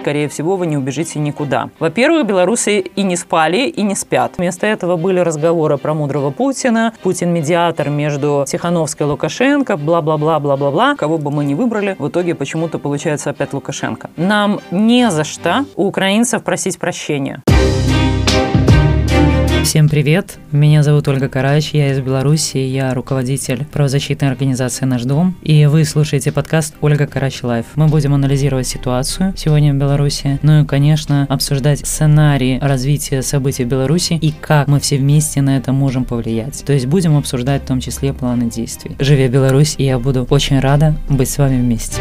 скорее 0.00 0.28
всего, 0.28 0.56
вы 0.56 0.66
не 0.66 0.76
убежите 0.76 1.18
никуда. 1.18 1.70
Во-первых, 1.78 2.26
белорусы 2.26 2.78
и 2.80 3.02
не 3.02 3.16
спали, 3.16 3.68
и 3.68 3.82
не 3.82 3.94
спят. 3.94 4.34
Вместо 4.38 4.66
этого 4.66 4.96
были 4.96 5.20
разговоры 5.20 5.76
про 5.76 5.94
мудрого 5.94 6.30
Путина, 6.30 6.92
Путин 7.02 7.30
медиатор 7.32 7.90
между 7.90 8.44
Тихановской 8.46 9.06
и 9.06 9.10
Лукашенко, 9.10 9.76
бла-бла-бла, 9.76 10.38
бла-бла-бла. 10.40 10.94
Кого 10.96 11.18
бы 11.18 11.30
мы 11.30 11.44
ни 11.44 11.54
выбрали, 11.54 11.96
в 11.98 12.08
итоге 12.08 12.34
почему-то 12.34 12.78
получается 12.78 13.30
опять 13.30 13.52
Лукашенко. 13.52 14.10
Нам 14.16 14.60
не 14.70 15.10
за 15.10 15.24
что 15.24 15.64
у 15.76 15.86
украинцев 15.88 16.42
просить 16.42 16.78
прощения. 16.78 17.42
Всем 19.64 19.88
привет! 19.88 20.38
Меня 20.50 20.82
зовут 20.82 21.08
Ольга 21.08 21.28
Карач, 21.28 21.70
я 21.72 21.90
из 21.92 22.00
Беларуси, 22.00 22.56
я 22.56 22.94
руководитель 22.94 23.66
правозащитной 23.66 24.30
организации 24.30 24.86
«Наш 24.86 25.02
дом», 25.02 25.36
и 25.42 25.66
вы 25.66 25.84
слушаете 25.84 26.32
подкаст 26.32 26.74
«Ольга 26.80 27.06
Карач 27.06 27.42
Live». 27.42 27.66
Мы 27.74 27.88
будем 27.88 28.14
анализировать 28.14 28.66
ситуацию 28.66 29.34
сегодня 29.36 29.74
в 29.74 29.76
Беларуси, 29.76 30.38
ну 30.42 30.62
и, 30.62 30.64
конечно, 30.64 31.26
обсуждать 31.28 31.80
сценарии 31.80 32.58
развития 32.62 33.20
событий 33.20 33.64
в 33.64 33.68
Беларуси 33.68 34.14
и 34.14 34.32
как 34.32 34.68
мы 34.68 34.80
все 34.80 34.96
вместе 34.96 35.42
на 35.42 35.58
это 35.58 35.72
можем 35.72 36.04
повлиять. 36.04 36.64
То 36.64 36.72
есть 36.72 36.86
будем 36.86 37.16
обсуждать 37.16 37.64
в 37.64 37.66
том 37.66 37.80
числе 37.80 38.14
планы 38.14 38.48
действий. 38.48 38.96
Жыве 38.98 39.28
Беларусь, 39.28 39.74
и 39.76 39.84
я 39.84 39.98
буду 39.98 40.26
очень 40.30 40.60
рада 40.60 40.94
быть 41.10 41.28
с 41.28 41.36
вами 41.36 41.60
вместе. 41.60 42.00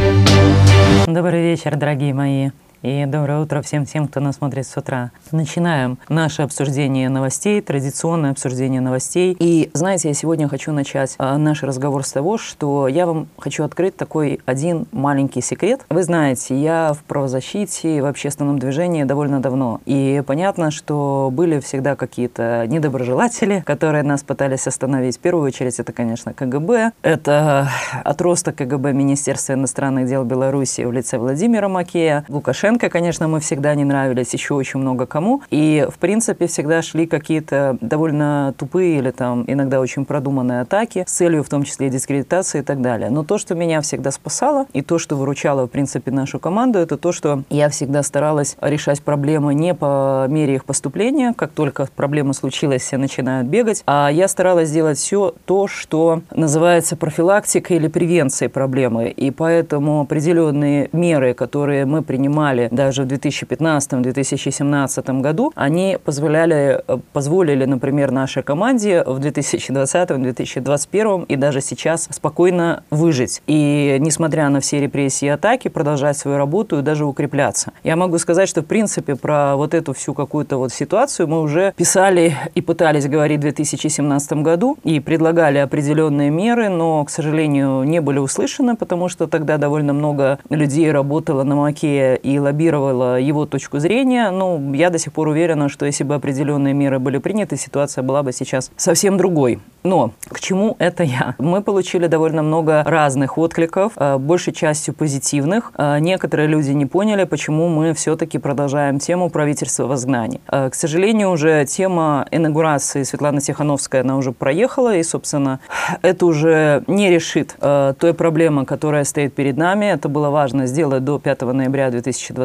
Добрый 1.05 1.41
вечер, 1.41 1.75
дорогие 1.75 2.13
мои. 2.13 2.49
И 2.83 3.05
доброе 3.07 3.39
утро 3.39 3.61
всем 3.63 3.85
тем, 3.85 4.07
кто 4.07 4.19
нас 4.19 4.35
смотрит 4.35 4.67
с 4.67 4.77
утра. 4.77 5.11
Начинаем 5.31 5.97
наше 6.09 6.43
обсуждение 6.43 7.09
новостей, 7.09 7.59
традиционное 7.61 8.31
обсуждение 8.31 8.81
новостей. 8.81 9.35
И 9.39 9.71
знаете, 9.73 10.09
я 10.09 10.13
сегодня 10.13 10.47
хочу 10.47 10.71
начать 10.71 11.15
а, 11.17 11.37
наш 11.37 11.63
разговор 11.63 12.05
с 12.05 12.11
того, 12.11 12.37
что 12.37 12.87
я 12.87 13.07
вам 13.07 13.27
хочу 13.39 13.63
открыть 13.63 13.97
такой 13.97 14.41
один 14.45 14.85
маленький 14.91 15.41
секрет. 15.41 15.81
Вы 15.89 16.03
знаете, 16.03 16.55
я 16.55 16.93
в 16.93 17.03
правозащите, 17.03 18.01
в 18.01 18.05
общественном 18.05 18.59
движении 18.59 19.03
довольно 19.05 19.41
давно. 19.41 19.81
И 19.85 20.21
понятно, 20.27 20.69
что 20.69 21.29
были 21.33 21.59
всегда 21.59 21.95
какие-то 21.95 22.65
недоброжелатели, 22.67 23.63
которые 23.65 24.03
нас 24.03 24.21
пытались 24.21 24.67
остановить. 24.67 25.17
В 25.17 25.19
первую 25.19 25.45
очередь 25.47 25.79
это, 25.79 25.91
конечно, 25.93 26.33
КГБ. 26.33 26.91
Это 27.01 27.69
отросток 28.03 28.55
КГБ 28.55 28.93
Министерства 28.93 29.53
иностранных 29.53 30.07
дел 30.07 30.23
Беларуси 30.23 30.81
в 30.81 30.91
лице 30.91 31.17
Владимира 31.17 31.67
Макея, 31.69 32.23
Лукашенко 32.29 32.66
Лукашенко, 32.67 32.89
конечно, 32.89 33.29
мы 33.29 33.39
всегда 33.39 33.75
не 33.75 33.85
нравились, 33.85 34.33
еще 34.33 34.53
очень 34.53 34.81
много 34.81 35.05
кому. 35.05 35.41
И, 35.49 35.87
в 35.89 35.97
принципе, 35.99 36.47
всегда 36.47 36.81
шли 36.81 37.07
какие-то 37.07 37.77
довольно 37.79 38.53
тупые 38.57 38.97
или 38.97 39.11
там 39.11 39.45
иногда 39.47 39.79
очень 39.79 40.03
продуманные 40.03 40.59
атаки 40.61 41.05
с 41.07 41.11
целью 41.13 41.43
в 41.43 41.49
том 41.49 41.63
числе 41.63 41.89
дискредитации 41.89 42.59
и 42.59 42.63
так 42.63 42.81
далее. 42.81 43.09
Но 43.09 43.23
то, 43.23 43.37
что 43.37 43.55
меня 43.55 43.79
всегда 43.79 44.11
спасало, 44.11 44.65
и 44.73 44.81
то, 44.81 44.99
что 44.99 45.15
выручало, 45.15 45.65
в 45.65 45.69
принципе, 45.69 46.11
нашу 46.11 46.39
команду, 46.39 46.79
это 46.79 46.97
то, 46.97 47.13
что 47.13 47.43
я 47.49 47.69
всегда 47.69 48.03
старалась 48.03 48.57
решать 48.59 49.01
проблемы 49.01 49.53
не 49.53 49.73
по 49.73 50.25
мере 50.27 50.55
их 50.55 50.65
поступления, 50.65 51.33
как 51.37 51.51
только 51.51 51.87
проблема 51.95 52.33
случилась, 52.33 52.81
все 52.81 52.97
начинают 52.97 53.47
бегать, 53.47 53.81
а 53.85 54.09
я 54.11 54.27
старалась 54.27 54.67
сделать 54.67 54.97
все 54.97 55.33
то, 55.45 55.67
что 55.67 56.21
называется 56.35 56.97
профилактикой 56.97 57.77
или 57.77 57.87
превенцией 57.87 58.49
проблемы. 58.49 59.07
И 59.07 59.31
поэтому 59.31 60.01
определенные 60.01 60.89
меры, 60.91 61.33
которые 61.33 61.85
мы 61.85 62.01
принимали 62.01 62.56
принимали 62.57 62.69
даже 62.71 63.03
в 63.03 63.07
2015-2017 63.07 65.21
году, 65.21 65.51
они 65.55 65.97
позволяли, 66.03 66.81
э, 66.87 66.97
позволили, 67.13 67.65
например, 67.65 68.09
нашей 68.11 68.41
команде 68.43 69.03
в 69.03 69.19
2020-2021 69.19 71.25
и 71.27 71.35
даже 71.35 71.61
сейчас 71.61 72.07
спокойно 72.11 72.83
выжить. 72.89 73.41
И 73.47 73.97
несмотря 73.99 74.49
на 74.49 74.59
все 74.59 74.79
репрессии 74.79 75.25
и 75.25 75.29
атаки, 75.29 75.69
продолжать 75.69 76.17
свою 76.17 76.37
работу 76.37 76.79
и 76.79 76.81
даже 76.81 77.05
укрепляться. 77.05 77.71
Я 77.83 77.95
могу 77.95 78.17
сказать, 78.17 78.49
что 78.49 78.61
в 78.61 78.65
принципе 78.65 79.15
про 79.15 79.55
вот 79.55 79.73
эту 79.73 79.93
всю 79.93 80.13
какую-то 80.13 80.57
вот 80.57 80.73
ситуацию 80.73 81.27
мы 81.27 81.41
уже 81.41 81.73
писали 81.75 82.35
и 82.55 82.61
пытались 82.61 83.07
говорить 83.07 83.39
в 83.39 83.41
2017 83.41 84.43
году 84.43 84.77
и 84.83 84.99
предлагали 84.99 85.59
определенные 85.59 86.29
меры, 86.29 86.69
но, 86.69 87.03
к 87.05 87.09
сожалению, 87.09 87.83
не 87.83 88.01
были 88.01 88.19
услышаны, 88.19 88.75
потому 88.75 89.09
что 89.09 89.27
тогда 89.27 89.57
довольно 89.57 89.93
много 89.93 90.39
людей 90.49 90.91
работало 90.91 91.43
на 91.43 91.55
Маке 91.55 92.15
и 92.15 92.39
лоббировала 92.47 93.19
его 93.19 93.45
точку 93.45 93.79
зрения. 93.79 94.31
Ну, 94.31 94.73
я 94.73 94.89
до 94.89 94.97
сих 94.97 95.13
пор 95.13 95.27
уверена, 95.27 95.69
что 95.69 95.85
если 95.85 96.03
бы 96.03 96.15
определенные 96.15 96.73
меры 96.73 96.99
были 96.99 97.17
приняты, 97.17 97.57
ситуация 97.57 98.03
была 98.03 98.23
бы 98.23 98.31
сейчас 98.31 98.71
совсем 98.77 99.17
другой. 99.17 99.59
Но 99.83 100.11
к 100.29 100.39
чему 100.39 100.75
это 100.79 101.03
я? 101.03 101.35
Мы 101.37 101.61
получили 101.61 102.07
довольно 102.07 102.43
много 102.43 102.83
разных 102.85 103.37
откликов, 103.37 103.93
э, 103.95 104.17
большей 104.17 104.53
частью 104.53 104.93
позитивных. 104.93 105.71
Э, 105.77 105.99
некоторые 105.99 106.47
люди 106.47 106.71
не 106.71 106.85
поняли, 106.85 107.23
почему 107.23 107.69
мы 107.69 107.93
все-таки 107.93 108.37
продолжаем 108.37 108.99
тему 108.99 109.29
правительства 109.29 109.85
в 109.87 109.93
изгнании. 109.93 110.41
Э, 110.51 110.69
к 110.69 110.75
сожалению, 110.75 111.31
уже 111.31 111.65
тема 111.65 112.25
инаугурации 112.31 113.03
Светланы 113.03 113.39
Тихановской, 113.39 114.01
она 114.01 114.17
уже 114.17 114.31
проехала, 114.31 114.95
и, 114.95 115.03
собственно, 115.03 115.59
это 116.01 116.25
уже 116.25 116.83
не 116.87 117.09
решит 117.09 117.55
той 117.59 118.13
проблемы, 118.13 118.65
которая 118.65 119.03
стоит 119.03 119.33
перед 119.33 119.57
нами. 119.57 119.85
Это 119.85 120.09
было 120.09 120.29
важно 120.29 120.67
сделать 120.67 121.03
до 121.03 121.19
5 121.19 121.53
ноября 121.53 121.91
2020 121.91 122.36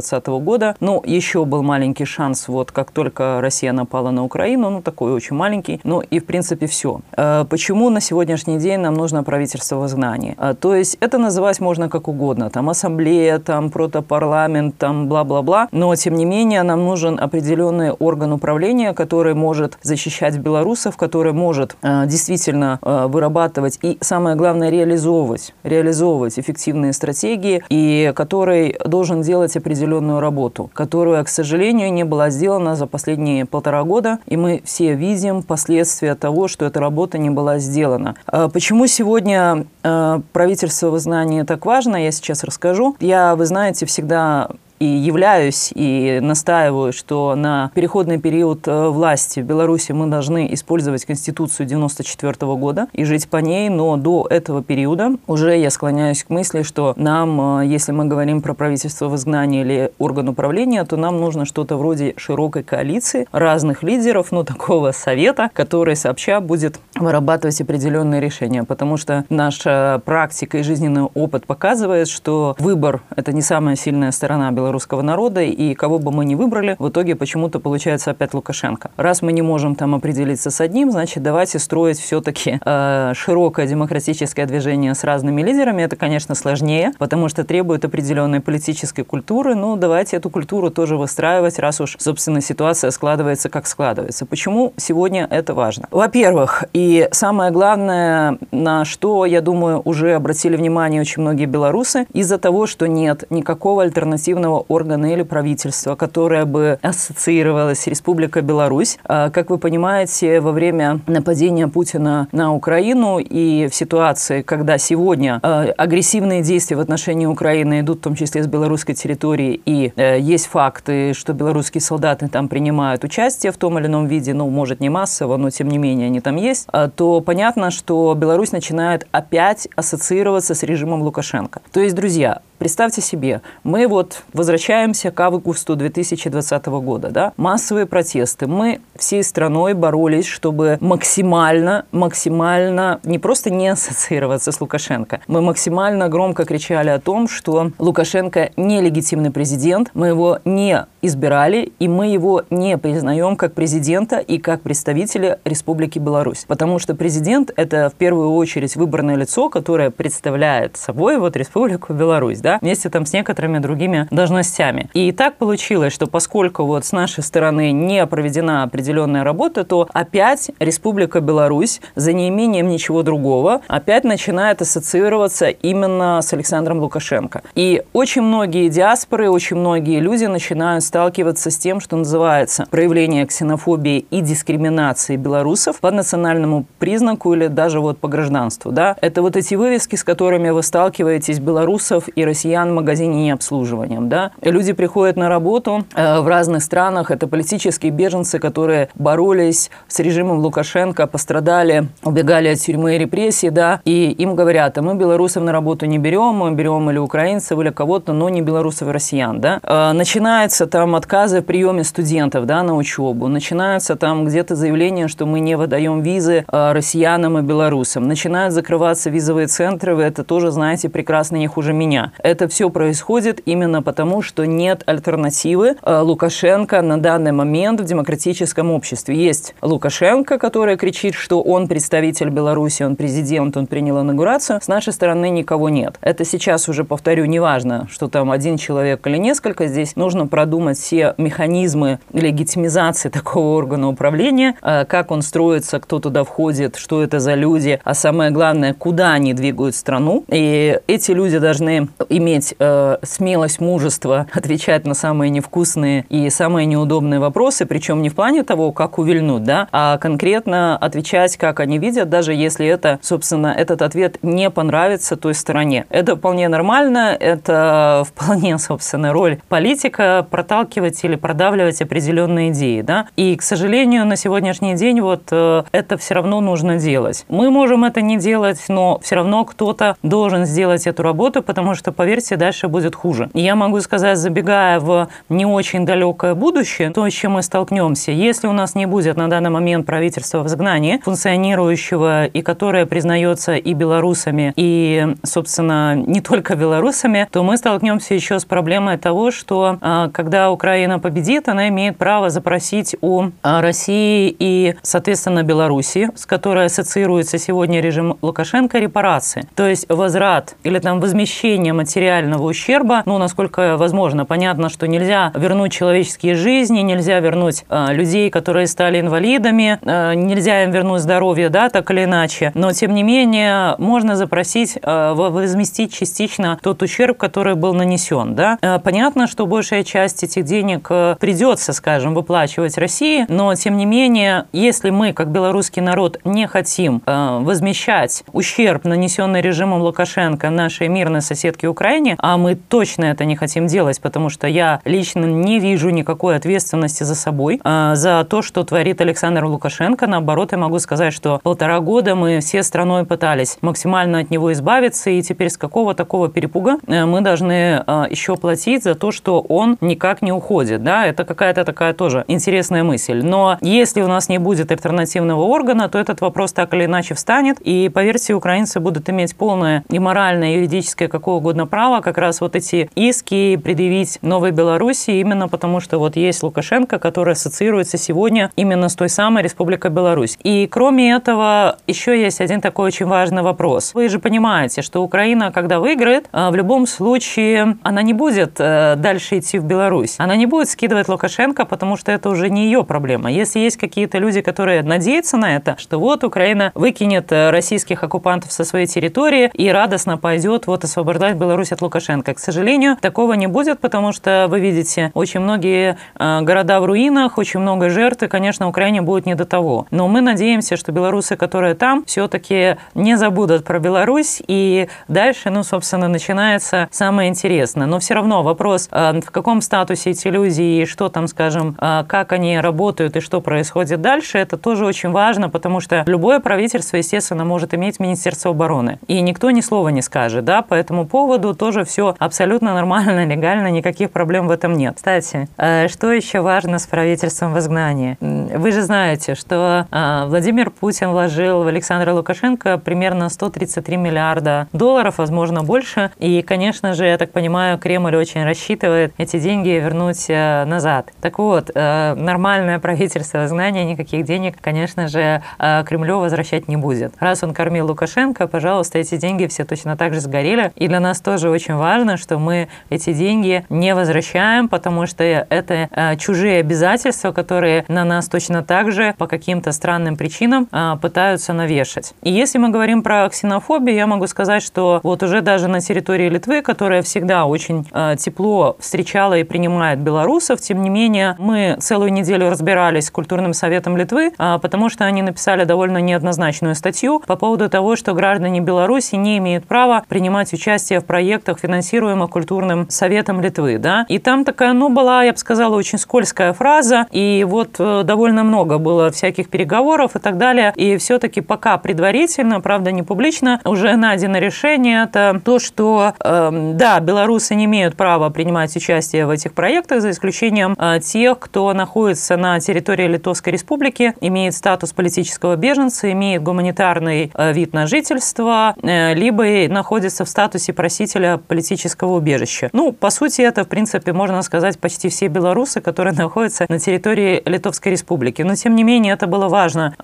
года. 0.42 0.76
Ну, 0.80 1.02
еще 1.04 1.44
был 1.44 1.62
маленький 1.62 2.04
шанс, 2.04 2.48
вот 2.48 2.72
как 2.72 2.90
только 2.90 3.40
Россия 3.40 3.72
напала 3.72 4.10
на 4.10 4.24
Украину, 4.24 4.70
ну, 4.70 4.82
такой 4.82 5.12
очень 5.12 5.36
маленький, 5.36 5.80
ну, 5.84 6.00
и, 6.00 6.18
в 6.18 6.24
принципе, 6.24 6.66
все. 6.66 7.00
Э, 7.16 7.44
почему 7.48 7.90
на 7.90 8.00
сегодняшний 8.00 8.58
день 8.58 8.80
нам 8.80 8.94
нужно 8.94 9.24
правительство 9.24 9.76
в 9.76 9.86
изгнании? 9.86 10.34
Э, 10.38 10.54
то 10.58 10.74
есть 10.74 10.96
это 11.00 11.18
называть 11.18 11.60
можно 11.60 11.88
как 11.88 12.08
угодно, 12.08 12.50
там 12.50 12.68
ассамблея, 12.70 13.38
там 13.38 13.70
протопарламент, 13.70 14.76
там 14.78 15.08
бла-бла-бла, 15.08 15.68
но 15.72 15.94
тем 15.96 16.14
не 16.14 16.24
менее 16.24 16.62
нам 16.62 16.84
нужен 16.84 17.18
определенный 17.20 17.92
орган 17.92 18.32
управления, 18.32 18.92
который 18.92 19.34
может 19.34 19.78
защищать 19.82 20.38
белорусов, 20.38 20.96
который 20.96 21.32
может 21.32 21.76
э, 21.82 22.06
действительно 22.06 22.78
вырабатывать 22.82 23.78
и 23.82 23.98
самое 24.00 24.36
главное 24.36 24.70
реализовывать, 24.70 25.54
реализовывать 25.62 26.38
эффективные 26.38 26.92
стратегии 26.92 27.62
и 27.68 28.12
который 28.14 28.76
должен 28.84 29.22
делать 29.22 29.56
определенную 29.82 30.20
работу, 30.20 30.70
которая, 30.72 31.24
к 31.24 31.28
сожалению, 31.28 31.92
не 31.92 32.04
была 32.04 32.30
сделана 32.30 32.76
за 32.76 32.86
последние 32.86 33.44
полтора 33.46 33.82
года, 33.82 34.18
и 34.26 34.36
мы 34.36 34.62
все 34.64 34.94
видим 34.94 35.42
последствия 35.42 36.14
того, 36.14 36.48
что 36.48 36.64
эта 36.64 36.80
работа 36.80 37.18
не 37.18 37.30
была 37.30 37.58
сделана. 37.58 38.14
А 38.26 38.48
почему 38.48 38.86
сегодня 38.86 39.66
э, 39.82 40.20
правительство 40.32 40.90
в 40.90 40.96
изгнании 40.98 41.42
так 41.42 41.66
важно, 41.66 41.96
я 41.96 42.12
сейчас 42.12 42.44
расскажу. 42.44 42.96
Я, 43.00 43.34
вы 43.34 43.46
знаете, 43.46 43.86
всегда 43.86 44.48
и 44.82 44.84
являюсь, 44.84 45.70
и 45.72 46.18
настаиваю, 46.20 46.92
что 46.92 47.36
на 47.36 47.70
переходный 47.72 48.18
период 48.18 48.66
э, 48.66 48.88
власти 48.88 49.38
в 49.38 49.44
Беларуси 49.44 49.92
мы 49.92 50.08
должны 50.08 50.52
использовать 50.52 51.04
Конституцию 51.04 51.66
94 51.66 52.34
года 52.56 52.88
и 52.92 53.04
жить 53.04 53.28
по 53.28 53.36
ней, 53.36 53.68
но 53.68 53.96
до 53.96 54.26
этого 54.28 54.60
периода 54.60 55.12
уже 55.28 55.56
я 55.56 55.70
склоняюсь 55.70 56.24
к 56.24 56.30
мысли, 56.30 56.62
что 56.62 56.94
нам, 56.96 57.60
э, 57.60 57.66
если 57.66 57.92
мы 57.92 58.06
говорим 58.06 58.42
про 58.42 58.54
правительство 58.54 59.08
в 59.08 59.14
изгнании 59.14 59.60
или 59.60 59.92
орган 60.00 60.28
управления, 60.28 60.84
то 60.84 60.96
нам 60.96 61.20
нужно 61.20 61.44
что-то 61.44 61.76
вроде 61.76 62.14
широкой 62.16 62.64
коалиции 62.64 63.28
разных 63.30 63.84
лидеров, 63.84 64.32
ну, 64.32 64.42
такого 64.42 64.90
совета, 64.90 65.48
который 65.52 65.94
сообща 65.94 66.40
будет 66.40 66.80
вырабатывать 66.96 67.60
определенные 67.60 68.20
решения, 68.20 68.64
потому 68.64 68.96
что 68.96 69.24
наша 69.28 70.02
практика 70.04 70.58
и 70.58 70.62
жизненный 70.64 71.02
опыт 71.02 71.46
показывает, 71.46 72.08
что 72.08 72.56
выбор– 72.58 73.02
это 73.14 73.32
не 73.32 73.42
самая 73.42 73.76
сильная 73.76 74.10
сторона 74.10 74.50
Беларуси, 74.50 74.71
белорусского 74.72 75.02
народа, 75.02 75.42
и 75.42 75.74
кого 75.74 75.98
бы 75.98 76.10
мы 76.10 76.24
ни 76.24 76.34
выбрали, 76.34 76.76
в 76.78 76.88
итоге 76.88 77.14
почему-то 77.14 77.60
получается 77.60 78.10
опять 78.10 78.32
Лукашенко. 78.32 78.90
Раз 78.96 79.20
мы 79.20 79.32
не 79.32 79.42
можем 79.42 79.74
там 79.74 79.94
определиться 79.94 80.50
с 80.50 80.62
одним, 80.62 80.90
значит, 80.90 81.22
давайте 81.22 81.58
строить 81.58 81.98
все-таки 81.98 82.58
э, 82.64 83.12
широкое 83.14 83.66
демократическое 83.66 84.46
движение 84.46 84.94
с 84.94 85.04
разными 85.04 85.42
лидерами. 85.42 85.82
Это, 85.82 85.96
конечно, 85.96 86.34
сложнее, 86.34 86.92
потому 86.98 87.28
что 87.28 87.44
требует 87.44 87.84
определенной 87.84 88.40
политической 88.40 89.02
культуры. 89.02 89.54
Ну, 89.54 89.76
давайте 89.76 90.16
эту 90.16 90.30
культуру 90.30 90.70
тоже 90.70 90.96
выстраивать, 90.96 91.58
раз 91.58 91.80
уж, 91.82 91.96
собственно, 91.98 92.40
ситуация 92.40 92.90
складывается, 92.92 93.50
как 93.50 93.66
складывается. 93.66 94.24
Почему 94.24 94.72
сегодня 94.78 95.28
это 95.30 95.52
важно? 95.52 95.86
Во-первых, 95.90 96.64
и 96.72 97.08
самое 97.12 97.50
главное, 97.50 98.38
на 98.52 98.86
что, 98.86 99.26
я 99.26 99.42
думаю, 99.42 99.82
уже 99.84 100.14
обратили 100.14 100.56
внимание 100.56 101.02
очень 101.02 101.20
многие 101.20 101.44
белорусы, 101.44 102.06
из-за 102.14 102.38
того, 102.38 102.66
что 102.66 102.86
нет 102.86 103.24
никакого 103.28 103.82
альтернативного 103.82 104.61
органа 104.68 105.12
или 105.12 105.22
правительства, 105.22 105.94
которое 105.94 106.44
бы 106.44 106.78
ассоциировалось 106.82 107.86
Республика 107.86 108.42
Беларусь. 108.42 108.98
А, 109.04 109.30
как 109.30 109.50
вы 109.50 109.58
понимаете, 109.58 110.40
во 110.40 110.52
время 110.52 111.00
нападения 111.06 111.68
Путина 111.68 112.28
на 112.32 112.54
Украину 112.54 113.18
и 113.18 113.68
в 113.68 113.74
ситуации, 113.74 114.42
когда 114.42 114.78
сегодня 114.78 115.40
а, 115.42 115.66
агрессивные 115.76 116.42
действия 116.42 116.76
в 116.76 116.80
отношении 116.80 117.26
Украины 117.26 117.80
идут 117.80 117.98
в 117.98 118.02
том 118.02 118.14
числе 118.14 118.42
с 118.42 118.46
белорусской 118.46 118.94
территории, 118.94 119.60
и 119.64 119.92
э, 119.96 120.18
есть 120.20 120.46
факты, 120.46 121.14
что 121.14 121.32
белорусские 121.32 121.80
солдаты 121.80 122.28
там 122.28 122.48
принимают 122.48 123.04
участие 123.04 123.52
в 123.52 123.56
том 123.56 123.78
или 123.78 123.86
ином 123.86 124.06
виде, 124.06 124.34
ну, 124.34 124.48
может, 124.48 124.80
не 124.80 124.88
массово, 124.88 125.36
но 125.36 125.50
тем 125.50 125.68
не 125.68 125.78
менее 125.78 126.06
они 126.06 126.20
там 126.20 126.36
есть, 126.36 126.66
а, 126.72 126.88
то 126.88 127.20
понятно, 127.20 127.70
что 127.70 128.14
Беларусь 128.14 128.52
начинает 128.52 129.06
опять 129.12 129.68
ассоциироваться 129.76 130.54
с 130.54 130.62
режимом 130.62 131.02
Лукашенко. 131.02 131.60
То 131.72 131.80
есть, 131.80 131.94
друзья, 131.94 132.42
представьте 132.62 133.00
себе, 133.00 133.40
мы 133.64 133.88
вот 133.88 134.22
возвращаемся 134.32 135.10
к 135.10 135.18
августу 135.18 135.74
2020 135.74 136.66
года, 136.66 137.08
да, 137.10 137.32
массовые 137.36 137.86
протесты. 137.86 138.46
Мы 138.46 138.80
всей 138.94 139.24
страной 139.24 139.74
боролись, 139.74 140.26
чтобы 140.26 140.78
максимально, 140.80 141.86
максимально 141.90 143.00
не 143.02 143.18
просто 143.18 143.50
не 143.50 143.66
ассоциироваться 143.66 144.52
с 144.52 144.60
Лукашенко, 144.60 145.22
мы 145.26 145.42
максимально 145.42 146.08
громко 146.08 146.44
кричали 146.44 146.90
о 146.90 147.00
том, 147.00 147.26
что 147.26 147.72
Лукашенко 147.80 148.52
нелегитимный 148.56 149.32
президент, 149.32 149.90
мы 149.94 150.06
его 150.06 150.38
не 150.44 150.86
избирали, 151.02 151.72
и 151.78 151.88
мы 151.88 152.06
его 152.06 152.42
не 152.50 152.78
признаем 152.78 153.36
как 153.36 153.52
президента 153.54 154.18
и 154.18 154.38
как 154.38 154.62
представителя 154.62 155.40
Республики 155.44 155.98
Беларусь. 155.98 156.44
Потому 156.46 156.78
что 156.78 156.94
президент– 156.94 157.50
это 157.56 157.90
в 157.90 157.94
первую 157.94 158.32
очередь 158.32 158.76
выборное 158.76 159.16
лицо, 159.16 159.48
которое 159.48 159.90
представляет 159.90 160.76
собой 160.76 161.18
вот 161.18 161.36
Республику 161.36 161.92
Беларусь, 161.92 162.40
да, 162.40 162.58
вместе 162.62 162.88
там 162.88 163.04
с 163.04 163.12
некоторыми 163.12 163.58
другими 163.58 164.06
должностями. 164.10 164.88
И 164.94 165.10
так 165.12 165.36
получилось, 165.36 165.92
что 165.92 166.06
поскольку 166.06 166.64
вот 166.64 166.84
с 166.84 166.92
нашей 166.92 167.22
стороны 167.22 167.72
не 167.72 168.06
проведена 168.06 168.62
определенная 168.62 169.24
работа, 169.24 169.64
то 169.64 169.88
опять 169.92 170.50
Республика 170.60 171.20
Беларусь 171.20 171.80
за 171.96 172.12
неимением 172.12 172.68
ничего 172.68 173.02
другого 173.02 173.60
опять 173.66 174.04
начинает 174.04 174.62
ассоциироваться 174.62 175.48
именно 175.48 176.20
с 176.22 176.32
Александром 176.32 176.78
Лукашенко. 176.80 177.42
И 177.54 177.82
очень 177.92 178.22
многие 178.22 178.68
диаспоры, 178.68 179.28
очень 179.28 179.56
многие 179.56 179.98
люди 179.98 180.26
начинают 180.26 180.84
сталкиваться 180.92 181.50
с 181.50 181.56
тем, 181.56 181.80
что 181.80 181.96
называется 181.96 182.66
проявление 182.70 183.24
ксенофобии 183.24 184.04
и 184.10 184.20
дискриминации 184.20 185.16
белорусов 185.16 185.80
по 185.80 185.90
национальному 185.90 186.66
признаку 186.78 187.32
или 187.32 187.46
даже 187.46 187.80
вот 187.80 187.96
по 187.96 188.08
гражданству. 188.08 188.72
Да? 188.72 188.94
Это 189.00 189.22
вот 189.22 189.34
эти 189.34 189.54
вывески, 189.54 189.96
с 189.96 190.04
которыми 190.04 190.50
вы 190.50 190.62
сталкиваетесь 190.62 191.38
белорусов 191.38 192.10
и 192.14 192.22
россиян 192.26 192.72
в 192.72 192.74
магазине 192.74 193.24
необслуживанием. 193.24 194.10
Да? 194.10 194.32
Люди 194.42 194.74
приходят 194.74 195.16
на 195.16 195.30
работу 195.30 195.86
э, 195.94 196.20
в 196.20 196.28
разных 196.28 196.62
странах. 196.62 197.10
Это 197.10 197.26
политические 197.26 197.90
беженцы, 197.90 198.38
которые 198.38 198.90
боролись 198.94 199.70
с 199.88 199.98
режимом 199.98 200.40
Лукашенко, 200.40 201.06
пострадали, 201.06 201.88
убегали 202.04 202.48
от 202.48 202.58
тюрьмы 202.58 202.96
и 202.96 202.98
репрессий, 202.98 203.48
да, 203.48 203.80
и 203.86 204.10
им 204.10 204.34
говорят, 204.34 204.76
а 204.76 204.82
мы 204.82 204.94
белорусов 204.94 205.42
на 205.42 205.52
работу 205.52 205.86
не 205.86 205.96
берем, 205.96 206.34
мы 206.34 206.52
берем 206.52 206.90
или 206.90 206.98
украинцев, 206.98 207.58
или 207.58 207.70
кого-то, 207.70 208.12
но 208.12 208.28
не 208.28 208.42
белорусов 208.42 208.88
и 208.88 208.90
россиян, 208.90 209.40
да. 209.40 209.58
Э, 209.62 209.92
начинается 209.92 210.66
там 210.66 210.81
там 210.82 210.96
отказы 210.96 211.42
в 211.42 211.44
приеме 211.44 211.84
студентов 211.84 212.44
да, 212.44 212.64
на 212.64 212.74
учебу, 212.74 213.28
начинаются 213.28 213.94
там 213.94 214.24
где-то 214.24 214.56
заявления, 214.56 215.06
что 215.06 215.26
мы 215.26 215.38
не 215.38 215.56
выдаем 215.56 216.00
визы 216.00 216.44
э, 216.50 216.72
россиянам 216.72 217.38
и 217.38 217.42
белорусам, 217.42 218.08
начинают 218.08 218.52
закрываться 218.52 219.08
визовые 219.08 219.46
центры, 219.46 219.94
вы 219.94 220.02
это 220.02 220.24
тоже 220.24 220.50
знаете 220.50 220.88
прекрасно 220.88 221.36
не 221.36 221.46
хуже 221.46 221.72
меня. 221.72 222.10
Это 222.18 222.48
все 222.48 222.68
происходит 222.68 223.40
именно 223.46 223.80
потому, 223.80 224.22
что 224.22 224.44
нет 224.44 224.82
альтернативы 224.86 225.76
э, 225.80 226.00
Лукашенко 226.00 226.82
на 226.82 227.00
данный 227.00 227.30
момент 227.30 227.80
в 227.80 227.84
демократическом 227.84 228.72
обществе. 228.72 229.14
Есть 229.14 229.54
Лукашенко, 229.62 230.36
который 230.36 230.76
кричит, 230.76 231.14
что 231.14 231.42
он 231.42 231.68
представитель 231.68 232.30
Беларуси, 232.30 232.82
он 232.82 232.96
президент, 232.96 233.56
он 233.56 233.68
принял 233.68 234.00
инаугурацию. 234.00 234.58
С 234.60 234.66
нашей 234.66 234.92
стороны 234.92 235.30
никого 235.30 235.68
нет. 235.68 235.94
Это 236.00 236.24
сейчас 236.24 236.68
уже, 236.68 236.82
повторю, 236.82 237.26
неважно, 237.26 237.86
что 237.88 238.08
там 238.08 238.32
один 238.32 238.56
человек 238.56 239.06
или 239.06 239.16
несколько, 239.16 239.68
здесь 239.68 239.94
нужно 239.94 240.26
продумать 240.26 240.71
все 240.78 241.14
механизмы 241.18 241.98
легитимизации 242.12 243.08
такого 243.10 243.56
органа 243.56 243.88
управления, 243.88 244.56
э, 244.62 244.84
как 244.84 245.10
он 245.10 245.22
строится, 245.22 245.80
кто 245.80 245.98
туда 245.98 246.24
входит, 246.24 246.76
что 246.76 247.02
это 247.02 247.20
за 247.20 247.34
люди, 247.34 247.80
а 247.84 247.94
самое 247.94 248.30
главное, 248.30 248.74
куда 248.74 249.12
они 249.12 249.34
двигают 249.34 249.74
страну. 249.74 250.24
И 250.28 250.78
эти 250.86 251.12
люди 251.12 251.38
должны 251.38 251.88
иметь 252.08 252.54
э, 252.58 252.96
смелость, 253.02 253.60
мужество 253.60 254.26
отвечать 254.32 254.86
на 254.86 254.94
самые 254.94 255.30
невкусные 255.30 256.04
и 256.08 256.28
самые 256.30 256.66
неудобные 256.66 257.20
вопросы, 257.20 257.66
причем 257.66 258.02
не 258.02 258.08
в 258.08 258.14
плане 258.14 258.42
того, 258.42 258.72
как 258.72 258.98
увильнуть, 258.98 259.44
да, 259.44 259.68
а 259.72 259.98
конкретно 259.98 260.76
отвечать, 260.76 261.36
как 261.36 261.60
они 261.60 261.78
видят, 261.78 262.08
даже 262.08 262.34
если 262.34 262.66
это, 262.66 262.98
собственно, 263.02 263.48
этот 263.48 263.82
ответ 263.82 264.18
не 264.22 264.50
понравится 264.50 265.16
той 265.16 265.34
стороне. 265.34 265.86
Это 265.88 266.16
вполне 266.16 266.48
нормально, 266.48 267.16
это 267.18 268.04
вполне, 268.06 268.58
собственно, 268.58 269.12
роль 269.12 269.38
политика 269.48 270.26
проталкивать 270.30 270.61
проталкивать 270.62 271.04
или 271.04 271.16
продавливать 271.16 271.82
определенные 271.82 272.50
идеи. 272.50 272.82
Да? 272.82 273.06
И, 273.16 273.36
к 273.36 273.42
сожалению, 273.42 274.06
на 274.06 274.16
сегодняшний 274.16 274.74
день 274.74 275.00
вот 275.00 275.22
э, 275.30 275.64
это 275.72 275.96
все 275.96 276.14
равно 276.14 276.40
нужно 276.40 276.78
делать. 276.78 277.24
Мы 277.28 277.50
можем 277.50 277.84
это 277.84 278.00
не 278.00 278.16
делать, 278.16 278.60
но 278.68 278.98
все 279.02 279.16
равно 279.16 279.44
кто-то 279.44 279.96
должен 280.02 280.44
сделать 280.44 280.86
эту 280.86 281.02
работу, 281.02 281.42
потому 281.42 281.74
что, 281.74 281.92
поверьте, 281.92 282.36
дальше 282.36 282.68
будет 282.68 282.94
хуже. 282.94 283.28
И 283.34 283.40
я 283.40 283.56
могу 283.56 283.80
сказать, 283.80 284.18
забегая 284.18 284.78
в 284.78 285.08
не 285.28 285.46
очень 285.46 285.84
далекое 285.84 286.34
будущее, 286.34 286.90
то, 286.90 287.08
с 287.08 287.12
чем 287.12 287.32
мы 287.32 287.42
столкнемся, 287.42 288.12
если 288.12 288.46
у 288.46 288.52
нас 288.52 288.74
не 288.74 288.86
будет 288.86 289.16
на 289.16 289.28
данный 289.28 289.50
момент 289.50 289.86
правительства 289.86 290.42
в 290.42 290.46
изгнании, 290.46 291.00
функционирующего 291.02 292.26
и 292.26 292.42
которое 292.42 292.86
признается 292.86 293.56
и 293.56 293.74
белорусами, 293.74 294.52
и, 294.56 295.16
собственно, 295.24 295.96
не 295.96 296.20
только 296.20 296.54
белорусами, 296.54 297.26
то 297.30 297.42
мы 297.42 297.56
столкнемся 297.56 298.14
еще 298.14 298.38
с 298.38 298.44
проблемой 298.44 298.98
того, 298.98 299.30
что 299.30 299.78
а, 299.80 300.10
когда 300.12 300.51
Украина 300.52 300.98
победит, 300.98 301.48
она 301.48 301.68
имеет 301.68 301.96
право 301.96 302.30
запросить 302.30 302.96
у 303.00 303.30
а, 303.42 303.60
России 303.60 304.34
и, 304.38 304.74
соответственно, 304.82 305.42
Беларуси, 305.42 306.10
с 306.14 306.26
которой 306.26 306.66
ассоциируется 306.66 307.38
сегодня 307.38 307.80
режим 307.80 308.18
Лукашенко, 308.22 308.78
репарации. 308.78 309.48
То 309.54 309.66
есть 309.66 309.86
возврат 309.88 310.56
или 310.62 310.78
там 310.78 311.00
возмещение 311.00 311.72
материального 311.72 312.44
ущерба, 312.44 313.02
ну, 313.06 313.18
насколько 313.18 313.76
возможно. 313.76 314.24
Понятно, 314.24 314.68
что 314.68 314.86
нельзя 314.86 315.32
вернуть 315.34 315.72
человеческие 315.72 316.34
жизни, 316.34 316.80
нельзя 316.80 317.20
вернуть 317.20 317.64
э, 317.68 317.92
людей, 317.92 318.30
которые 318.30 318.66
стали 318.66 319.00
инвалидами, 319.00 319.78
э, 319.82 320.14
нельзя 320.14 320.64
им 320.64 320.70
вернуть 320.70 321.00
здоровье, 321.00 321.48
да, 321.48 321.68
так 321.68 321.90
или 321.90 322.04
иначе. 322.04 322.52
Но, 322.54 322.72
тем 322.72 322.94
не 322.94 323.02
менее, 323.02 323.74
можно 323.78 324.16
запросить 324.16 324.78
э, 324.80 325.12
возместить 325.14 325.92
частично 325.94 326.58
тот 326.62 326.82
ущерб, 326.82 327.16
который 327.18 327.54
был 327.54 327.74
нанесен, 327.74 328.34
да. 328.34 328.58
Э, 328.62 328.78
понятно, 328.78 329.26
что 329.26 329.46
большая 329.46 329.84
часть 329.84 330.24
этих 330.32 330.44
денег 330.44 330.86
э, 330.90 331.16
придется, 331.20 331.72
скажем, 331.72 332.14
выплачивать 332.14 332.78
России, 332.78 333.26
но 333.28 333.54
тем 333.54 333.76
не 333.76 333.84
менее, 333.84 334.46
если 334.52 334.90
мы, 334.90 335.12
как 335.12 335.28
белорусский 335.28 335.82
народ, 335.82 336.18
не 336.24 336.46
хотим 336.46 337.02
э, 337.04 337.38
возмещать 337.40 338.24
ущерб, 338.32 338.84
нанесенный 338.84 339.42
режимом 339.42 339.82
Лукашенко 339.82 340.50
нашей 340.50 340.88
мирной 340.88 341.20
соседке 341.20 341.68
Украине, 341.68 342.16
а 342.18 342.36
мы 342.36 342.54
точно 342.54 343.06
это 343.06 343.24
не 343.24 343.36
хотим 343.36 343.66
делать, 343.66 344.00
потому 344.00 344.30
что 344.30 344.46
я 344.46 344.80
лично 344.84 345.26
не 345.26 345.58
вижу 345.58 345.90
никакой 345.90 346.36
ответственности 346.36 347.04
за 347.04 347.14
собой, 347.14 347.60
э, 347.62 347.92
за 347.94 348.26
то, 348.28 348.42
что 348.42 348.64
творит 348.64 349.00
Александр 349.00 349.44
Лукашенко. 349.44 350.06
Наоборот, 350.06 350.52
я 350.52 350.58
могу 350.58 350.78
сказать, 350.78 351.12
что 351.12 351.40
полтора 351.42 351.80
года 351.80 352.14
мы 352.14 352.40
все 352.40 352.62
страной 352.62 353.04
пытались 353.04 353.58
максимально 353.60 354.20
от 354.20 354.30
него 354.30 354.52
избавиться, 354.52 355.10
и 355.10 355.20
теперь 355.22 355.50
с 355.50 355.58
какого 355.58 355.94
такого 355.94 356.28
перепуга 356.28 356.78
мы 356.86 357.20
должны 357.20 357.84
еще 358.10 358.36
платить 358.36 358.84
за 358.84 358.94
то, 358.94 359.10
что 359.10 359.40
он 359.40 359.76
никак 359.80 360.21
не 360.22 360.32
уходит, 360.32 360.82
да, 360.82 361.06
это 361.06 361.24
какая-то 361.24 361.64
такая 361.64 361.92
тоже 361.92 362.24
интересная 362.28 362.84
мысль. 362.84 363.22
Но 363.22 363.58
если 363.60 364.02
у 364.02 364.08
нас 364.08 364.28
не 364.28 364.38
будет 364.38 364.70
альтернативного 364.70 365.42
органа, 365.42 365.88
то 365.88 365.98
этот 365.98 366.20
вопрос 366.20 366.52
так 366.52 366.72
или 366.74 366.86
иначе 366.86 367.14
встанет, 367.14 367.58
и, 367.60 367.88
поверьте, 367.88 368.34
украинцы 368.34 368.80
будут 368.80 369.08
иметь 369.10 369.36
полное 369.36 369.84
и 369.88 369.98
моральное, 369.98 370.52
и 370.52 370.56
юридическое, 370.56 371.08
какое 371.08 371.36
угодно 371.36 371.66
право 371.66 372.00
как 372.00 372.18
раз 372.18 372.40
вот 372.40 372.56
эти 372.56 372.90
иски 372.94 373.56
предъявить 373.56 374.18
Новой 374.22 374.50
Беларуси 374.50 375.10
именно 375.10 375.48
потому, 375.48 375.80
что 375.80 375.98
вот 375.98 376.16
есть 376.16 376.42
Лукашенко, 376.42 376.98
который 376.98 377.32
ассоциируется 377.32 377.98
сегодня 377.98 378.50
именно 378.56 378.88
с 378.88 378.94
той 378.94 379.08
самой 379.08 379.42
Республикой 379.42 379.90
Беларусь. 379.90 380.38
И 380.42 380.66
кроме 380.70 381.12
этого, 381.12 381.78
еще 381.86 382.20
есть 382.20 382.40
один 382.40 382.60
такой 382.60 382.86
очень 382.86 383.06
важный 383.06 383.42
вопрос. 383.42 383.94
Вы 383.94 384.08
же 384.08 384.18
понимаете, 384.18 384.82
что 384.82 385.02
Украина, 385.02 385.52
когда 385.52 385.80
выиграет, 385.80 386.28
а, 386.32 386.50
в 386.50 386.56
любом 386.56 386.86
случае 386.86 387.76
она 387.82 388.02
не 388.02 388.12
будет 388.12 388.56
э, 388.58 388.94
дальше 388.96 389.38
идти 389.38 389.58
в 389.58 389.64
Беларусь 389.64 390.11
она 390.18 390.36
не 390.36 390.46
будет 390.46 390.68
скидывать 390.68 391.08
Лукашенко, 391.08 391.64
потому 391.64 391.96
что 391.96 392.12
это 392.12 392.28
уже 392.28 392.50
не 392.50 392.64
ее 392.64 392.84
проблема. 392.84 393.30
Если 393.30 393.60
есть 393.60 393.76
какие-то 393.76 394.18
люди, 394.18 394.40
которые 394.40 394.82
надеются 394.82 395.36
на 395.36 395.56
это, 395.56 395.76
что 395.78 395.98
вот 395.98 396.24
Украина 396.24 396.72
выкинет 396.74 397.30
э, 397.32 397.50
российских 397.50 398.02
оккупантов 398.02 398.52
со 398.52 398.64
своей 398.64 398.86
территории 398.86 399.50
и 399.54 399.68
радостно 399.70 400.18
пойдет 400.18 400.66
вот 400.66 400.84
освобождать 400.84 401.36
Беларусь 401.36 401.72
от 401.72 401.82
Лукашенко. 401.82 402.34
К 402.34 402.38
сожалению, 402.38 402.96
такого 403.00 403.34
не 403.34 403.46
будет, 403.46 403.80
потому 403.80 404.12
что 404.12 404.46
вы 404.48 404.60
видите, 404.60 405.10
очень 405.14 405.40
многие 405.40 405.96
э, 406.18 406.40
города 406.42 406.80
в 406.80 406.84
руинах, 406.84 407.38
очень 407.38 407.60
много 407.60 407.90
жертв, 407.90 408.22
и, 408.22 408.28
конечно, 408.28 408.68
Украине 408.68 409.02
будет 409.02 409.26
не 409.26 409.34
до 409.34 409.44
того. 409.44 409.86
Но 409.90 410.08
мы 410.08 410.20
надеемся, 410.20 410.76
что 410.76 410.92
белорусы, 410.92 411.36
которые 411.36 411.74
там, 411.74 412.04
все-таки 412.06 412.76
не 412.94 413.16
забудут 413.16 413.64
про 413.64 413.78
Беларусь, 413.78 414.42
и 414.46 414.88
дальше, 415.08 415.50
ну, 415.50 415.62
собственно, 415.62 416.08
начинается 416.08 416.88
самое 416.90 417.28
интересное. 417.28 417.86
Но 417.86 417.98
все 417.98 418.14
равно 418.14 418.42
вопрос, 418.42 418.88
э, 418.90 419.20
в 419.20 419.30
каком 419.30 419.60
статусе 419.60 420.01
сбросить 420.02 420.26
иллюзии, 420.26 420.84
что 420.84 421.08
там, 421.08 421.28
скажем, 421.28 421.76
а, 421.78 422.04
как 422.04 422.32
они 422.32 422.58
работают 422.58 423.16
и 423.16 423.20
что 423.20 423.40
происходит 423.40 424.00
дальше, 424.00 424.38
это 424.38 424.56
тоже 424.56 424.84
очень 424.84 425.10
важно, 425.10 425.48
потому 425.48 425.80
что 425.80 426.02
любое 426.06 426.40
правительство, 426.40 426.96
естественно, 426.96 427.44
может 427.44 427.74
иметь 427.74 428.00
Министерство 428.00 428.50
обороны. 428.50 428.98
И 429.06 429.20
никто 429.20 429.50
ни 429.50 429.60
слова 429.60 429.90
не 429.90 430.02
скажет, 430.02 430.44
да, 430.44 430.62
по 430.62 430.74
этому 430.74 431.06
поводу 431.06 431.54
тоже 431.54 431.84
все 431.84 432.16
абсолютно 432.18 432.74
нормально, 432.74 433.24
легально, 433.32 433.70
никаких 433.70 434.10
проблем 434.10 434.48
в 434.48 434.50
этом 434.50 434.72
нет. 434.72 434.96
Кстати, 434.96 435.48
э, 435.56 435.88
что 435.88 436.12
еще 436.12 436.40
важно 436.40 436.78
с 436.78 436.86
правительством 436.86 437.54
в 437.54 437.58
изгнании? 437.58 438.16
Вы 438.20 438.72
же 438.72 438.82
знаете, 438.82 439.34
что 439.34 439.86
а, 439.90 440.26
Владимир 440.26 440.70
Путин 440.70 441.10
вложил 441.10 441.62
в 441.62 441.66
Александра 441.66 442.12
Лукашенко 442.12 442.78
примерно 442.78 443.28
133 443.28 443.96
миллиарда 443.96 444.66
долларов, 444.72 445.18
возможно, 445.18 445.62
больше. 445.62 446.10
И, 446.18 446.42
конечно 446.42 446.94
же, 446.94 447.06
я 447.06 447.18
так 447.18 447.30
понимаю, 447.30 447.78
Кремль 447.78 448.16
очень 448.16 448.44
рассчитывает 448.44 449.14
эти 449.18 449.38
деньги 449.38 449.70
вернуть 449.70 449.91
э, 450.28 450.64
назад. 450.64 451.12
Так 451.20 451.38
вот, 451.38 451.70
э, 451.74 452.14
нормальное 452.14 452.78
правительство 452.78 453.44
изгнания 453.44 453.84
никаких 453.84 454.24
денег, 454.24 454.56
конечно 454.60 455.08
же, 455.08 455.42
Кремлю 455.58 456.18
возвращать 456.18 456.68
не 456.68 456.76
будет. 456.76 457.14
Раз 457.20 457.42
он 457.42 457.54
кормил 457.54 457.86
Лукашенко, 457.86 458.46
пожалуйста, 458.46 458.98
эти 458.98 459.16
деньги 459.16 459.46
все 459.46 459.64
точно 459.64 459.96
так 459.96 460.14
же 460.14 460.20
сгорели. 460.20 460.72
И 460.76 460.88
для 460.88 461.00
нас 461.00 461.20
тоже 461.20 461.50
очень 461.50 461.74
важно, 461.74 462.16
что 462.16 462.38
мы 462.38 462.68
эти 462.90 463.12
деньги 463.12 463.64
не 463.68 463.94
возвращаем, 463.94 464.68
потому 464.68 465.06
что 465.06 465.22
это 465.24 465.88
э, 465.90 466.16
чужие 466.16 466.60
обязательства, 466.60 467.32
которые 467.32 467.84
на 467.88 468.04
нас 468.04 468.28
точно 468.28 468.62
так 468.62 468.92
же 468.92 469.14
по 469.18 469.26
каким-то 469.26 469.72
странным 469.72 470.16
причинам 470.16 470.68
э, 470.72 470.96
пытаются 471.00 471.52
навешать. 471.52 472.14
И 472.22 472.32
если 472.32 472.58
мы 472.58 472.70
говорим 472.70 473.02
про 473.02 473.28
ксенофобию, 473.28 473.94
я 473.94 474.06
могу 474.06 474.26
сказать, 474.26 474.62
что 474.62 475.00
вот 475.02 475.22
уже 475.22 475.40
даже 475.40 475.68
на 475.68 475.80
территории 475.80 476.28
Литвы, 476.28 476.62
которая 476.62 477.02
всегда 477.02 477.44
очень 477.44 477.86
э, 477.92 478.16
тепло 478.18 478.76
встречала 478.78 479.34
и 479.34 479.44
принимает 479.82 479.98
белорусов, 479.98 480.60
тем 480.60 480.80
не 480.82 480.90
менее 480.90 481.34
мы 481.40 481.76
целую 481.80 482.12
неделю 482.12 482.50
разбирались 482.50 483.06
с 483.06 483.10
культурным 483.10 483.52
советом 483.52 483.96
Литвы, 483.96 484.32
потому 484.38 484.88
что 484.88 485.04
они 485.04 485.22
написали 485.22 485.64
довольно 485.64 485.98
неоднозначную 485.98 486.76
статью 486.76 487.20
по 487.26 487.34
поводу 487.34 487.68
того, 487.68 487.96
что 487.96 488.14
граждане 488.14 488.60
Беларуси 488.60 489.16
не 489.16 489.38
имеют 489.38 489.64
права 489.64 490.04
принимать 490.08 490.52
участие 490.52 491.00
в 491.00 491.04
проектах, 491.04 491.58
финансируемых 491.58 492.30
культурным 492.30 492.88
советом 492.90 493.40
Литвы. 493.40 493.78
Да? 493.78 494.06
И 494.08 494.18
там 494.20 494.44
такая, 494.44 494.72
ну, 494.72 494.88
была, 494.88 495.24
я 495.24 495.32
бы 495.32 495.38
сказала, 495.38 495.74
очень 495.74 495.98
скользкая 495.98 496.52
фраза, 496.52 497.06
и 497.10 497.44
вот 497.48 497.76
э, 497.80 498.02
довольно 498.04 498.44
много 498.44 498.78
было 498.78 499.10
всяких 499.10 499.48
переговоров 499.48 500.14
и 500.14 500.20
так 500.20 500.38
далее. 500.38 500.72
И 500.76 500.96
все-таки 500.96 501.40
пока 501.40 501.76
предварительно, 501.76 502.60
правда, 502.60 502.92
не 502.92 503.02
публично, 503.02 503.60
уже 503.64 503.96
найдено 503.96 504.38
решение, 504.38 505.04
это 505.04 505.40
то, 505.44 505.58
что, 505.58 506.14
э, 506.20 506.72
да, 506.74 507.00
белорусы 507.00 507.56
не 507.56 507.64
имеют 507.64 507.96
права 507.96 508.30
принимать 508.30 508.76
участие 508.76 509.26
в 509.26 509.30
этих 509.30 509.52
проектах, 509.52 509.71
за 510.00 510.10
исключением 510.10 510.74
э, 510.78 511.00
тех, 511.00 511.38
кто 511.38 511.72
находится 511.72 512.36
на 512.36 512.60
территории 512.60 513.06
Литовской 513.08 513.52
Республики, 513.52 514.14
имеет 514.20 514.54
статус 514.54 514.92
политического 514.92 515.56
беженца, 515.56 516.10
имеет 516.12 516.42
гуманитарный 516.42 517.30
э, 517.34 517.52
вид 517.52 517.72
на 517.72 517.86
жительство, 517.86 518.74
э, 518.82 519.14
либо 519.14 519.68
находится 519.68 520.24
в 520.24 520.28
статусе 520.28 520.72
просителя 520.72 521.38
политического 521.38 522.14
убежища. 522.14 522.70
Ну, 522.72 522.92
по 522.92 523.10
сути, 523.10 523.42
это, 523.42 523.64
в 523.64 523.68
принципе, 523.68 524.12
можно 524.12 524.42
сказать, 524.42 524.78
почти 524.78 525.08
все 525.08 525.28
белорусы, 525.28 525.80
которые 525.80 526.14
находятся 526.16 526.66
на 526.68 526.78
территории 526.78 527.42
Литовской 527.44 527.92
Республики. 527.92 528.42
Но, 528.42 528.54
тем 528.54 528.76
не 528.76 528.84
менее, 528.84 529.14
это 529.14 529.26
было 529.26 529.48
важно 529.48 529.94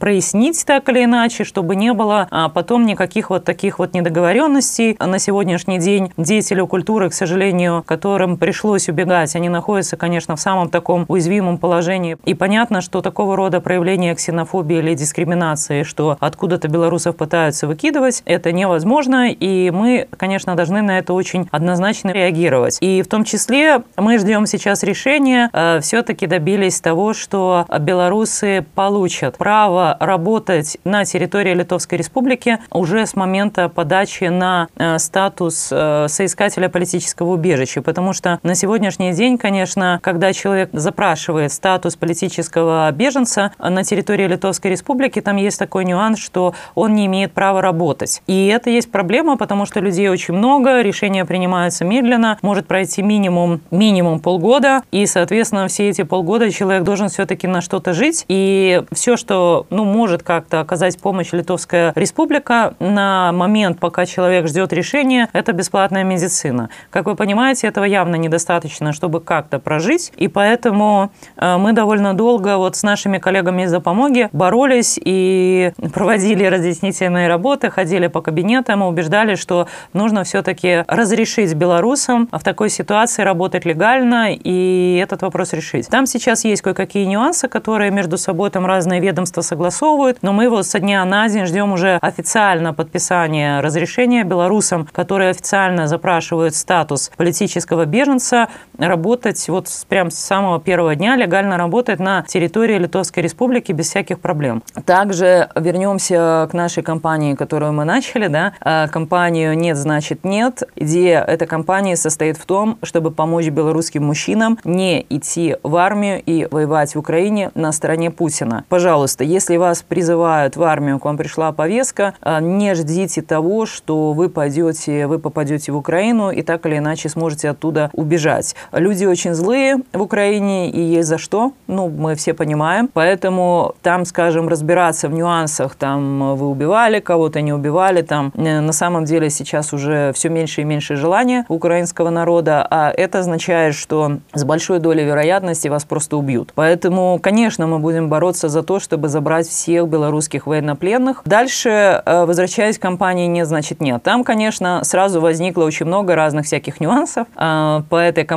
прояснить 0.00 0.64
так 0.66 0.88
или 0.88 1.04
иначе, 1.04 1.44
чтобы 1.44 1.76
не 1.76 1.92
было 1.92 2.28
а 2.30 2.48
потом 2.48 2.86
никаких 2.86 3.30
вот 3.30 3.44
таких 3.44 3.78
вот 3.78 3.94
недоговоренностей. 3.94 4.96
На 4.98 5.18
сегодняшний 5.18 5.78
день 5.78 6.12
деятели 6.16 6.60
культуры, 6.66 7.10
к 7.10 7.14
сожалению, 7.14 7.82
которым 7.86 8.36
пришлось 8.36 8.88
убегать, 8.94 9.34
они 9.34 9.48
находятся, 9.48 9.96
конечно, 9.96 10.36
в 10.36 10.40
самом 10.40 10.70
таком 10.70 11.04
уязвимом 11.08 11.58
положении. 11.58 12.16
И 12.24 12.34
понятно, 12.34 12.80
что 12.80 13.02
такого 13.02 13.36
рода 13.36 13.60
проявление 13.60 14.14
ксенофобии 14.14 14.78
или 14.78 14.94
дискриминации, 14.94 15.82
что 15.82 16.16
откуда-то 16.20 16.68
белорусов 16.68 17.16
пытаются 17.16 17.66
выкидывать, 17.66 18.22
это 18.24 18.52
невозможно, 18.52 19.30
и 19.30 19.70
мы, 19.70 20.06
конечно, 20.16 20.54
должны 20.54 20.80
на 20.80 20.98
это 20.98 21.12
очень 21.12 21.48
однозначно 21.50 22.10
реагировать. 22.10 22.78
И 22.80 23.02
в 23.02 23.08
том 23.08 23.24
числе 23.24 23.82
мы 23.96 24.18
ждем 24.18 24.46
сейчас 24.46 24.84
решения, 24.84 25.50
э, 25.52 25.80
все-таки 25.80 26.26
добились 26.26 26.80
того, 26.80 27.14
что 27.14 27.66
белорусы 27.80 28.64
получат 28.74 29.38
право 29.38 29.96
работать 29.98 30.78
на 30.84 31.04
территории 31.04 31.54
Литовской 31.54 31.98
Республики 31.98 32.58
уже 32.70 33.06
с 33.06 33.16
момента 33.16 33.68
подачи 33.68 34.24
на 34.24 34.68
э, 34.76 34.98
статус 34.98 35.68
э, 35.72 36.06
соискателя 36.08 36.68
политического 36.68 37.32
убежища, 37.32 37.82
потому 37.82 38.12
что 38.12 38.38
на 38.42 38.54
сегодняшний 38.74 39.12
день, 39.12 39.38
конечно, 39.38 40.00
когда 40.02 40.32
человек 40.32 40.70
запрашивает 40.72 41.52
статус 41.52 41.94
политического 41.94 42.90
беженца 42.90 43.52
на 43.56 43.84
территории 43.84 44.26
Литовской 44.26 44.72
Республики, 44.72 45.20
там 45.20 45.36
есть 45.36 45.60
такой 45.60 45.84
нюанс, 45.84 46.18
что 46.18 46.54
он 46.74 46.96
не 46.96 47.06
имеет 47.06 47.30
права 47.30 47.62
работать. 47.62 48.20
И 48.26 48.48
это 48.48 48.70
есть 48.70 48.90
проблема, 48.90 49.36
потому 49.36 49.64
что 49.64 49.78
людей 49.78 50.08
очень 50.08 50.34
много, 50.34 50.80
решения 50.80 51.24
принимаются 51.24 51.84
медленно, 51.84 52.36
может 52.42 52.66
пройти 52.66 53.00
минимум, 53.00 53.60
минимум 53.70 54.18
полгода, 54.18 54.82
и, 54.90 55.06
соответственно, 55.06 55.68
все 55.68 55.88
эти 55.88 56.02
полгода 56.02 56.50
человек 56.50 56.82
должен 56.82 57.10
все-таки 57.10 57.46
на 57.46 57.60
что-то 57.60 57.92
жить, 57.92 58.24
и 58.26 58.82
все, 58.90 59.16
что 59.16 59.68
ну, 59.70 59.84
может 59.84 60.24
как-то 60.24 60.58
оказать 60.58 60.98
помощь 60.98 61.28
Литовская 61.30 61.92
Республика 61.94 62.74
на 62.80 63.30
момент, 63.30 63.78
пока 63.78 64.04
человек 64.04 64.48
ждет 64.48 64.72
решения, 64.72 65.28
это 65.32 65.52
бесплатная 65.52 66.02
медицина. 66.02 66.70
Как 66.90 67.06
вы 67.06 67.14
понимаете, 67.14 67.68
этого 67.68 67.84
явно 67.84 68.16
недостаточно, 68.16 68.63
чтобы 68.92 69.20
как-то 69.20 69.58
прожить, 69.58 70.12
и 70.16 70.28
поэтому 70.28 71.10
э, 71.36 71.56
мы 71.56 71.72
довольно 71.72 72.14
долго 72.14 72.56
вот 72.56 72.76
с 72.76 72.82
нашими 72.82 73.18
коллегами 73.18 73.62
из 73.62 73.70
Запомоги 73.70 74.28
боролись 74.32 74.98
и 75.02 75.72
проводили 75.92 76.44
разъяснительные 76.44 77.28
работы, 77.28 77.70
ходили 77.70 78.06
по 78.06 78.20
кабинетам 78.20 78.82
и 78.82 78.86
убеждали, 78.86 79.34
что 79.34 79.68
нужно 79.92 80.24
все-таки 80.24 80.84
разрешить 80.86 81.54
белорусам 81.54 82.28
в 82.30 82.42
такой 82.42 82.70
ситуации 82.70 83.22
работать 83.22 83.64
легально 83.64 84.28
и 84.32 85.00
этот 85.02 85.22
вопрос 85.22 85.52
решить. 85.52 85.88
Там 85.88 86.06
сейчас 86.06 86.44
есть 86.44 86.62
кое-какие 86.62 87.04
нюансы, 87.04 87.48
которые 87.48 87.90
между 87.90 88.18
собой 88.18 88.50
там 88.50 88.66
разные 88.66 89.00
ведомства 89.00 89.40
согласовывают, 89.40 90.18
но 90.22 90.32
мы 90.32 90.44
его 90.44 90.62
со 90.62 90.78
дня 90.78 91.04
на 91.04 91.28
день 91.28 91.46
ждем 91.46 91.72
уже 91.72 91.98
официально 92.00 92.72
подписания 92.72 93.60
разрешения 93.60 94.24
белорусам, 94.24 94.86
которые 94.92 95.30
официально 95.30 95.86
запрашивают 95.86 96.54
статус 96.54 97.10
политического 97.16 97.84
беженца, 97.84 98.48
работать 98.78 99.48
вот 99.48 99.68
прям 99.88 100.10
с 100.10 100.16
самого 100.16 100.60
первого 100.60 100.94
дня 100.94 101.16
легально 101.16 101.56
работать 101.56 102.00
на 102.00 102.22
территории 102.22 102.78
Литовской 102.78 103.22
Республики 103.22 103.72
без 103.72 103.88
всяких 103.88 104.20
проблем. 104.20 104.62
Также 104.84 105.48
вернемся 105.54 106.48
к 106.50 106.54
нашей 106.54 106.82
компании, 106.82 107.34
которую 107.34 107.72
мы 107.72 107.84
начали, 107.84 108.26
да, 108.26 108.54
а, 108.60 108.88
компанию 108.88 109.56
«Нет, 109.56 109.76
значит 109.76 110.24
нет». 110.24 110.62
Идея 110.76 111.22
этой 111.22 111.46
компании 111.46 111.94
состоит 111.94 112.36
в 112.36 112.44
том, 112.46 112.78
чтобы 112.82 113.10
помочь 113.10 113.48
белорусским 113.48 114.04
мужчинам 114.04 114.58
не 114.64 115.04
идти 115.08 115.56
в 115.62 115.76
армию 115.76 116.22
и 116.24 116.46
воевать 116.50 116.94
в 116.94 116.98
Украине 116.98 117.50
на 117.54 117.72
стороне 117.72 118.10
Путина. 118.10 118.64
Пожалуйста, 118.68 119.24
если 119.24 119.56
вас 119.56 119.82
призывают 119.82 120.56
в 120.56 120.62
армию, 120.62 120.98
к 120.98 121.04
вам 121.04 121.16
пришла 121.16 121.52
повестка, 121.52 122.14
а, 122.20 122.40
не 122.40 122.74
ждите 122.74 123.22
того, 123.22 123.66
что 123.66 124.12
вы 124.12 124.28
пойдете, 124.28 125.06
вы 125.06 125.18
попадете 125.18 125.72
в 125.72 125.76
Украину 125.76 126.30
и 126.30 126.42
так 126.42 126.66
или 126.66 126.78
иначе 126.78 127.08
сможете 127.08 127.50
оттуда 127.50 127.90
убежать. 127.92 128.43
Люди 128.72 129.04
очень 129.04 129.34
злые 129.34 129.78
в 129.92 130.02
Украине 130.02 130.70
и 130.70 130.80
есть 130.80 131.08
за 131.08 131.18
что, 131.18 131.52
ну, 131.66 131.88
мы 131.88 132.14
все 132.14 132.34
понимаем, 132.34 132.88
поэтому 132.92 133.74
там, 133.82 134.04
скажем, 134.04 134.48
разбираться 134.48 135.08
в 135.08 135.12
нюансах, 135.12 135.74
там 135.74 136.36
вы 136.36 136.48
убивали 136.48 137.00
кого-то, 137.00 137.40
не 137.40 137.52
убивали, 137.52 138.02
там 138.02 138.32
э, 138.34 138.60
на 138.60 138.72
самом 138.72 139.04
деле 139.04 139.30
сейчас 139.30 139.72
уже 139.72 140.12
все 140.14 140.28
меньше 140.28 140.62
и 140.62 140.64
меньше 140.64 140.96
желания 140.96 141.44
украинского 141.48 142.10
народа, 142.10 142.66
а 142.70 142.90
это 142.90 143.20
означает, 143.20 143.74
что 143.74 144.18
с 144.32 144.44
большой 144.44 144.78
долей 144.80 145.04
вероятности 145.04 145.68
вас 145.68 145.84
просто 145.84 146.16
убьют. 146.16 146.52
Поэтому, 146.54 147.18
конечно, 147.22 147.66
мы 147.66 147.78
будем 147.78 148.08
бороться 148.08 148.48
за 148.48 148.62
то, 148.62 148.80
чтобы 148.80 149.08
забрать 149.08 149.48
всех 149.48 149.88
белорусских 149.88 150.46
военнопленных. 150.46 151.22
Дальше, 151.24 152.02
э, 152.04 152.24
возвращаясь 152.24 152.78
к 152.78 152.82
компании 152.82 153.26
«Нет, 153.26 153.46
значит 153.46 153.80
нет». 153.80 154.02
Там, 154.02 154.24
конечно, 154.24 154.82
сразу 154.84 155.20
возникло 155.20 155.64
очень 155.64 155.86
много 155.86 156.14
разных 156.14 156.46
всяких 156.46 156.80
нюансов 156.80 157.26
э, 157.36 157.82
по 157.88 157.96
этой 157.96 158.24
компании, 158.24 158.33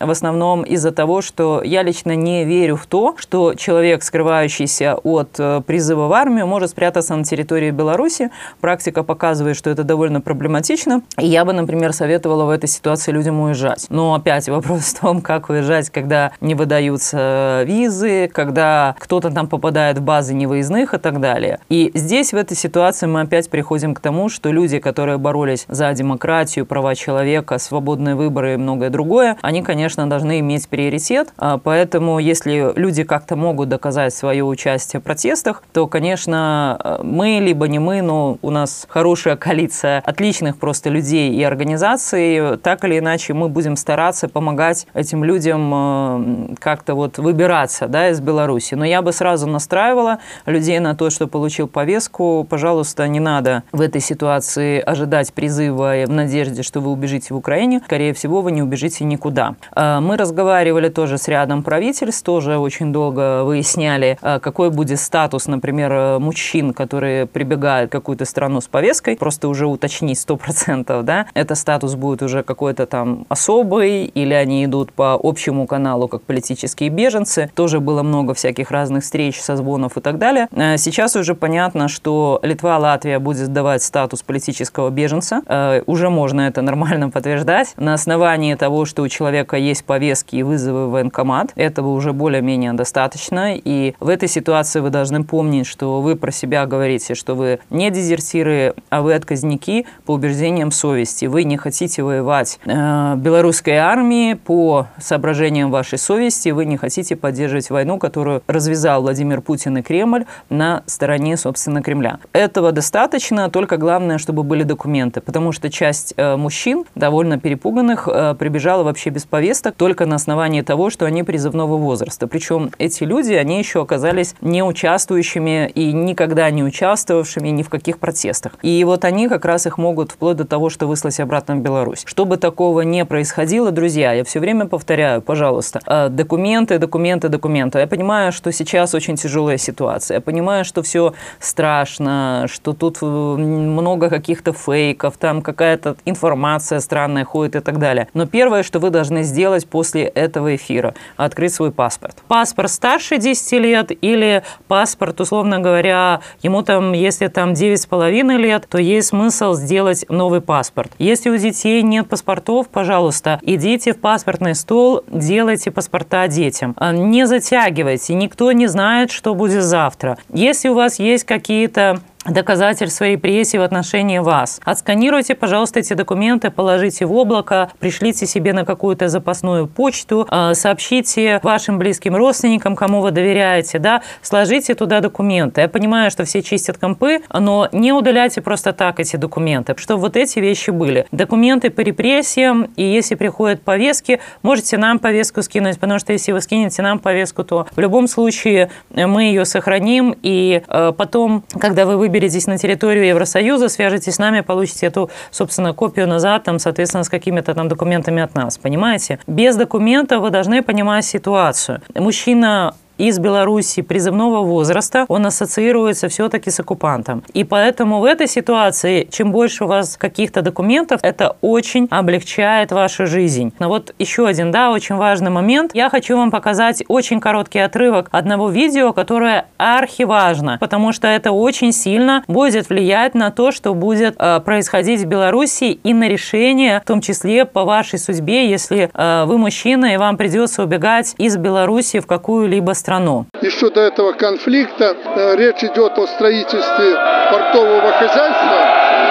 в 0.00 0.10
основном 0.10 0.62
из-за 0.62 0.90
того, 0.90 1.22
что 1.22 1.62
я 1.62 1.82
лично 1.82 2.16
не 2.16 2.44
верю 2.44 2.76
в 2.76 2.86
то, 2.86 3.14
что 3.18 3.54
человек, 3.54 4.02
скрывающийся 4.02 4.96
от 5.02 5.40
призыва 5.66 6.06
в 6.08 6.12
армию, 6.12 6.46
может 6.46 6.70
спрятаться 6.70 7.14
на 7.14 7.24
территории 7.24 7.70
Беларуси. 7.70 8.30
Практика 8.60 9.02
показывает, 9.02 9.56
что 9.56 9.70
это 9.70 9.84
довольно 9.84 10.20
проблематично. 10.20 11.02
И 11.18 11.26
я 11.26 11.44
бы, 11.44 11.52
например, 11.52 11.92
советовала 11.92 12.44
в 12.44 12.50
этой 12.50 12.68
ситуации 12.68 13.12
людям 13.12 13.40
уезжать. 13.40 13.86
Но 13.90 14.14
опять 14.14 14.48
вопрос 14.48 14.82
в 14.82 15.00
том, 15.00 15.20
как 15.20 15.48
уезжать, 15.48 15.90
когда 15.90 16.32
не 16.40 16.54
выдаются 16.54 17.62
визы, 17.66 18.28
когда 18.32 18.96
кто-то 18.98 19.30
там 19.30 19.48
попадает 19.48 19.98
в 19.98 20.02
базы 20.02 20.34
невыездных 20.34 20.94
и 20.94 20.98
так 20.98 21.20
далее. 21.20 21.60
И 21.68 21.90
здесь, 21.94 22.32
в 22.32 22.36
этой 22.36 22.56
ситуации, 22.56 23.06
мы 23.06 23.22
опять 23.22 23.50
приходим 23.50 23.94
к 23.94 24.00
тому, 24.00 24.28
что 24.28 24.50
люди, 24.50 24.78
которые 24.78 25.18
боролись 25.18 25.64
за 25.68 25.92
демократию, 25.92 26.66
права 26.66 26.94
человека, 26.94 27.58
свободные 27.58 28.14
выборы 28.14 28.54
и 28.54 28.56
многое 28.56 28.90
другое, 28.90 29.03
другое, 29.04 29.36
они, 29.42 29.62
конечно, 29.62 30.08
должны 30.08 30.40
иметь 30.40 30.66
приоритет. 30.68 31.28
А, 31.36 31.58
поэтому, 31.58 32.18
если 32.18 32.72
люди 32.74 33.04
как-то 33.04 33.36
могут 33.36 33.68
доказать 33.68 34.14
свое 34.14 34.42
участие 34.42 35.00
в 35.00 35.04
протестах, 35.04 35.62
то, 35.72 35.86
конечно, 35.86 37.00
мы, 37.02 37.38
либо 37.40 37.68
не 37.68 37.78
мы, 37.78 38.00
но 38.00 38.38
у 38.40 38.50
нас 38.50 38.86
хорошая 38.88 39.36
коалиция 39.36 40.02
отличных 40.06 40.56
просто 40.56 40.88
людей 40.88 41.34
и 41.34 41.42
организаций, 41.42 42.56
так 42.62 42.84
или 42.84 42.98
иначе 42.98 43.34
мы 43.34 43.48
будем 43.50 43.76
стараться 43.76 44.26
помогать 44.28 44.86
этим 44.94 45.22
людям 45.22 46.56
как-то 46.58 46.94
вот 46.94 47.18
выбираться 47.18 47.86
да, 47.88 48.08
из 48.08 48.20
Беларуси. 48.20 48.74
Но 48.74 48.86
я 48.86 49.02
бы 49.02 49.12
сразу 49.12 49.46
настраивала 49.46 50.18
людей 50.46 50.78
на 50.78 50.94
то, 50.94 51.10
что 51.10 51.26
получил 51.26 51.68
повестку, 51.68 52.46
пожалуйста, 52.48 53.06
не 53.08 53.20
надо 53.20 53.64
в 53.72 53.82
этой 53.82 54.00
ситуации 54.00 54.80
ожидать 54.80 55.34
призыва 55.34 56.04
в 56.06 56.10
надежде, 56.10 56.62
что 56.62 56.80
вы 56.80 56.90
убежите 56.90 57.34
в 57.34 57.36
Украине. 57.36 57.82
Скорее 57.84 58.14
всего, 58.14 58.40
вы 58.40 58.52
не 58.52 58.62
убежите 58.62 58.93
никуда. 59.02 59.56
А, 59.72 60.00
мы 60.00 60.16
разговаривали 60.16 60.88
тоже 60.88 61.18
с 61.18 61.26
рядом 61.26 61.62
правительств, 61.62 62.22
тоже 62.22 62.58
очень 62.58 62.92
долго 62.92 63.42
выясняли, 63.44 64.18
а, 64.22 64.38
какой 64.38 64.70
будет 64.70 65.00
статус, 65.00 65.46
например, 65.46 66.20
мужчин, 66.20 66.72
которые 66.72 67.26
прибегают 67.26 67.90
в 67.90 67.92
какую-то 67.92 68.24
страну 68.24 68.60
с 68.60 68.68
повесткой. 68.68 69.16
Просто 69.16 69.48
уже 69.48 69.66
уточнить 69.66 70.18
100%, 70.18 71.02
да, 71.02 71.26
это 71.34 71.54
статус 71.54 71.94
будет 71.94 72.22
уже 72.22 72.42
какой-то 72.42 72.86
там 72.86 73.26
особый, 73.28 74.04
или 74.04 74.34
они 74.34 74.64
идут 74.64 74.92
по 74.92 75.18
общему 75.20 75.66
каналу, 75.66 76.08
как 76.08 76.22
политические 76.22 76.90
беженцы. 76.90 77.50
Тоже 77.54 77.80
было 77.80 78.02
много 78.02 78.34
всяких 78.34 78.70
разных 78.70 79.02
встреч, 79.02 79.40
созвонов 79.40 79.96
и 79.96 80.00
так 80.00 80.18
далее. 80.18 80.48
Сейчас 80.76 81.16
уже 81.16 81.34
понятно, 81.34 81.88
что 81.88 82.38
Литва, 82.42 82.78
Латвия 82.78 83.18
будет 83.18 83.52
давать 83.52 83.82
статус 83.82 84.22
политического 84.22 84.90
беженца. 84.90 85.42
Э, 85.46 85.82
уже 85.86 86.10
можно 86.10 86.42
это 86.42 86.62
нормально 86.62 87.10
подтверждать. 87.14 87.74
На 87.76 87.94
основании 87.94 88.54
того, 88.54 88.83
что 88.84 89.02
у 89.02 89.08
человека 89.08 89.56
есть 89.56 89.84
повестки 89.84 90.36
и 90.36 90.42
вызовы 90.42 90.88
в 90.88 90.90
военкомат, 90.90 91.52
этого 91.54 91.88
уже 91.88 92.12
более-менее 92.12 92.72
достаточно. 92.72 93.54
И 93.56 93.94
в 94.00 94.08
этой 94.08 94.28
ситуации 94.28 94.80
вы 94.80 94.90
должны 94.90 95.24
помнить, 95.24 95.66
что 95.66 96.00
вы 96.00 96.16
про 96.16 96.30
себя 96.30 96.66
говорите, 96.66 97.14
что 97.14 97.34
вы 97.34 97.60
не 97.70 97.90
дезертиры, 97.90 98.74
а 98.90 99.02
вы 99.02 99.14
отказники 99.14 99.86
по 100.06 100.12
убеждениям 100.12 100.70
совести. 100.70 101.26
Вы 101.26 101.44
не 101.44 101.56
хотите 101.56 102.02
воевать 102.02 102.58
э, 102.64 103.14
белорусской 103.16 103.76
армии 103.76 104.34
по 104.34 104.88
соображениям 104.98 105.70
вашей 105.70 105.98
совести. 105.98 106.48
Вы 106.48 106.64
не 106.64 106.76
хотите 106.76 107.16
поддерживать 107.16 107.70
войну, 107.70 107.98
которую 107.98 108.42
развязал 108.46 109.02
Владимир 109.02 109.40
Путин 109.40 109.78
и 109.78 109.82
Кремль 109.82 110.24
на 110.50 110.82
стороне, 110.86 111.36
собственно, 111.36 111.82
Кремля. 111.82 112.18
Этого 112.32 112.72
достаточно, 112.72 113.48
только 113.50 113.76
главное, 113.76 114.18
чтобы 114.18 114.42
были 114.42 114.62
документы, 114.64 115.20
потому 115.20 115.52
что 115.52 115.70
часть 115.70 116.14
э, 116.16 116.36
мужчин, 116.36 116.84
довольно 116.94 117.38
перепуганных, 117.38 118.08
э, 118.10 118.34
прибежала 118.38 118.73
вообще 118.82 119.10
без 119.10 119.24
повесток 119.24 119.74
только 119.76 120.06
на 120.06 120.16
основании 120.16 120.62
того, 120.62 120.90
что 120.90 121.06
они 121.06 121.22
призывного 121.22 121.76
возраста. 121.76 122.26
Причем 122.26 122.70
эти 122.78 123.04
люди, 123.04 123.32
они 123.32 123.58
еще 123.58 123.82
оказались 123.82 124.34
не 124.40 124.62
участвующими 124.62 125.70
и 125.74 125.92
никогда 125.92 126.50
не 126.50 126.62
участвовавшими 126.62 127.48
ни 127.48 127.62
в 127.62 127.68
каких 127.68 127.98
протестах. 127.98 128.52
И 128.62 128.82
вот 128.84 129.04
они 129.04 129.28
как 129.28 129.44
раз 129.44 129.66
их 129.66 129.78
могут 129.78 130.12
вплоть 130.12 130.36
до 130.36 130.44
того, 130.44 130.70
что 130.70 130.86
выслать 130.86 131.20
обратно 131.20 131.56
в 131.56 131.60
Беларусь. 131.60 132.02
Чтобы 132.06 132.36
такого 132.36 132.82
не 132.82 133.04
происходило, 133.04 133.70
друзья, 133.70 134.12
я 134.12 134.24
все 134.24 134.40
время 134.40 134.66
повторяю, 134.66 135.22
пожалуйста, 135.22 135.80
э, 135.86 136.08
документы, 136.08 136.78
документы, 136.78 137.28
документы. 137.28 137.78
Я 137.78 137.86
понимаю, 137.86 138.32
что 138.32 138.52
сейчас 138.52 138.94
очень 138.94 139.16
тяжелая 139.16 139.58
ситуация. 139.58 140.16
Я 140.16 140.20
понимаю, 140.20 140.64
что 140.64 140.82
все 140.82 141.14
страшно, 141.38 142.46
что 142.48 142.72
тут 142.72 143.02
много 143.02 144.10
каких-то 144.10 144.52
фейков, 144.52 145.16
там 145.16 145.42
какая-то 145.42 145.96
информация 146.04 146.80
странная 146.80 147.24
ходит 147.24 147.56
и 147.56 147.60
так 147.60 147.78
далее. 147.78 148.08
Но 148.14 148.26
первое, 148.26 148.53
что 148.62 148.78
вы 148.78 148.90
должны 148.90 149.22
сделать 149.22 149.66
после 149.66 150.04
этого 150.04 150.54
эфира, 150.54 150.94
открыть 151.16 151.54
свой 151.54 151.72
паспорт. 151.72 152.22
Паспорт 152.28 152.70
старше 152.70 153.18
10 153.18 153.52
лет 153.60 153.92
или 154.00 154.42
паспорт, 154.68 155.20
условно 155.20 155.58
говоря, 155.58 156.20
ему 156.42 156.62
там, 156.62 156.92
если 156.92 157.28
там 157.28 157.52
9,5 157.52 158.36
лет, 158.36 158.66
то 158.68 158.78
есть 158.78 159.08
смысл 159.08 159.54
сделать 159.54 160.04
новый 160.08 160.40
паспорт. 160.40 160.92
Если 160.98 161.30
у 161.30 161.36
детей 161.36 161.82
нет 161.82 162.08
паспортов, 162.08 162.68
пожалуйста, 162.68 163.40
идите 163.42 163.92
в 163.92 164.00
паспортный 164.00 164.54
стол, 164.54 165.02
делайте 165.08 165.70
паспорта 165.70 166.28
детям. 166.28 166.74
А 166.78 166.92
не 166.92 167.26
затягивайте, 167.26 168.14
никто 168.14 168.52
не 168.52 168.66
знает, 168.66 169.10
что 169.10 169.34
будет 169.34 169.62
завтра. 169.62 170.18
Если 170.32 170.68
у 170.68 170.74
вас 170.74 170.98
есть 170.98 171.24
какие-то 171.24 172.00
доказательств 172.24 172.96
своей 172.96 173.14
репрессий 173.14 173.58
в 173.58 173.62
отношении 173.62 174.18
вас. 174.18 174.60
Отсканируйте, 174.64 175.34
пожалуйста, 175.34 175.80
эти 175.80 175.94
документы, 175.94 176.50
положите 176.50 177.06
в 177.06 177.12
облако, 177.12 177.70
пришлите 177.78 178.26
себе 178.26 178.52
на 178.52 178.64
какую-то 178.64 179.08
запасную 179.08 179.66
почту, 179.66 180.26
а, 180.30 180.54
сообщите 180.54 181.40
вашим 181.42 181.78
близким 181.78 182.16
родственникам, 182.16 182.76
кому 182.76 183.00
вы 183.00 183.12
доверяете, 183.12 183.78
да, 183.78 184.02
сложите 184.22 184.74
туда 184.74 185.00
документы. 185.00 185.62
Я 185.62 185.68
понимаю, 185.68 186.10
что 186.10 186.24
все 186.24 186.42
чистят 186.42 186.78
компы, 186.78 187.20
но 187.32 187.68
не 187.72 187.92
удаляйте 187.92 188.40
просто 188.40 188.72
так 188.72 189.00
эти 189.00 189.16
документы, 189.16 189.74
чтобы 189.76 190.00
вот 190.00 190.16
эти 190.16 190.38
вещи 190.38 190.70
были. 190.70 191.06
Документы 191.12 191.70
по 191.70 191.80
репрессиям, 191.80 192.68
и 192.76 192.82
если 192.82 193.14
приходят 193.14 193.62
повестки, 193.62 194.20
можете 194.42 194.76
нам 194.78 194.98
повестку 194.98 195.42
скинуть, 195.42 195.78
потому 195.78 195.98
что 195.98 196.12
если 196.12 196.32
вы 196.32 196.40
скинете 196.40 196.82
нам 196.82 196.98
повестку, 196.98 197.44
то 197.44 197.66
в 197.74 197.80
любом 197.80 198.08
случае 198.08 198.70
мы 198.90 199.24
ее 199.24 199.44
сохраним, 199.44 200.16
и 200.22 200.62
э, 200.66 200.92
потом, 200.96 201.44
когда 201.60 201.86
вы 201.86 201.96
выберете 201.96 202.13
выберетесь 202.14 202.46
на 202.46 202.58
территорию 202.58 203.06
Евросоюза, 203.06 203.68
свяжетесь 203.68 204.14
с 204.14 204.18
нами, 204.18 204.40
получите 204.40 204.86
эту, 204.86 205.10
собственно, 205.32 205.72
копию 205.72 206.06
назад, 206.06 206.44
там, 206.44 206.60
соответственно, 206.60 207.02
с 207.02 207.08
какими-то 207.08 207.54
там 207.54 207.66
документами 207.66 208.22
от 208.22 208.36
нас, 208.36 208.56
понимаете? 208.56 209.18
Без 209.26 209.56
документов 209.56 210.22
вы 210.22 210.30
должны 210.30 210.62
понимать 210.62 211.04
ситуацию. 211.04 211.82
Мужчина 211.92 212.76
из 212.98 213.18
Беларуси 213.18 213.82
призывного 213.82 214.42
возраста, 214.44 215.04
он 215.08 215.26
ассоциируется 215.26 216.08
все-таки 216.08 216.50
с 216.50 216.60
оккупантом. 216.60 217.22
И 217.32 217.44
поэтому 217.44 218.00
в 218.00 218.04
этой 218.04 218.28
ситуации, 218.28 219.08
чем 219.10 219.32
больше 219.32 219.64
у 219.64 219.66
вас 219.66 219.96
каких-то 219.96 220.42
документов, 220.42 221.00
это 221.02 221.36
очень 221.40 221.88
облегчает 221.90 222.72
вашу 222.72 223.06
жизнь. 223.06 223.52
Но 223.58 223.68
вот 223.68 223.94
еще 223.98 224.26
один, 224.26 224.50
да, 224.50 224.70
очень 224.70 224.96
важный 224.96 225.30
момент. 225.30 225.74
Я 225.74 225.90
хочу 225.90 226.16
вам 226.16 226.30
показать 226.30 226.84
очень 226.88 227.20
короткий 227.20 227.58
отрывок 227.58 228.08
одного 228.12 228.48
видео, 228.48 228.92
которое 228.92 229.46
архиважно, 229.56 230.58
потому 230.60 230.92
что 230.92 231.08
это 231.08 231.32
очень 231.32 231.72
сильно 231.72 232.24
будет 232.28 232.68
влиять 232.68 233.14
на 233.14 233.30
то, 233.30 233.50
что 233.50 233.74
будет 233.74 234.14
э, 234.18 234.40
происходить 234.40 235.00
в 235.00 235.06
Беларуси 235.06 235.78
и 235.82 235.94
на 235.94 236.08
решение, 236.08 236.80
в 236.80 236.86
том 236.86 237.00
числе 237.00 237.44
по 237.44 237.64
вашей 237.64 237.98
судьбе, 237.98 238.48
если 238.48 238.90
э, 238.92 239.24
вы 239.26 239.38
мужчина 239.38 239.94
и 239.94 239.96
вам 239.96 240.16
придется 240.16 240.62
убегать 240.62 241.14
из 241.18 241.36
Беларуси 241.36 242.00
в 242.00 242.06
какую-либо 242.06 242.72
страну 242.72 242.83
страну. 242.84 243.24
Еще 243.40 243.70
до 243.70 243.80
этого 243.80 244.12
конфликта 244.12 244.94
э, 244.94 245.36
речь 245.36 245.64
идет 245.64 245.98
о 245.98 246.06
строительстве 246.06 246.94
портового 247.30 247.90
хозяйства. 247.92 248.58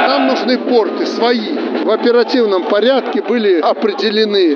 Нам 0.08 0.28
нужны 0.28 0.60
порты 0.60 1.08
свои. 1.08 1.58
В 1.84 1.90
оперативном 1.90 2.66
порядке 2.66 3.24
были 3.24 3.62
определены 3.62 4.56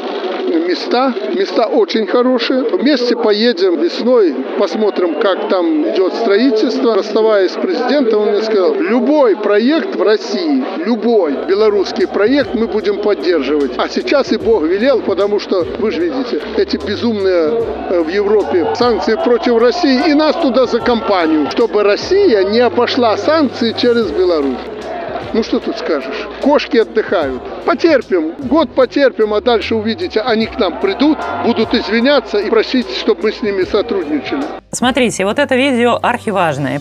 места. 0.68 1.14
Места 1.34 1.66
очень 1.68 2.08
хорошие. 2.08 2.64
Вместе 2.64 3.16
поедем 3.16 3.80
весной, 3.80 4.36
посмотрим, 4.60 5.20
как 5.20 5.50
там 5.50 5.90
идет 5.90 6.14
строительство. 6.14 6.96
Расставаясь 6.96 7.52
с 7.52 7.56
президентом, 7.56 8.24
он 8.24 8.30
мне 8.30 8.42
сказал, 8.42 8.76
любой 8.76 9.36
проект 9.36 9.96
в 9.96 10.02
России, 10.02 10.64
любой 10.86 11.46
белорусский 11.48 12.08
проект 12.08 12.54
мы 12.54 12.68
будем 12.68 13.02
поддерживать. 13.02 13.72
А 13.78 13.88
сейчас 13.90 14.32
и 14.32 14.38
Бог 14.38 14.64
велел, 14.64 15.02
потому 15.02 15.40
что, 15.40 15.66
вы 15.80 15.92
же 15.92 16.02
видите, 16.02 16.42
эти 16.58 16.78
безумные 16.78 17.64
э, 17.90 18.02
в 18.02 18.10
Европе 18.10 18.68
санкции 18.76 19.16
против 19.16 19.58
России 19.58 20.10
и 20.10 20.14
нас 20.14 20.36
туда 20.36 20.66
за 20.66 20.80
компанию, 20.80 21.50
чтобы 21.52 21.84
Россия 21.84 22.44
не 22.44 22.60
обошла 22.60 23.18
санкции 23.18 23.76
через 23.78 24.12
Беларусь. 24.12 24.77
Ну 25.38 25.44
что 25.44 25.60
тут 25.60 25.78
скажешь? 25.78 26.28
Кошки 26.42 26.78
отдыхают. 26.78 27.44
Потерпим, 27.64 28.34
год 28.48 28.74
потерпим, 28.74 29.36
а 29.36 29.40
дальше 29.40 29.76
увидите, 29.76 30.20
они 30.22 30.48
к 30.48 30.58
нам 30.58 30.80
придут, 30.80 31.20
будут 31.46 31.76
извиняться 31.76 32.40
и 32.40 32.50
просить, 32.50 32.88
чтобы 32.98 33.22
мы 33.22 33.32
с 33.32 33.44
ними 33.44 33.64
сотрудничали. 33.64 34.42
Смотрите, 34.72 35.26
вот 35.26 35.38
это 35.38 35.56
видео 35.56 36.00
архиважное. 36.02 36.80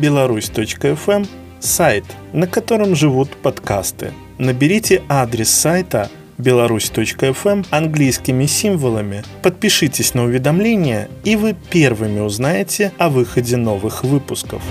Беларусь.фм– 0.00 1.22
сайт, 1.60 2.04
на 2.32 2.48
котором 2.48 2.96
живут 2.96 3.30
подкасты. 3.36 4.10
Наберите 4.38 5.02
адрес 5.08 5.48
сайта 5.48 6.10
беларусь.фм 6.38 7.62
английскими 7.70 8.46
символами, 8.46 9.22
подпишитесь 9.42 10.14
на 10.14 10.24
уведомления, 10.24 11.08
и 11.22 11.36
вы 11.36 11.54
первыми 11.70 12.18
узнаете 12.18 12.90
о 12.98 13.08
выходе 13.10 13.56
новых 13.56 14.02
выпусков. 14.02 14.62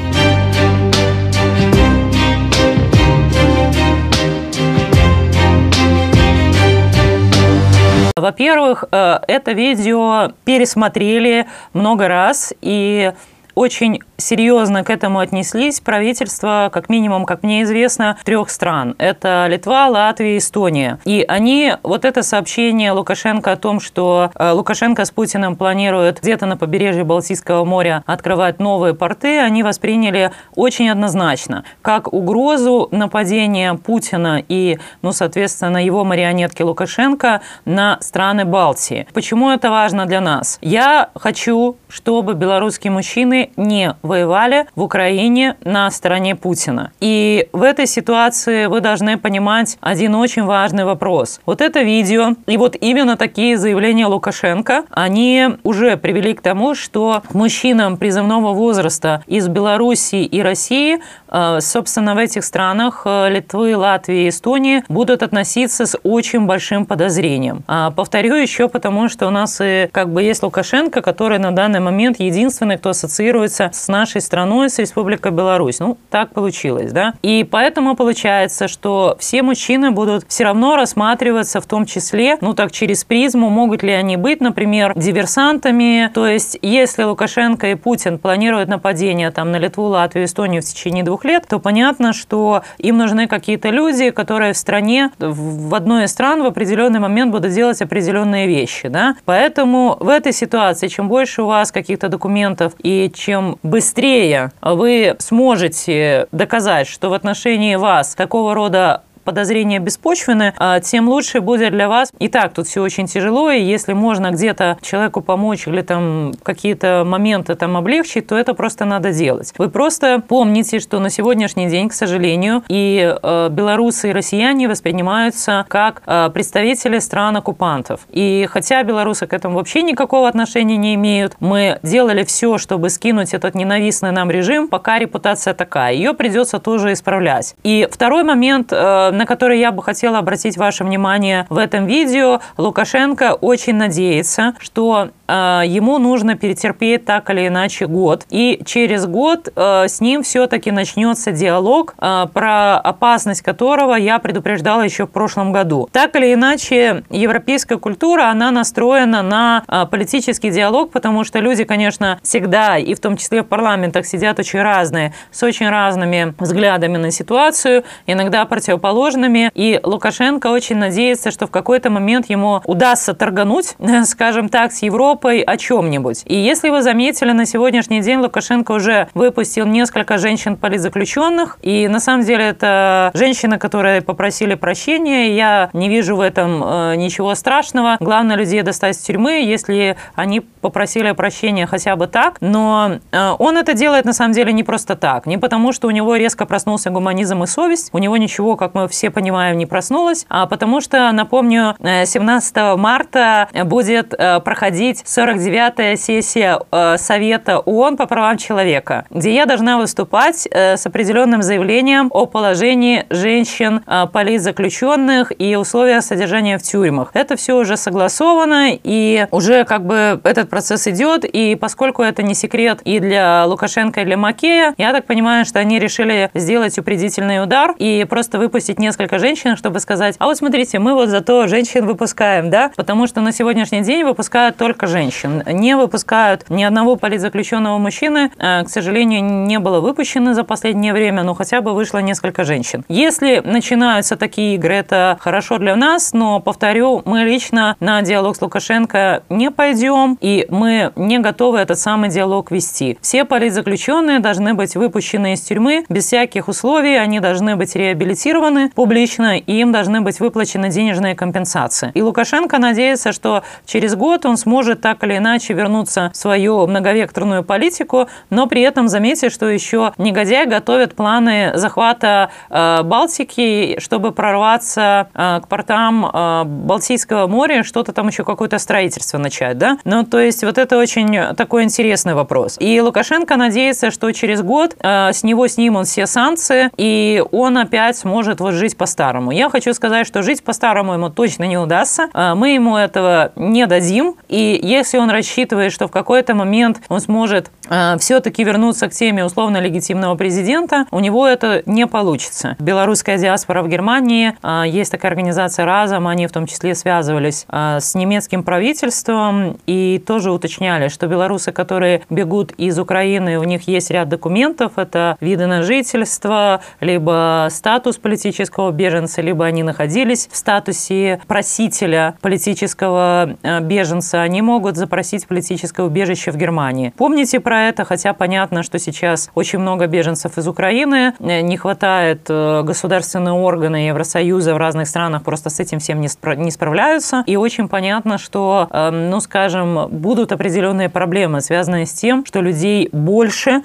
Во-первых, 8.17 8.83
э, 8.91 9.19
это 9.27 9.51
видео 9.51 10.31
пересмотрели 10.43 11.45
много 11.73 12.07
раз, 12.07 12.53
и 12.61 13.13
очень 13.57 14.01
серьезно 14.17 14.83
к 14.83 14.89
этому 14.91 15.19
отнеслись 15.19 15.79
правительства, 15.79 16.69
как 16.71 16.89
минимум, 16.89 17.25
как 17.25 17.41
мне 17.41 17.63
известно, 17.63 18.17
трех 18.23 18.51
стран. 18.51 18.93
Это 18.99 19.47
Литва, 19.49 19.87
Латвия, 19.87 20.37
Эстония. 20.37 20.99
И 21.05 21.25
они, 21.27 21.73
вот 21.81 22.05
это 22.05 22.21
сообщение 22.21 22.91
Лукашенко 22.91 23.51
о 23.51 23.55
том, 23.55 23.79
что 23.79 24.29
э, 24.35 24.51
Лукашенко 24.51 25.05
с 25.05 25.11
Путиным 25.11 25.55
планируют 25.55 26.21
где-то 26.21 26.45
на 26.45 26.55
побережье 26.55 27.03
Балтийского 27.03 27.65
моря 27.65 28.03
открывать 28.05 28.59
новые 28.59 28.93
порты, 28.93 29.39
они 29.39 29.63
восприняли 29.63 30.31
очень 30.55 30.89
однозначно, 30.89 31.63
как 31.81 32.13
угрозу 32.13 32.89
нападения 32.91 33.73
Путина 33.73 34.43
и, 34.47 34.77
ну, 35.01 35.11
соответственно, 35.11 35.83
его 35.83 36.03
марионетки 36.03 36.61
Лукашенко 36.61 37.41
на 37.65 37.97
страны 38.01 38.45
Балтии. 38.45 39.07
Почему 39.13 39.49
это 39.49 39.71
важно 39.71 40.05
для 40.05 40.21
нас? 40.21 40.59
Я 40.61 41.09
хочу, 41.15 41.77
чтобы 41.89 42.35
белорусские 42.35 42.91
мужчины 42.91 43.46
не 43.55 43.95
воевали 44.01 44.65
в 44.75 44.81
Украине 44.81 45.55
на 45.63 45.89
стороне 45.91 46.35
Путина. 46.35 46.91
И 46.99 47.47
в 47.53 47.63
этой 47.63 47.87
ситуации 47.87 48.65
вы 48.65 48.81
должны 48.81 49.17
понимать 49.17 49.77
один 49.81 50.15
очень 50.15 50.43
важный 50.43 50.85
вопрос. 50.85 51.39
Вот 51.45 51.61
это 51.61 51.81
видео 51.81 52.35
и 52.45 52.57
вот 52.57 52.75
именно 52.79 53.17
такие 53.17 53.57
заявления 53.57 54.07
Лукашенко, 54.07 54.83
они 54.91 55.49
уже 55.63 55.97
привели 55.97 56.33
к 56.33 56.41
тому, 56.41 56.75
что 56.75 57.23
мужчинам 57.33 57.97
призывного 57.97 58.53
возраста 58.53 59.23
из 59.27 59.47
Белоруссии 59.47 60.23
и 60.23 60.41
России, 60.41 60.99
э, 61.29 61.59
собственно, 61.61 62.15
в 62.15 62.17
этих 62.17 62.43
странах 62.43 63.03
э, 63.05 63.29
Литвы, 63.29 63.75
Латвии 63.75 64.25
и 64.25 64.29
Эстонии 64.29 64.83
будут 64.89 65.23
относиться 65.23 65.85
с 65.85 65.97
очень 66.03 66.45
большим 66.45 66.85
подозрением. 66.85 67.63
А 67.67 67.91
повторю 67.91 68.35
еще 68.35 68.67
потому, 68.69 69.09
что 69.09 69.27
у 69.27 69.29
нас 69.29 69.59
и 69.61 69.89
как 69.91 70.09
бы 70.09 70.23
есть 70.23 70.43
Лукашенко, 70.43 71.01
который 71.01 71.39
на 71.39 71.51
данный 71.51 71.79
момент 71.79 72.19
единственный, 72.19 72.77
кто 72.77 72.93
ассоциируется 73.37 73.69
с 73.71 73.87
нашей 73.87 74.21
страной, 74.21 74.69
с 74.69 74.79
Республикой 74.79 75.31
Беларусь. 75.31 75.79
Ну, 75.79 75.97
так 76.09 76.33
получилось, 76.33 76.91
да? 76.91 77.13
И 77.21 77.47
поэтому 77.49 77.95
получается, 77.95 78.67
что 78.67 79.15
все 79.19 79.41
мужчины 79.41 79.91
будут 79.91 80.25
все 80.27 80.45
равно 80.45 80.75
рассматриваться 80.75 81.61
в 81.61 81.65
том 81.65 81.85
числе, 81.85 82.37
ну 82.41 82.53
так 82.53 82.71
через 82.71 83.03
призму, 83.03 83.49
могут 83.49 83.83
ли 83.83 83.91
они 83.91 84.17
быть, 84.17 84.41
например, 84.41 84.93
диверсантами. 84.95 86.09
То 86.13 86.27
есть, 86.27 86.57
если 86.61 87.03
Лукашенко 87.03 87.67
и 87.67 87.75
Путин 87.75 88.17
планируют 88.17 88.69
нападение 88.69 89.31
там 89.31 89.51
на 89.51 89.57
Литву, 89.57 89.83
Латвию, 89.83 90.25
Эстонию 90.25 90.61
в 90.61 90.65
течение 90.65 91.03
двух 91.03 91.25
лет, 91.25 91.45
то 91.47 91.59
понятно, 91.59 92.13
что 92.13 92.63
им 92.77 92.97
нужны 92.97 93.27
какие-то 93.27 93.69
люди, 93.69 94.09
которые 94.09 94.53
в 94.53 94.57
стране, 94.57 95.11
в 95.19 95.75
одной 95.75 96.05
из 96.05 96.11
стран 96.11 96.43
в 96.43 96.45
определенный 96.45 96.99
момент 96.99 97.31
будут 97.31 97.51
делать 97.51 97.81
определенные 97.81 98.47
вещи, 98.47 98.87
да? 98.87 99.15
Поэтому 99.25 99.97
в 99.99 100.09
этой 100.09 100.33
ситуации, 100.33 100.87
чем 100.87 101.07
больше 101.07 101.43
у 101.43 101.47
вас 101.47 101.71
каких-то 101.71 102.09
документов 102.09 102.73
и 102.81 103.11
чем 103.27 103.59
быстрее 103.61 104.53
вы 104.61 105.17
сможете 105.19 106.27
доказать, 106.31 106.87
что 106.87 107.09
в 107.09 107.13
отношении 107.13 107.75
вас 107.75 108.15
такого 108.15 108.55
рода 108.55 109.03
подозрения 109.27 109.79
беспочвены, 109.79 110.53
а, 110.57 110.79
тем 110.79 111.09
лучше 111.09 111.41
будет 111.41 111.71
для 111.71 111.89
вас. 111.89 112.13
И 112.17 112.29
так 112.29 112.53
тут 112.53 112.65
все 112.67 112.81
очень 112.81 113.07
тяжело, 113.07 113.51
и 113.51 113.61
если 113.61 113.91
можно 113.91 114.31
где-то 114.31 114.77
человеку 114.81 115.19
помочь 115.19 115.67
или 115.67 115.81
там 115.81 116.31
какие-то 116.43 117.03
моменты 117.05 117.55
там 117.55 117.75
облегчить, 117.75 118.27
то 118.27 118.37
это 118.37 118.53
просто 118.53 118.85
надо 118.85 119.11
делать. 119.11 119.53
Вы 119.57 119.69
просто 119.69 120.23
помните, 120.25 120.79
что 120.79 120.99
на 120.99 121.09
сегодняшний 121.09 121.67
день, 121.67 121.89
к 121.89 121.93
сожалению, 121.93 122.63
и 122.69 123.13
э, 123.21 123.49
белорусы, 123.51 124.11
и 124.11 124.13
россияне 124.13 124.69
воспринимаются 124.69 125.65
как 125.67 126.01
э, 126.05 126.29
представители 126.33 126.99
стран-оккупантов. 126.99 128.07
И 128.09 128.47
хотя 128.49 128.81
белорусы 128.83 129.27
к 129.27 129.33
этому 129.33 129.57
вообще 129.57 129.81
никакого 129.81 130.29
отношения 130.29 130.77
не 130.77 130.95
имеют, 130.95 131.35
мы 131.41 131.79
делали 131.83 132.23
все, 132.23 132.57
чтобы 132.57 132.89
скинуть 132.89 133.33
этот 133.33 133.55
ненавистный 133.55 134.11
нам 134.11 134.31
режим, 134.31 134.69
пока 134.69 134.99
репутация 134.99 135.53
такая. 135.53 135.93
Ее 135.93 136.13
придется 136.13 136.59
тоже 136.59 136.93
исправлять. 136.93 137.55
И 137.63 137.89
второй 137.91 138.23
момент, 138.23 138.71
э, 138.71 139.16
на 139.17 139.25
который 139.25 139.59
я 139.59 139.71
бы 139.71 139.83
хотела 139.83 140.19
обратить 140.19 140.57
ваше 140.57 140.83
внимание 140.83 141.45
в 141.49 141.57
этом 141.57 141.85
видео, 141.85 142.39
Лукашенко 142.57 143.33
очень 143.33 143.75
надеется, 143.75 144.53
что 144.59 145.09
э, 145.27 145.61
ему 145.65 145.97
нужно 145.97 146.35
перетерпеть 146.35 147.05
так 147.05 147.29
или 147.29 147.47
иначе 147.47 147.87
год. 147.87 148.25
И 148.29 148.61
через 148.65 149.05
год 149.05 149.49
э, 149.55 149.87
с 149.87 149.99
ним 149.99 150.23
все-таки 150.23 150.71
начнется 150.71 151.31
диалог, 151.31 151.95
э, 151.97 152.27
про 152.33 152.77
опасность 152.77 153.41
которого 153.41 153.95
я 153.95 154.19
предупреждала 154.19 154.81
еще 154.81 155.07
в 155.07 155.09
прошлом 155.09 155.51
году. 155.51 155.89
Так 155.91 156.15
или 156.15 156.33
иначе, 156.33 157.03
европейская 157.09 157.77
культура, 157.77 158.29
она 158.29 158.51
настроена 158.51 159.23
на 159.23 159.63
э, 159.67 159.85
политический 159.89 160.51
диалог, 160.51 160.91
потому 160.91 161.23
что 161.23 161.39
люди, 161.39 161.63
конечно, 161.63 162.19
всегда, 162.21 162.77
и 162.77 162.93
в 162.93 162.99
том 162.99 163.17
числе 163.17 163.41
в 163.41 163.47
парламентах, 163.47 164.05
сидят 164.05 164.39
очень 164.39 164.61
разные, 164.61 165.13
с 165.31 165.41
очень 165.41 165.69
разными 165.69 166.35
взглядами 166.37 166.97
на 166.97 167.11
ситуацию, 167.11 167.83
иногда 168.05 168.45
противоположными 168.45 169.06
сложными, 169.07 169.51
и 169.53 169.79
Лукашенко 169.83 170.47
очень 170.47 170.75
надеется, 170.75 171.31
что 171.31 171.47
в 171.47 171.51
какой-то 171.51 171.89
момент 171.89 172.29
ему 172.29 172.61
удастся 172.65 173.13
торгануть, 173.13 173.75
скажем 174.05 174.49
так, 174.49 174.73
с 174.73 174.81
Европой 174.81 175.41
о 175.41 175.55
чем-нибудь. 175.55 176.23
И 176.25 176.35
если 176.35 176.69
вы 176.69 176.81
заметили, 176.81 177.31
на 177.31 177.45
сегодняшний 177.45 178.01
день 178.01 178.19
Лукашенко 178.19 178.73
уже 178.73 179.07
выпустил 179.13 179.65
несколько 179.65 180.17
женщин-политзаключенных, 180.17 181.57
и 181.61 181.87
на 181.87 182.01
самом 182.01 182.25
деле 182.25 182.45
это 182.45 183.11
женщины, 183.13 183.57
которые 183.57 184.01
попросили 184.01 184.55
прощения, 184.55 185.35
я 185.35 185.69
не 185.71 185.87
вижу 185.87 186.17
в 186.17 186.21
этом 186.21 186.61
э, 186.63 186.95
ничего 186.97 187.33
страшного. 187.35 187.95
Главное 188.01 188.35
людей 188.35 188.61
достать 188.61 188.97
из 188.97 189.01
тюрьмы, 189.01 189.41
если 189.43 189.95
они 190.15 190.41
попросили 190.41 191.11
прощения 191.13 191.65
хотя 191.65 191.95
бы 191.95 192.07
так, 192.07 192.37
но 192.41 192.99
э, 193.11 193.31
он 193.39 193.55
это 193.55 193.73
делает 193.73 194.03
на 194.03 194.13
самом 194.13 194.33
деле 194.33 194.51
не 194.51 194.63
просто 194.63 194.97
так, 194.97 195.25
не 195.25 195.37
потому, 195.37 195.71
что 195.71 195.87
у 195.87 195.91
него 195.91 196.17
резко 196.17 196.45
проснулся 196.45 196.89
гуманизм 196.89 197.43
и 197.43 197.47
совесть, 197.47 197.89
у 197.93 197.99
него 197.99 198.17
ничего, 198.17 198.57
как 198.57 198.73
мы 198.73 198.86
все 198.87 199.09
понимаем, 199.09 199.57
не 199.57 199.65
проснулась, 199.65 200.25
а 200.29 200.45
потому 200.45 200.81
что, 200.81 201.11
напомню, 201.11 201.75
17 201.81 202.57
э, 202.57 202.75
марта 202.75 203.47
будет 203.65 204.13
э, 204.13 204.39
проходить 204.39 205.03
49-я 205.05 205.95
сессия 205.95 206.59
э, 206.71 206.97
Совета 206.97 207.59
ООН 207.59 207.97
по 207.97 208.05
правам 208.05 208.37
человека, 208.37 209.05
где 209.09 209.33
я 209.33 209.45
должна 209.45 209.77
выступать 209.77 210.47
с 210.51 210.85
определенным 210.85 211.41
заявлением 211.41 212.09
о 212.11 212.25
положении 212.25 213.05
женщин, 213.09 213.81
политзаключенных 214.11 215.31
и 215.37 215.55
условиях 215.55 216.03
содержания 216.03 216.57
в 216.57 216.63
тюрьмах. 216.63 217.11
Это 217.13 217.35
все 217.35 217.57
уже 217.57 217.77
согласовано, 217.77 218.69
и 218.71 219.27
уже 219.31 219.63
как 219.65 219.85
бы 219.85 220.19
этот 220.23 220.49
процесс 220.49 220.87
идет, 220.87 221.25
и 221.25 221.55
поскольку 221.55 222.01
это 222.03 222.23
не 222.23 222.33
секрет 222.33 222.81
и 222.83 222.99
для 222.99 223.45
Лукашенко, 223.45 224.01
и 224.01 224.05
для 224.05 224.17
Макея, 224.17 224.73
я 224.77 224.91
так 224.91 225.05
понимаю, 225.05 225.45
что 225.45 225.59
они 225.59 225.79
решили 225.79 226.29
сделать 226.33 226.77
упредительный 226.77 227.43
удар 227.43 227.75
и 227.77 228.05
просто 228.09 228.37
выпустить 228.37 228.76
несколько 228.77 229.19
женщин, 229.19 229.55
чтобы 229.57 229.79
сказать, 229.79 230.15
а 230.19 230.25
вот 230.25 230.37
смотрите, 230.37 230.79
мы 230.79 230.93
вот 230.93 231.09
зато 231.09 231.47
женщин 231.47 231.85
выпускаем, 231.85 232.49
да, 232.49 232.71
потому 232.75 233.07
что 233.07 233.21
на 233.21 233.31
сегодняшний 233.31 233.81
день 233.81 234.03
выпускают 234.03 234.57
только 234.57 234.87
женщин, 234.87 235.43
не 235.45 235.75
выпускают 235.75 236.49
ни 236.49 236.63
одного 236.63 236.95
политзаключенного 236.95 237.77
мужчины, 237.77 238.31
э, 238.37 238.63
к 238.63 238.69
сожалению, 238.69 239.23
не 239.23 239.59
было 239.59 239.79
выпущено 239.79 240.33
за 240.33 240.43
последнее 240.43 240.93
время, 240.93 241.23
но 241.23 241.33
хотя 241.33 241.61
бы 241.61 241.73
вышло 241.73 241.99
несколько 241.99 242.43
женщин. 242.43 242.83
Если 242.87 243.41
начинаются 243.43 244.15
такие 244.15 244.55
игры, 244.55 244.75
это 244.75 245.17
хорошо 245.19 245.57
для 245.57 245.75
нас, 245.75 246.13
но, 246.13 246.39
повторю, 246.39 247.01
мы 247.05 247.23
лично 247.23 247.75
на 247.79 248.01
диалог 248.01 248.35
с 248.35 248.41
Лукашенко 248.41 249.23
не 249.29 249.51
пойдем, 249.51 250.17
и 250.21 250.45
мы 250.49 250.91
не 250.95 251.19
готовы 251.19 251.59
этот 251.59 251.79
самый 251.79 252.09
диалог 252.09 252.51
вести. 252.51 252.97
Все 253.01 253.25
политзаключенные 253.25 254.19
должны 254.19 254.53
быть 254.53 254.75
выпущены 254.75 255.33
из 255.33 255.41
тюрьмы 255.41 255.85
без 255.89 256.05
всяких 256.05 256.47
условий, 256.47 256.95
они 256.95 257.19
должны 257.19 257.55
быть 257.55 257.75
реабилитированы, 257.75 258.66
публично, 258.73 259.37
и 259.37 259.53
им 259.53 259.71
должны 259.71 260.01
быть 260.01 260.19
выплачены 260.19 260.69
денежные 260.69 261.15
компенсации. 261.15 261.91
И 261.93 262.01
Лукашенко 262.01 262.57
надеется, 262.57 263.11
что 263.11 263.43
через 263.65 263.95
год 263.95 264.25
он 264.25 264.37
сможет 264.37 264.81
так 264.81 265.03
или 265.03 265.17
иначе 265.17 265.53
вернуться 265.53 266.11
в 266.13 266.17
свою 266.17 266.67
многовекторную 266.67 267.43
политику, 267.43 268.07
но 268.29 268.47
при 268.47 268.61
этом 268.61 268.87
заметьте, 268.87 269.29
что 269.29 269.47
еще 269.47 269.93
негодяй 269.97 270.45
готовит 270.45 270.95
планы 270.95 271.51
захвата 271.55 272.29
э, 272.49 272.83
Балтики, 272.83 273.79
чтобы 273.79 274.11
прорваться 274.11 275.09
э, 275.13 275.39
к 275.43 275.47
портам 275.47 276.05
э, 276.05 276.43
Балтийского 276.45 277.27
моря, 277.27 277.63
что-то 277.63 277.93
там 277.93 278.07
еще 278.07 278.23
какое-то 278.23 278.59
строительство 278.59 279.17
начать, 279.17 279.57
да? 279.57 279.77
Ну, 279.83 280.03
то 280.03 280.19
есть 280.19 280.43
вот 280.43 280.57
это 280.57 280.77
очень 280.77 281.35
такой 281.35 281.63
интересный 281.63 282.13
вопрос. 282.13 282.57
И 282.59 282.79
Лукашенко 282.81 283.35
надеется, 283.35 283.91
что 283.91 284.11
через 284.11 284.41
год 284.41 284.75
э, 284.79 285.11
с 285.13 285.23
него 285.23 285.47
снимут 285.47 285.87
все 285.87 286.07
санкции, 286.07 286.69
и 286.77 287.23
он 287.31 287.57
опять 287.57 287.97
сможет 287.97 288.39
вот 288.39 288.53
жить 288.57 288.77
по-старому. 288.77 289.31
Я 289.31 289.49
хочу 289.49 289.73
сказать, 289.73 290.05
что 290.05 290.21
жить 290.23 290.43
по-старому 290.43 290.93
ему 290.93 291.09
точно 291.09 291.45
не 291.45 291.57
удастся. 291.57 292.09
А, 292.13 292.35
мы 292.35 292.49
ему 292.49 292.75
этого 292.75 293.31
не 293.35 293.65
дадим. 293.65 294.15
И 294.27 294.59
если 294.61 294.97
он 294.97 295.09
рассчитывает, 295.09 295.71
что 295.71 295.87
в 295.87 295.91
какой-то 295.91 296.35
момент 296.35 296.81
он 296.89 296.99
сможет 296.99 297.51
все-таки 297.99 298.43
вернуться 298.43 298.87
к 298.87 298.91
теме 298.91 299.25
условно 299.25 299.57
легитимного 299.57 300.15
президента, 300.15 300.85
у 300.91 300.99
него 300.99 301.27
это 301.27 301.63
не 301.65 301.87
получится. 301.87 302.55
Белорусская 302.59 303.17
диаспора 303.17 303.63
в 303.63 303.67
Германии, 303.67 304.33
э, 304.41 304.63
есть 304.67 304.91
такая 304.91 305.11
организация 305.11 305.65
«Разом», 305.65 306.07
они 306.07 306.27
в 306.27 306.31
том 306.31 306.47
числе 306.47 306.75
связывались 306.75 307.45
э, 307.49 307.79
с 307.79 307.95
немецким 307.95 308.43
правительством 308.43 309.57
и 309.65 310.01
тоже 310.05 310.31
уточняли, 310.31 310.87
что 310.87 311.07
белорусы, 311.07 311.51
которые 311.51 312.01
бегут 312.09 312.51
из 312.53 312.79
Украины, 312.79 313.37
у 313.37 313.43
них 313.43 313.67
есть 313.67 313.91
ряд 313.91 314.09
документов, 314.09 314.73
это 314.77 315.17
виды 315.19 315.47
на 315.47 315.63
жительство, 315.63 316.61
либо 316.79 317.47
статус 317.51 317.97
политического 317.97 318.71
беженца, 318.71 319.21
либо 319.21 319.45
они 319.45 319.63
находились 319.63 320.29
в 320.31 320.37
статусе 320.37 321.21
просителя 321.27 322.15
политического 322.21 323.37
беженца, 323.61 324.21
они 324.21 324.41
могут 324.41 324.77
запросить 324.77 325.27
политическое 325.27 325.83
убежище 325.83 326.31
в 326.31 326.37
Германии. 326.37 326.93
Помните 326.97 327.39
про 327.39 327.56
это, 327.63 327.85
хотя 327.85 328.13
понятно, 328.13 328.63
что 328.63 328.79
сейчас 328.79 329.29
очень 329.35 329.59
много 329.59 329.87
беженцев 329.87 330.37
из 330.37 330.47
Украины, 330.47 331.13
э, 331.19 331.41
не 331.41 331.57
хватает 331.57 332.21
э, 332.29 332.63
государственные 332.63 333.33
органы 333.33 333.87
Евросоюза 333.87 334.53
в 334.53 334.57
разных 334.57 334.87
странах 334.87 335.23
просто 335.23 335.49
с 335.49 335.59
этим 335.59 335.79
всем 335.79 336.01
не, 336.01 336.07
спра- 336.07 336.35
не 336.35 336.51
справляются. 336.51 337.23
И 337.25 337.35
очень 337.35 337.67
понятно, 337.67 338.17
что, 338.17 338.67
эм, 338.71 339.09
ну, 339.09 339.19
скажем, 339.19 339.87
будут 339.89 340.31
определенные 340.31 340.89
проблемы, 340.89 341.41
связанные 341.41 341.85
с 341.85 341.93
тем, 341.93 342.25
что 342.25 342.41
людей 342.41 342.89
больше, 342.91 343.61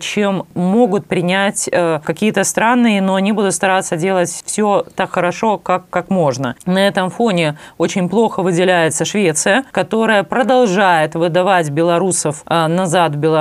чем 0.00 0.46
могут 0.54 1.06
принять 1.06 1.68
какие-то 2.04 2.44
страны, 2.44 3.00
но 3.00 3.14
они 3.14 3.32
будут 3.32 3.54
стараться 3.54 3.96
делать 3.96 4.42
все 4.44 4.84
так 4.94 5.10
хорошо, 5.10 5.58
как, 5.58 5.88
как 5.90 6.10
можно. 6.10 6.56
На 6.66 6.86
этом 6.86 7.10
фоне 7.10 7.56
очень 7.78 8.08
плохо 8.08 8.42
выделяется 8.42 9.04
Швеция, 9.04 9.64
которая 9.70 10.22
продолжает 10.22 11.14
выдавать 11.14 11.70
белорусов 11.70 12.44
назад 12.46 13.14
в 13.14 13.16
Беларусь. 13.16 13.31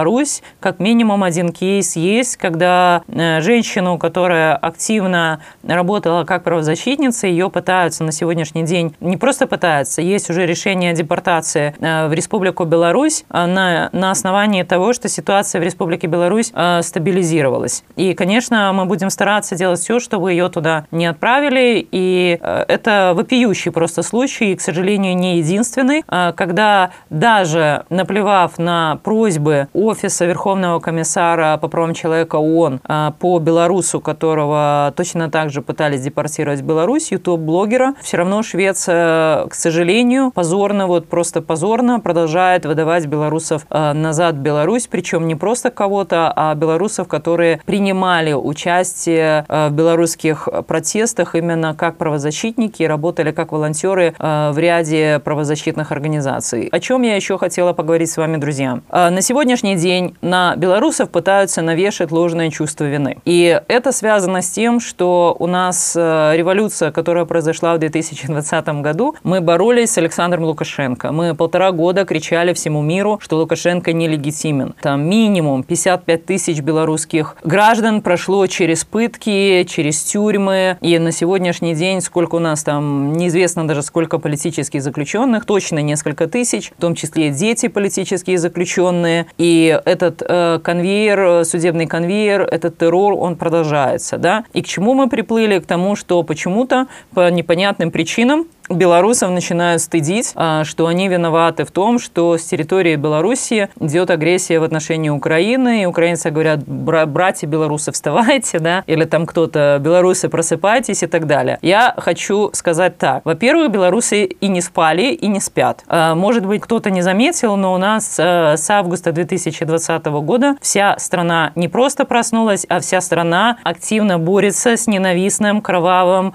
Как 0.59 0.79
минимум 0.79 1.23
один 1.23 1.51
кейс 1.51 1.95
есть, 1.95 2.37
когда 2.37 3.03
э, 3.07 3.41
женщину, 3.41 3.97
которая 3.97 4.55
активно 4.55 5.41
работала 5.63 6.23
как 6.23 6.43
правозащитница, 6.43 7.27
ее 7.27 7.49
пытаются 7.49 8.03
на 8.03 8.11
сегодняшний 8.11 8.63
день, 8.63 8.95
не 8.99 9.17
просто 9.17 9.47
пытаются, 9.47 10.01
есть 10.01 10.29
уже 10.29 10.45
решение 10.45 10.91
о 10.91 10.93
депортации 10.93 11.75
э, 11.79 12.07
в 12.07 12.13
Республику 12.13 12.65
Беларусь 12.65 13.25
а, 13.29 13.47
на, 13.47 13.89
на 13.91 14.11
основании 14.11 14.63
того, 14.63 14.93
что 14.93 15.09
ситуация 15.09 15.61
в 15.61 15.63
Республике 15.63 16.07
Беларусь 16.07 16.51
э, 16.53 16.81
стабилизировалась. 16.81 17.83
И, 17.95 18.13
конечно, 18.13 18.71
мы 18.73 18.85
будем 18.85 19.09
стараться 19.09 19.55
делать 19.55 19.79
все, 19.79 19.99
чтобы 19.99 20.31
ее 20.31 20.49
туда 20.49 20.85
не 20.91 21.05
отправили. 21.05 21.87
И 21.91 22.39
это 22.41 23.13
вопиющий 23.15 23.71
просто 23.71 24.03
случай, 24.03 24.51
и, 24.51 24.55
к 24.55 24.61
сожалению, 24.61 25.15
не 25.15 25.37
единственный, 25.37 26.03
когда 26.07 26.91
даже 27.09 27.85
наплевав 27.89 28.57
на 28.57 28.99
просьбы 29.03 29.67
Офиса 29.81 30.25
Верховного 30.25 30.79
комиссара 30.79 31.57
по 31.57 31.67
правам 31.67 31.95
человека 31.95 32.35
ООН 32.35 32.81
а, 32.83 33.11
по 33.17 33.39
белорусу, 33.39 33.99
которого 33.99 34.93
точно 34.95 35.31
так 35.31 35.49
же 35.49 35.63
пытались 35.63 36.01
депортировать 36.01 36.61
в 36.61 36.63
Беларусь, 36.63 37.11
ютуб-блогера, 37.11 37.95
все 38.01 38.17
равно 38.17 38.43
Швеция, 38.43 39.47
к 39.47 39.55
сожалению, 39.55 40.31
позорно, 40.31 40.85
вот 40.85 41.07
просто 41.07 41.41
позорно 41.41 41.99
продолжает 41.99 42.67
выдавать 42.67 43.07
белорусов 43.07 43.65
а, 43.71 43.93
назад 43.93 44.35
в 44.35 44.39
Беларусь, 44.39 44.85
причем 44.85 45.27
не 45.27 45.33
просто 45.33 45.71
кого-то, 45.71 46.31
а 46.35 46.53
белорусов, 46.53 47.07
которые 47.07 47.59
принимали 47.65 48.33
участие 48.33 49.45
а, 49.47 49.69
в 49.69 49.71
белорусских 49.73 50.47
протестах 50.67 51.33
именно 51.33 51.73
как 51.73 51.97
правозащитники 51.97 52.83
работали 52.83 53.31
как 53.31 53.51
волонтеры 53.51 54.13
в 54.19 54.53
ряде 54.57 55.19
правозащитных 55.23 55.91
организаций. 55.91 56.67
О 56.71 56.79
чем 56.79 57.01
я 57.01 57.15
еще 57.15 57.39
хотела 57.39 57.73
поговорить 57.73 58.11
с 58.11 58.17
вами, 58.17 58.37
друзья? 58.37 58.81
На 58.91 59.21
сегодняшний 59.21 59.70
день 59.75 60.15
на 60.21 60.55
белорусов 60.55 61.09
пытаются 61.09 61.61
навешать 61.61 62.11
ложное 62.11 62.49
чувство 62.49 62.85
вины. 62.85 63.17
И 63.25 63.61
это 63.67 63.91
связано 63.91 64.41
с 64.41 64.49
тем, 64.49 64.79
что 64.79 65.35
у 65.39 65.47
нас 65.47 65.93
э, 65.95 66.33
революция, 66.35 66.91
которая 66.91 67.25
произошла 67.25 67.75
в 67.75 67.79
2020 67.79 68.67
году, 68.81 69.15
мы 69.23 69.41
боролись 69.41 69.91
с 69.91 69.97
Александром 69.97 70.43
Лукашенко. 70.43 71.11
Мы 71.11 71.35
полтора 71.35 71.71
года 71.71 72.05
кричали 72.05 72.53
всему 72.53 72.81
миру, 72.81 73.19
что 73.21 73.37
Лукашенко 73.37 73.93
нелегитимен. 73.93 74.73
Там 74.81 75.07
минимум 75.07 75.63
55 75.63 76.25
тысяч 76.25 76.61
белорусских 76.61 77.35
граждан 77.43 78.01
прошло 78.01 78.47
через 78.47 78.83
пытки, 78.83 79.63
через 79.69 80.03
тюрьмы. 80.03 80.77
И 80.81 80.97
на 80.99 81.11
сегодняшний 81.11 81.75
день 81.75 82.01
сколько 82.01 82.35
у 82.35 82.39
нас 82.39 82.63
там, 82.63 83.13
неизвестно 83.13 83.67
даже 83.67 83.81
сколько 83.81 84.19
политических 84.19 84.81
заключенных, 84.81 85.45
точно 85.45 85.79
несколько 85.79 86.27
тысяч, 86.27 86.71
в 86.77 86.81
том 86.81 86.95
числе 86.95 87.29
дети 87.29 87.67
политические 87.67 88.37
заключенные. 88.37 89.27
И 89.37 89.60
этот 89.67 90.21
э, 90.27 90.59
конвейер, 90.63 91.45
судебный 91.45 91.87
конвейер, 91.87 92.41
этот 92.41 92.77
террор, 92.77 93.13
он 93.13 93.35
продолжается. 93.35 94.17
Да? 94.17 94.45
И 94.53 94.61
к 94.61 94.67
чему 94.67 94.93
мы 94.93 95.09
приплыли? 95.09 95.59
К 95.59 95.65
тому, 95.65 95.95
что 95.95 96.23
почему-то 96.23 96.87
по 97.13 97.29
непонятным 97.29 97.91
причинам 97.91 98.47
белорусов 98.75 99.31
начинают 99.31 99.81
стыдить, 99.81 100.31
а, 100.35 100.63
что 100.63 100.87
они 100.87 101.07
виноваты 101.07 101.65
в 101.65 101.71
том, 101.71 101.99
что 101.99 102.37
с 102.37 102.43
территории 102.43 102.95
Белоруссии 102.95 103.69
идет 103.79 104.09
агрессия 104.09 104.59
в 104.59 104.63
отношении 104.63 105.09
Украины, 105.09 105.83
и 105.83 105.85
украинцы 105.85 106.29
говорят, 106.29 106.63
братья 106.65 107.47
белорусы, 107.47 107.91
вставайте, 107.91 108.59
да, 108.59 108.83
или 108.87 109.05
там 109.05 109.25
кто-то, 109.25 109.77
белорусы, 109.81 110.29
просыпайтесь 110.29 111.03
и 111.03 111.07
так 111.07 111.27
далее. 111.27 111.59
Я 111.61 111.93
хочу 111.97 112.51
сказать 112.53 112.97
так. 112.97 113.25
Во-первых, 113.25 113.71
белорусы 113.71 114.25
и 114.25 114.47
не 114.47 114.61
спали, 114.61 115.13
и 115.13 115.27
не 115.27 115.39
спят. 115.39 115.83
А, 115.87 116.15
может 116.15 116.45
быть, 116.45 116.61
кто-то 116.61 116.89
не 116.89 117.01
заметил, 117.01 117.55
но 117.55 117.73
у 117.73 117.77
нас 117.77 118.17
а, 118.19 118.55
с 118.57 118.69
августа 118.69 119.11
2020 119.11 120.05
года 120.05 120.55
вся 120.61 120.97
страна 120.97 121.51
не 121.55 121.67
просто 121.67 122.05
проснулась, 122.05 122.65
а 122.69 122.79
вся 122.79 123.01
страна 123.01 123.57
активно 123.63 124.19
борется 124.19 124.77
с 124.77 124.87
ненавистным, 124.87 125.61
кровавым 125.61 126.33